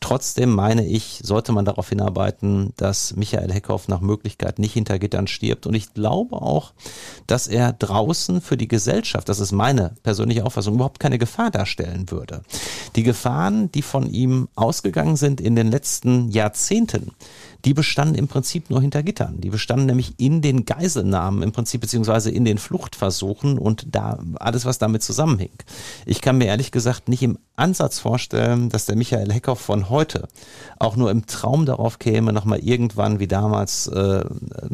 Trotzdem 0.00 0.50
meine 0.50 0.86
ich, 0.86 1.20
sollte 1.22 1.52
man 1.52 1.64
darauf 1.64 1.88
hinarbeiten, 1.88 2.74
dass 2.76 3.16
Michael 3.16 3.52
Heckhoff 3.52 3.88
nach 3.88 4.00
Möglichkeit 4.00 4.58
nicht 4.58 4.74
hinter 4.74 4.98
Gittern 4.98 5.28
stirbt. 5.28 5.66
Und 5.66 5.74
ich 5.74 5.94
glaube 5.94 6.36
auch, 6.36 6.72
dass 7.26 7.46
er 7.46 7.72
draußen 7.72 8.42
für 8.42 8.58
die 8.58 8.68
Gesellschaft, 8.68 9.30
das 9.30 9.40
ist 9.40 9.52
meine 9.52 9.94
persönliche 10.02 10.44
Auffassung, 10.44 10.74
überhaupt 10.74 11.00
keine 11.00 11.18
Gefahr 11.18 11.50
darstellen 11.50 12.10
würde. 12.10 12.42
Die 12.96 13.02
Gefahren, 13.02 13.61
die 13.70 13.82
von 13.82 14.10
ihm 14.10 14.48
ausgegangen 14.54 15.16
sind 15.16 15.40
in 15.40 15.54
den 15.54 15.70
letzten 15.70 16.30
Jahrzehnten, 16.30 17.12
die 17.64 17.74
bestanden 17.74 18.16
im 18.16 18.28
Prinzip 18.28 18.70
nur 18.70 18.80
hinter 18.80 19.02
Gittern. 19.02 19.40
Die 19.40 19.50
bestanden 19.50 19.86
nämlich 19.86 20.14
in 20.18 20.42
den 20.42 20.64
Geiselnahmen 20.64 21.42
im 21.42 21.52
Prinzip 21.52 21.80
beziehungsweise 21.80 22.30
in 22.30 22.44
den 22.44 22.58
Fluchtversuchen 22.58 23.58
und 23.58 23.86
da 23.92 24.18
alles, 24.36 24.64
was 24.64 24.78
damit 24.78 25.02
zusammenhing. 25.02 25.52
Ich 26.06 26.20
kann 26.20 26.38
mir 26.38 26.46
ehrlich 26.46 26.72
gesagt 26.72 27.08
nicht 27.08 27.22
im 27.22 27.38
Ansatz 27.54 27.98
vorstellen, 27.98 28.70
dass 28.70 28.86
der 28.86 28.96
Michael 28.96 29.32
Heckhoff 29.32 29.60
von 29.60 29.90
heute 29.90 30.28
auch 30.78 30.96
nur 30.96 31.10
im 31.10 31.26
Traum 31.26 31.66
darauf 31.66 31.98
käme, 31.98 32.32
nochmal 32.32 32.58
irgendwann 32.58 33.20
wie 33.20 33.28
damals 33.28 33.86
äh, 33.86 34.24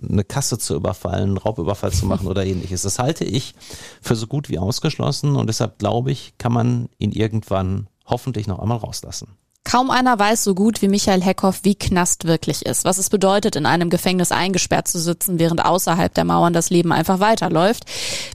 eine 0.09 0.25
Kasse 0.25 0.59
zu 0.59 0.75
überfallen, 0.75 1.31
einen 1.31 1.39
Raubüberfall 1.39 1.93
zu 1.93 2.07
machen 2.07 2.27
oder 2.27 2.47
ähnliches. 2.47 2.83
Das 2.83 2.99
halte 2.99 3.25
ich 3.25 3.55
für 4.01 4.17
so 4.17 4.27
gut 4.27 4.49
wie 4.49 4.59
ausgeschlossen 4.59 5.37
und 5.37 5.49
deshalb 5.49 5.79
glaube 5.79 6.11
ich, 6.11 6.35
kann 6.39 6.53
man 6.53 6.89
ihn 6.99 7.13
irgendwann 7.13 7.89
hoffentlich 8.09 8.47
noch 8.47 8.59
einmal 8.59 8.79
rauslassen. 8.79 9.37
Kaum 9.71 9.91
einer 9.91 10.19
weiß 10.19 10.45
so 10.45 10.55
gut 10.55 10.81
wie 10.81 10.89
Michael 10.89 11.21
Heckhoff, 11.21 11.61
wie 11.63 11.75
Knast 11.75 12.27
wirklich 12.27 12.65
ist, 12.65 12.87
was 12.87 12.97
es 12.97 13.11
bedeutet, 13.11 13.55
in 13.55 13.67
einem 13.67 13.91
Gefängnis 13.91 14.33
eingesperrt 14.33 14.89
zu 14.89 14.99
sitzen, 14.99 15.39
während 15.39 15.63
außerhalb 15.63 16.15
der 16.15 16.25
Mauern 16.25 16.55
das 16.55 16.71
Leben 16.71 16.91
einfach 16.91 17.21
weiterläuft. 17.21 17.85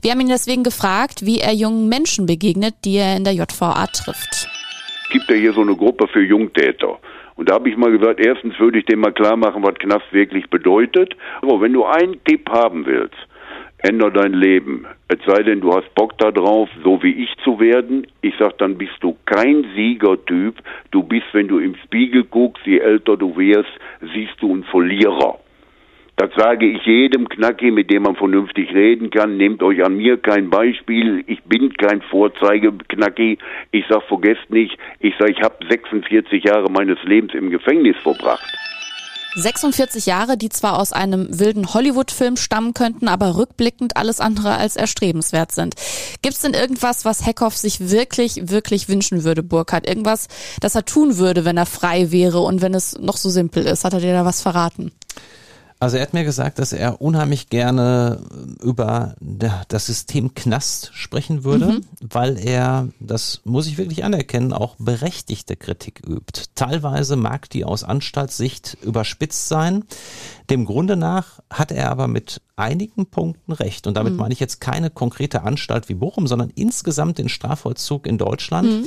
Wir 0.00 0.12
haben 0.12 0.20
ihn 0.20 0.28
deswegen 0.28 0.62
gefragt, 0.62 1.26
wie 1.26 1.40
er 1.40 1.52
jungen 1.52 1.88
Menschen 1.88 2.26
begegnet, 2.26 2.76
die 2.84 2.98
er 2.98 3.16
in 3.16 3.24
der 3.24 3.32
JVA 3.32 3.86
trifft. 3.88 4.48
Es 5.04 5.10
gibt 5.10 5.28
ja 5.28 5.34
hier 5.34 5.52
so 5.52 5.62
eine 5.62 5.74
Gruppe 5.74 6.06
für 6.06 6.22
Jungtäter. 6.22 7.00
Und 7.34 7.48
da 7.48 7.54
habe 7.54 7.68
ich 7.68 7.76
mal 7.76 7.90
gesagt, 7.90 8.20
erstens 8.20 8.56
würde 8.60 8.78
ich 8.78 8.86
dem 8.86 9.00
mal 9.00 9.12
klar 9.12 9.36
machen, 9.36 9.64
was 9.64 9.74
Knast 9.74 10.06
wirklich 10.12 10.48
bedeutet. 10.50 11.16
Aber 11.42 11.60
wenn 11.60 11.72
du 11.72 11.84
einen 11.84 12.22
Tipp 12.24 12.48
haben 12.48 12.86
willst, 12.86 13.16
änder 13.84 14.10
dein 14.10 14.32
Leben. 14.32 14.86
Es 15.08 15.18
sei 15.26 15.42
denn, 15.42 15.60
du 15.60 15.72
hast 15.72 15.94
Bock 15.94 16.16
da 16.18 16.30
drauf, 16.30 16.68
so 16.82 17.02
wie 17.02 17.12
ich 17.24 17.30
zu 17.44 17.60
werden. 17.60 18.06
Ich 18.22 18.34
sag, 18.38 18.58
dann 18.58 18.78
bist 18.78 18.96
du 19.00 19.16
kein 19.26 19.66
Siegertyp. 19.76 20.54
Du 20.90 21.02
bist, 21.02 21.26
wenn 21.32 21.48
du 21.48 21.58
im 21.58 21.76
Spiegel 21.84 22.24
guckst, 22.24 22.66
je 22.66 22.78
älter 22.78 23.16
du 23.16 23.36
wirst, 23.36 23.70
siehst 24.14 24.40
du 24.40 24.52
einen 24.52 24.64
Verlierer. 24.64 25.38
Das 26.16 26.30
sage 26.36 26.66
ich 26.66 26.86
jedem 26.86 27.28
Knacki, 27.28 27.72
mit 27.72 27.90
dem 27.90 28.04
man 28.04 28.14
vernünftig 28.14 28.72
reden 28.72 29.10
kann. 29.10 29.36
Nehmt 29.36 29.62
euch 29.62 29.84
an 29.84 29.96
mir 29.96 30.16
kein 30.16 30.48
Beispiel. 30.48 31.24
Ich 31.26 31.42
bin 31.42 31.74
kein 31.74 32.02
Vorzeigeknacki. 32.02 33.38
Ich 33.72 33.84
sag, 33.88 34.04
vergesst 34.04 34.48
nicht, 34.48 34.78
ich 35.00 35.14
sag, 35.18 35.28
ich 35.30 35.42
habe 35.42 35.56
46 35.68 36.44
Jahre 36.44 36.70
meines 36.70 37.02
Lebens 37.02 37.34
im 37.34 37.50
Gefängnis 37.50 37.96
verbracht. 38.02 38.46
46 39.36 40.06
Jahre, 40.06 40.36
die 40.36 40.48
zwar 40.48 40.78
aus 40.78 40.92
einem 40.92 41.38
wilden 41.38 41.74
Hollywood-Film 41.74 42.36
stammen 42.36 42.72
könnten, 42.72 43.08
aber 43.08 43.36
rückblickend 43.36 43.96
alles 43.96 44.20
andere 44.20 44.56
als 44.56 44.76
erstrebenswert 44.76 45.52
sind. 45.52 45.74
Gibt 46.22 46.34
es 46.34 46.42
denn 46.42 46.54
irgendwas, 46.54 47.04
was 47.04 47.26
Heckhoff 47.26 47.56
sich 47.56 47.90
wirklich, 47.90 48.48
wirklich 48.48 48.88
wünschen 48.88 49.24
würde, 49.24 49.42
Burkhardt? 49.42 49.88
Irgendwas, 49.88 50.28
das 50.60 50.74
er 50.74 50.84
tun 50.84 51.16
würde, 51.16 51.44
wenn 51.44 51.56
er 51.56 51.66
frei 51.66 52.12
wäre 52.12 52.40
und 52.40 52.62
wenn 52.62 52.74
es 52.74 52.96
noch 52.98 53.16
so 53.16 53.28
simpel 53.28 53.66
ist? 53.66 53.84
Hat 53.84 53.92
er 53.92 54.00
dir 54.00 54.12
da 54.12 54.24
was 54.24 54.40
verraten? 54.40 54.92
Also 55.84 55.98
er 55.98 56.02
hat 56.04 56.14
mir 56.14 56.24
gesagt, 56.24 56.58
dass 56.58 56.72
er 56.72 57.02
unheimlich 57.02 57.50
gerne 57.50 58.22
über 58.62 59.16
das 59.68 59.84
System 59.84 60.32
Knast 60.32 60.90
sprechen 60.94 61.44
würde, 61.44 61.66
mhm. 61.66 61.80
weil 62.00 62.38
er, 62.38 62.88
das 63.00 63.42
muss 63.44 63.66
ich 63.66 63.76
wirklich 63.76 64.02
anerkennen, 64.02 64.54
auch 64.54 64.76
berechtigte 64.76 65.56
Kritik 65.56 66.00
übt. 66.08 66.44
Teilweise 66.54 67.16
mag 67.16 67.50
die 67.50 67.66
aus 67.66 67.84
Anstaltssicht 67.84 68.78
überspitzt 68.80 69.46
sein. 69.46 69.84
Dem 70.48 70.64
Grunde 70.64 70.96
nach 70.96 71.40
hat 71.50 71.70
er 71.70 71.90
aber 71.90 72.08
mit 72.08 72.40
einigen 72.56 73.04
Punkten 73.04 73.52
recht. 73.52 73.86
Und 73.86 73.92
damit 73.98 74.14
mhm. 74.14 74.20
meine 74.20 74.32
ich 74.32 74.40
jetzt 74.40 74.62
keine 74.62 74.88
konkrete 74.88 75.42
Anstalt 75.42 75.90
wie 75.90 75.94
Bochum, 75.94 76.26
sondern 76.26 76.48
insgesamt 76.54 77.18
den 77.18 77.28
Strafvollzug 77.28 78.06
in 78.06 78.16
Deutschland. 78.16 78.70
Mhm 78.70 78.86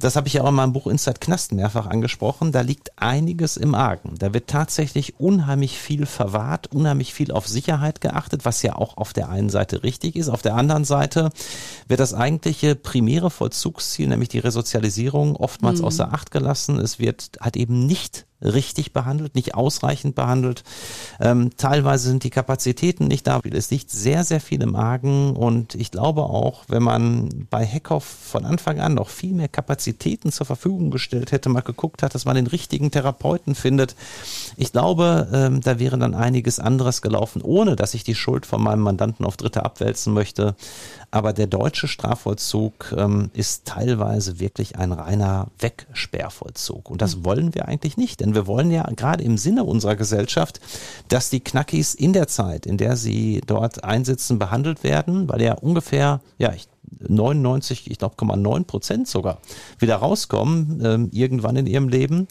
das 0.00 0.16
habe 0.16 0.28
ich 0.28 0.34
ja 0.34 0.42
auch 0.42 0.48
in 0.48 0.54
meinem 0.54 0.72
Buch 0.72 0.86
Inside 0.86 1.20
Knast 1.20 1.52
mehrfach 1.52 1.86
angesprochen, 1.86 2.52
da 2.52 2.62
liegt 2.62 2.90
einiges 2.96 3.56
im 3.56 3.74
Argen. 3.74 4.14
Da 4.18 4.32
wird 4.34 4.48
tatsächlich 4.48 5.20
unheimlich 5.20 5.78
viel 5.78 6.06
verwahrt, 6.06 6.72
unheimlich 6.74 7.14
viel 7.14 7.32
auf 7.32 7.46
Sicherheit 7.46 8.00
geachtet, 8.00 8.44
was 8.44 8.62
ja 8.62 8.76
auch 8.76 8.96
auf 8.96 9.12
der 9.12 9.28
einen 9.28 9.50
Seite 9.50 9.82
richtig 9.82 10.16
ist. 10.16 10.28
Auf 10.28 10.42
der 10.42 10.54
anderen 10.54 10.84
Seite 10.84 11.30
wird 11.86 12.00
das 12.00 12.14
eigentliche 12.14 12.74
primäre 12.74 13.30
Vollzugsziel, 13.30 14.08
nämlich 14.08 14.30
die 14.30 14.38
Resozialisierung, 14.38 15.36
oftmals 15.36 15.80
mhm. 15.80 15.84
außer 15.86 16.12
Acht 16.12 16.30
gelassen. 16.30 16.78
Es 16.78 16.98
wird 16.98 17.32
halt 17.40 17.56
eben 17.56 17.86
nicht 17.86 18.26
richtig 18.42 18.92
behandelt, 18.92 19.34
nicht 19.34 19.54
ausreichend 19.54 20.14
behandelt. 20.14 20.64
Ähm, 21.20 21.50
teilweise 21.56 22.08
sind 22.08 22.24
die 22.24 22.30
Kapazitäten 22.30 23.06
nicht 23.06 23.26
da. 23.26 23.40
Es 23.50 23.70
liegt 23.70 23.90
sehr, 23.90 24.24
sehr 24.24 24.40
viel 24.40 24.62
im 24.62 24.76
Argen 24.76 25.36
und 25.36 25.74
ich 25.74 25.90
glaube 25.90 26.22
auch, 26.22 26.64
wenn 26.68 26.82
man 26.82 27.46
bei 27.50 27.64
Heckhoff 27.64 28.04
von 28.04 28.44
Anfang 28.44 28.80
an 28.80 28.94
noch 28.94 29.08
viel 29.08 29.32
mehr 29.32 29.48
Kapazitäten 29.48 30.32
zur 30.32 30.46
Verfügung 30.46 30.90
gestellt 30.90 31.32
hätte, 31.32 31.48
mal 31.48 31.60
geguckt 31.60 32.02
hat, 32.02 32.14
dass 32.14 32.24
man 32.24 32.36
den 32.36 32.46
richtigen 32.46 32.90
Therapeuten 32.90 33.54
findet, 33.54 33.94
ich 34.56 34.72
glaube, 34.72 35.28
ähm, 35.32 35.60
da 35.60 35.78
wäre 35.78 35.98
dann 35.98 36.14
einiges 36.14 36.58
anderes 36.58 37.02
gelaufen, 37.02 37.42
ohne 37.42 37.76
dass 37.76 37.94
ich 37.94 38.04
die 38.04 38.14
Schuld 38.14 38.46
von 38.46 38.62
meinem 38.62 38.80
Mandanten 38.80 39.24
auf 39.24 39.36
Dritte 39.36 39.64
abwälzen 39.64 40.12
möchte. 40.12 40.54
Aber 41.10 41.32
der 41.32 41.46
deutsche 41.46 41.88
Strafvollzug 41.88 42.94
ähm, 42.96 43.30
ist 43.32 43.64
teilweise 43.64 44.38
wirklich 44.38 44.76
ein 44.76 44.92
reiner 44.92 45.48
Wegsperrvollzug. 45.58 46.90
Und 46.90 47.02
das 47.02 47.24
wollen 47.24 47.54
wir 47.54 47.66
eigentlich 47.66 47.96
nicht, 47.96 48.20
denn 48.20 48.29
wir 48.34 48.46
wollen 48.46 48.70
ja 48.70 48.84
gerade 48.96 49.24
im 49.24 49.38
Sinne 49.38 49.64
unserer 49.64 49.96
Gesellschaft, 49.96 50.60
dass 51.08 51.30
die 51.30 51.40
Knackis 51.40 51.94
in 51.94 52.12
der 52.12 52.28
Zeit, 52.28 52.66
in 52.66 52.76
der 52.76 52.96
sie 52.96 53.40
dort 53.46 53.84
einsitzen, 53.84 54.38
behandelt 54.38 54.84
werden, 54.84 55.28
weil 55.28 55.42
ja 55.42 55.54
ungefähr, 55.54 56.20
ja, 56.38 56.52
ich 56.52 56.68
99, 56.98 57.90
ich 57.90 57.98
glaube, 57.98 58.16
9 58.26 58.64
Prozent 58.64 59.08
sogar 59.08 59.38
wieder 59.78 59.96
rauskommen, 59.96 60.80
ähm, 60.84 61.08
irgendwann 61.12 61.56
in 61.56 61.66
ihrem 61.66 61.88
Leben. 61.88 62.26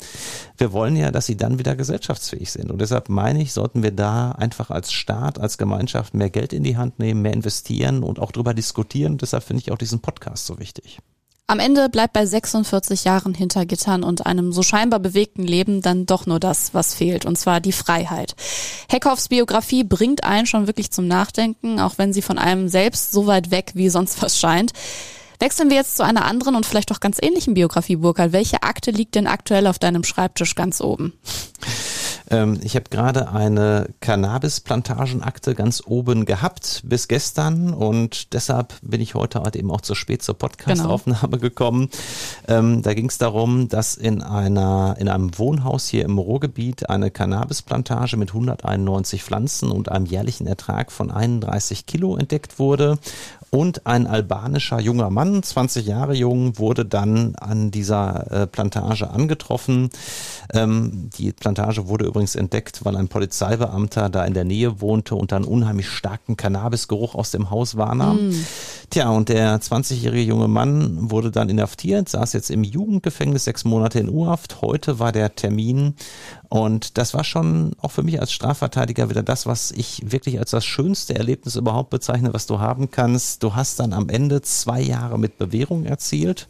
Wir 0.57 0.73
wollen 0.73 0.95
ja, 0.95 1.11
dass 1.11 1.25
sie 1.25 1.37
dann 1.37 1.59
wieder 1.59 1.75
gesellschaftsfähig 1.75 2.51
sind. 2.51 2.71
Und 2.71 2.81
deshalb 2.81 3.09
meine 3.09 3.41
ich, 3.41 3.53
sollten 3.53 3.83
wir 3.83 3.91
da 3.91 4.31
einfach 4.31 4.69
als 4.69 4.91
Staat, 4.91 5.39
als 5.39 5.57
Gemeinschaft 5.57 6.13
mehr 6.13 6.29
Geld 6.29 6.53
in 6.53 6.63
die 6.63 6.77
Hand 6.77 6.99
nehmen, 6.99 7.21
mehr 7.21 7.33
investieren 7.33 8.03
und 8.03 8.19
auch 8.19 8.31
darüber 8.31 8.53
diskutieren. 8.53 9.13
Und 9.13 9.21
deshalb 9.21 9.43
finde 9.43 9.61
ich 9.61 9.71
auch 9.71 9.77
diesen 9.77 10.01
Podcast 10.01 10.45
so 10.45 10.59
wichtig. 10.59 10.99
Am 11.49 11.57
Ende 11.57 11.89
bleibt 11.89 12.13
bei 12.13 12.27
46 12.27 13.05
Jahren 13.05 13.33
hinter 13.33 13.65
Gittern 13.65 14.03
und 14.03 14.27
einem 14.27 14.53
so 14.53 14.61
scheinbar 14.61 14.99
bewegten 14.99 15.41
Leben 15.41 15.81
dann 15.81 16.05
doch 16.05 16.27
nur 16.27 16.39
das, 16.39 16.75
was 16.75 16.93
fehlt, 16.93 17.25
und 17.25 17.39
zwar 17.39 17.59
die 17.59 17.71
Freiheit. 17.71 18.35
Heckhoffs 18.87 19.29
Biografie 19.29 19.83
bringt 19.83 20.23
einen 20.23 20.45
schon 20.45 20.67
wirklich 20.67 20.91
zum 20.91 21.07
Nachdenken, 21.07 21.79
auch 21.79 21.97
wenn 21.97 22.13
sie 22.13 22.21
von 22.21 22.37
einem 22.37 22.67
selbst 22.67 23.11
so 23.11 23.25
weit 23.25 23.49
weg 23.49 23.71
wie 23.73 23.89
sonst 23.89 24.21
was 24.21 24.37
scheint. 24.37 24.73
Wechseln 25.39 25.71
wir 25.71 25.77
jetzt 25.77 25.97
zu 25.97 26.03
einer 26.03 26.25
anderen 26.25 26.53
und 26.53 26.67
vielleicht 26.67 26.91
auch 26.91 26.99
ganz 26.99 27.17
ähnlichen 27.19 27.55
Biografie, 27.55 27.95
Burkhard. 27.95 28.31
Welche 28.31 28.61
Akte 28.61 28.91
liegt 28.91 29.15
denn 29.15 29.25
aktuell 29.25 29.65
auf 29.65 29.79
deinem 29.79 30.03
Schreibtisch 30.03 30.53
ganz 30.53 30.81
oben? 30.81 31.13
Ähm, 32.29 32.59
ich 32.63 32.75
habe 32.75 32.85
gerade 32.89 33.31
eine 33.31 33.89
Cannabis-Plantagenakte 34.01 35.55
ganz 35.55 35.83
oben 35.85 36.25
gehabt 36.25 36.81
bis 36.85 37.07
gestern 37.07 37.73
und 37.73 38.33
deshalb 38.33 38.73
bin 38.81 39.01
ich 39.01 39.15
heute 39.15 39.41
halt 39.41 39.55
eben 39.55 39.71
auch 39.71 39.81
zu 39.81 39.95
spät 39.95 40.21
zur 40.21 40.37
Podcast-Aufnahme 40.37 41.37
genau. 41.37 41.41
gekommen. 41.41 41.89
Ähm, 42.47 42.81
da 42.81 42.93
ging 42.93 43.07
es 43.09 43.17
darum, 43.17 43.67
dass 43.67 43.95
in 43.95 44.21
einer 44.21 44.95
in 44.99 45.09
einem 45.09 45.37
Wohnhaus 45.37 45.87
hier 45.87 46.05
im 46.05 46.17
Ruhrgebiet 46.17 46.89
eine 46.89 47.11
Cannabis-Plantage 47.11 48.17
mit 48.17 48.29
191 48.29 49.23
Pflanzen 49.23 49.71
und 49.71 49.91
einem 49.91 50.05
jährlichen 50.05 50.47
Ertrag 50.47 50.91
von 50.91 51.11
31 51.11 51.85
Kilo 51.85 52.15
entdeckt 52.15 52.59
wurde 52.59 52.99
und 53.51 53.87
ein 53.87 54.05
albanischer 54.05 54.79
junger 54.79 55.09
Mann, 55.09 55.41
20 55.41 55.85
Jahre 55.85 56.13
jung, 56.13 56.59
wurde 56.59 56.85
dann 56.85 57.35
an 57.35 57.71
dieser 57.71 58.31
äh, 58.31 58.47
Plantage 58.47 59.09
angetroffen. 59.09 59.89
Ähm, 60.53 61.09
die 61.17 61.31
Plantage 61.31 61.87
wurde 61.87 62.05
übrigens 62.19 62.35
entdeckt, 62.35 62.83
weil 62.83 62.97
ein 62.97 63.07
Polizeibeamter 63.07 64.09
da 64.09 64.25
in 64.25 64.33
der 64.33 64.43
Nähe 64.43 64.81
wohnte 64.81 65.15
und 65.15 65.31
dann 65.31 65.45
unheimlich 65.45 65.87
starken 65.87 66.35
Cannabisgeruch 66.35 67.15
aus 67.15 67.31
dem 67.31 67.49
Haus 67.49 67.77
wahrnahm. 67.77 68.31
Mm. 68.31 68.45
Tja, 68.89 69.09
und 69.09 69.29
der 69.29 69.61
20-jährige 69.61 70.23
junge 70.23 70.49
Mann 70.49 71.09
wurde 71.09 71.31
dann 71.31 71.47
inhaftiert, 71.47 72.09
saß 72.09 72.33
jetzt 72.33 72.51
im 72.51 72.65
Jugendgefängnis 72.65 73.45
sechs 73.45 73.63
Monate 73.63 73.99
in 73.99 74.09
U-Haft. 74.09 74.61
Heute 74.61 74.99
war 74.99 75.13
der 75.13 75.33
Termin 75.33 75.93
und 76.49 76.97
das 76.97 77.13
war 77.13 77.23
schon 77.23 77.71
auch 77.79 77.91
für 77.91 78.03
mich 78.03 78.19
als 78.19 78.33
Strafverteidiger 78.33 79.09
wieder 79.09 79.23
das, 79.23 79.45
was 79.45 79.71
ich 79.71 80.03
wirklich 80.11 80.39
als 80.39 80.51
das 80.51 80.65
schönste 80.65 81.15
Erlebnis 81.15 81.55
überhaupt 81.55 81.89
bezeichne, 81.89 82.33
was 82.33 82.47
du 82.47 82.59
haben 82.59 82.91
kannst. 82.91 83.43
Du 83.43 83.55
hast 83.55 83.79
dann 83.79 83.93
am 83.93 84.09
Ende 84.09 84.41
zwei 84.41 84.81
Jahre 84.81 85.17
mit 85.17 85.37
Bewährung 85.37 85.85
erzielt. 85.85 86.49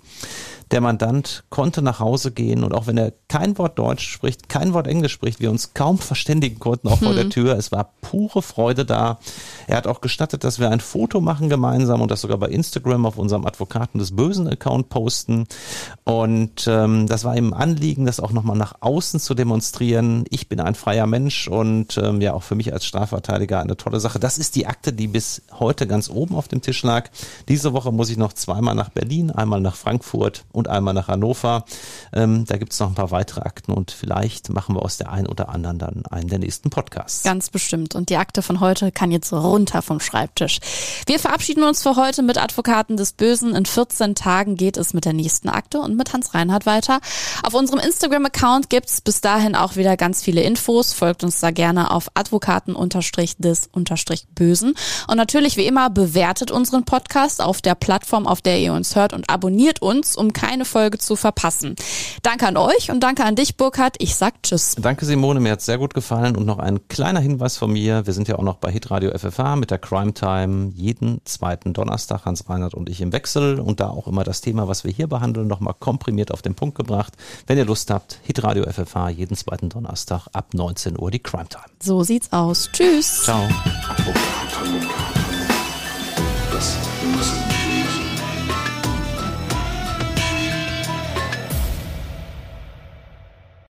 Der 0.72 0.82
Mandant 0.82 1.44
konnte 1.50 1.82
nach 1.82 2.00
Hause 2.00 2.32
gehen 2.32 2.64
und 2.64 2.74
auch 2.74 2.86
wenn 2.86 2.98
er 2.98 3.12
kein 3.28 3.58
Wort 3.58 3.80
Deutsch 3.80 4.08
spricht, 4.08 4.50
kein 4.50 4.74
Wort 4.74 4.88
Englisch 4.88 5.14
spricht, 5.14 5.40
wir 5.40 5.50
uns 5.50 5.74
kaum 5.74 5.98
verständigen 5.98 6.60
konnten, 6.60 6.88
auch 6.90 7.00
vor 7.00 7.14
der 7.14 7.24
Hm. 7.24 7.30
Tür. 7.32 7.58
Es 7.58 7.72
war 7.72 7.92
pure 8.02 8.42
Freude 8.42 8.86
da. 8.86 9.20
Er 9.68 9.78
hat 9.78 9.88
auch 9.88 10.02
gestattet, 10.02 10.44
dass 10.44 10.60
wir 10.60 10.70
ein 10.70 10.80
Foto 10.80 11.22
machen 11.22 11.50
gemeinsam 11.50 12.02
und 12.02 12.12
das 12.12 12.22
sogar 12.22 12.38
bei 12.38 12.50
Instagram 12.50 13.06
auf 13.06 13.18
unserem 13.18 13.46
Advokaten 13.46 14.00
des 14.00 14.16
Bösen 14.16 14.48
Account 14.48 14.90
posten. 14.90 15.46
Und 16.04 16.68
ähm, 16.68 17.08
das 17.08 17.24
war 17.24 17.36
ihm 17.36 17.54
ein 17.54 17.70
Anliegen, 17.70 18.06
das 18.06 18.20
auch 18.20 18.32
nochmal 18.32 18.58
nach 18.58 18.76
außen 18.80 19.20
zu 19.20 19.36
demonstrieren. 19.36 20.26
Ich 20.30 20.50
bin 20.50 20.60
ein 20.60 20.76
freier 20.76 21.06
Mensch 21.06 21.48
und 21.48 21.98
ähm, 21.98 22.20
ja 22.22 22.34
auch 22.34 22.44
für 22.44 22.56
mich 22.56 22.74
als 22.74 22.86
Strafverteidiger 22.86 23.60
eine 23.60 23.78
tolle 23.78 24.00
Sache. 24.00 24.20
Das 24.20 24.38
ist 24.38 24.56
die 24.56 24.66
Akte, 24.66 24.92
die 24.92 25.08
bis 25.08 25.44
heute 25.60 25.86
ganz 25.88 26.10
oben 26.10 26.36
auf 26.36 26.48
dem 26.48 26.62
Tisch 26.62 26.82
lag. 26.84 27.10
Diese 27.48 27.74
Woche 27.74 27.92
muss 27.92 28.10
ich 28.10 28.18
noch 28.18 28.34
zweimal 28.34 28.76
nach 28.76 28.90
Berlin, 28.90 29.30
einmal 29.32 29.62
nach 29.62 29.76
Frankfurt 29.76 30.46
und 30.60 30.68
einmal 30.68 30.94
nach 30.94 31.08
Hannover. 31.08 31.64
Ähm, 32.14 32.46
da 32.46 32.58
gibt's 32.58 32.80
noch 32.80 32.90
ein 32.90 32.96
paar 32.96 33.12
weitere 33.12 33.42
Akten 33.42 33.72
und 33.72 33.92
vielleicht 33.92 34.50
machen 34.50 34.76
wir 34.76 34.84
aus 34.84 34.98
der 34.98 35.12
einen 35.12 35.28
oder 35.28 35.50
anderen 35.50 35.80
dann 35.80 36.04
einen 36.10 36.30
der 36.30 36.40
nächsten 36.40 36.70
Podcasts. 36.70 37.24
Ganz 37.24 37.50
bestimmt. 37.50 37.96
Und 37.96 38.10
die 38.10 38.18
Akte 38.18 38.42
von 38.42 38.60
heute 38.60 38.92
kann 38.92 39.12
jetzt 39.12 39.32
runter 39.34 39.82
vom 39.82 40.00
Schreibtisch. 40.00 40.60
Wir 41.08 41.20
verabschieden 41.20 41.64
uns 41.64 41.82
für 41.82 41.96
heute 41.96 42.22
mit 42.22 42.38
Advokaten 42.38 42.98
des 42.98 43.14
Bösen. 43.14 43.56
In 43.56 43.66
14 43.66 44.14
Tagen 44.16 44.56
geht 44.56 44.76
es 44.78 44.94
mit 44.94 45.06
der 45.06 45.14
nächsten 45.14 45.48
Akte 45.50 45.80
und 45.80 45.96
mit 45.96 46.14
Hans 46.14 46.34
Reinhardt 46.34 46.66
weiter. 46.66 47.00
Auf 47.44 47.54
unserem 47.54 47.80
Instagram-Account 47.80 48.70
gibt's 48.70 49.00
bis 49.02 49.22
dahin 49.22 49.56
auch 49.56 49.78
wieder 49.78 49.98
ganz 49.98 50.22
viele 50.22 50.42
Infos. 50.42 50.94
Folgt 50.94 51.24
uns 51.24 51.40
da 51.40 51.52
gerne 51.52 51.92
auf 51.92 52.10
Advokaten-des-Bösen. 52.14 54.74
Und 55.08 55.18
natürlich, 55.18 55.58
wie 55.58 55.66
immer, 55.66 55.90
bewertet 55.90 56.52
unseren 56.52 56.84
Podcast 56.84 57.42
auf 57.42 57.62
der 57.62 57.76
Plattform, 57.76 58.28
auf 58.28 58.42
der 58.42 58.60
ihr 58.60 58.74
uns 58.74 58.96
hört 58.96 59.14
und 59.14 59.30
abonniert 59.30 59.82
uns, 59.82 60.18
um 60.18 60.34
keine 60.34 60.49
Folge 60.66 60.98
zu 60.98 61.16
verpassen. 61.16 61.76
Danke 62.24 62.48
an 62.48 62.58
euch 62.58 62.92
und 62.92 63.02
danke 63.02 63.24
an 63.24 63.36
dich, 63.36 63.58
Burkhard. 63.58 63.96
Ich 64.00 64.16
sag 64.16 64.42
Tschüss. 64.44 64.76
Danke 64.80 65.06
Simone, 65.06 65.40
mir 65.40 65.52
hat's 65.52 65.66
sehr 65.66 65.78
gut 65.78 65.94
gefallen 65.94 66.36
und 66.36 66.46
noch 66.46 66.60
ein 66.60 66.88
kleiner 66.88 67.20
Hinweis 67.20 67.58
von 67.58 67.72
mir. 67.72 68.06
Wir 68.06 68.14
sind 68.14 68.28
ja 68.28 68.38
auch 68.38 68.44
noch 68.44 68.56
bei 68.56 68.72
Hitradio 68.72 69.12
FFH 69.18 69.56
mit 69.56 69.72
der 69.72 69.78
Crime 69.78 70.14
Time 70.14 70.72
jeden 70.76 71.22
zweiten 71.26 71.74
Donnerstag, 71.74 72.26
Hans 72.26 72.50
Reinhardt 72.50 72.74
und 72.74 72.90
ich 72.90 73.02
im 73.02 73.14
Wechsel 73.14 73.60
und 73.60 73.80
da 73.80 73.90
auch 73.90 74.08
immer 74.08 74.24
das 74.24 74.42
Thema, 74.42 74.68
was 74.68 74.84
wir 74.84 74.92
hier 74.92 75.08
behandeln, 75.08 75.48
nochmal 75.48 75.76
komprimiert 75.80 76.32
auf 76.32 76.42
den 76.42 76.56
Punkt 76.56 76.76
gebracht. 76.76 77.14
Wenn 77.48 77.58
ihr 77.58 77.66
Lust 77.66 77.92
habt, 77.92 78.20
Hitradio 78.24 78.66
FFH 78.70 79.10
jeden 79.10 79.36
zweiten 79.36 79.70
Donnerstag 79.70 80.28
ab 80.34 80.54
19 80.54 81.00
Uhr 81.00 81.12
die 81.12 81.20
Crime 81.20 81.48
Time. 81.48 81.64
So 81.82 82.04
sieht's 82.04 82.32
aus. 82.32 82.70
Tschüss. 82.74 83.24
Ciao. 83.24 83.48
Das 86.52 86.76
Böse. 87.02 87.49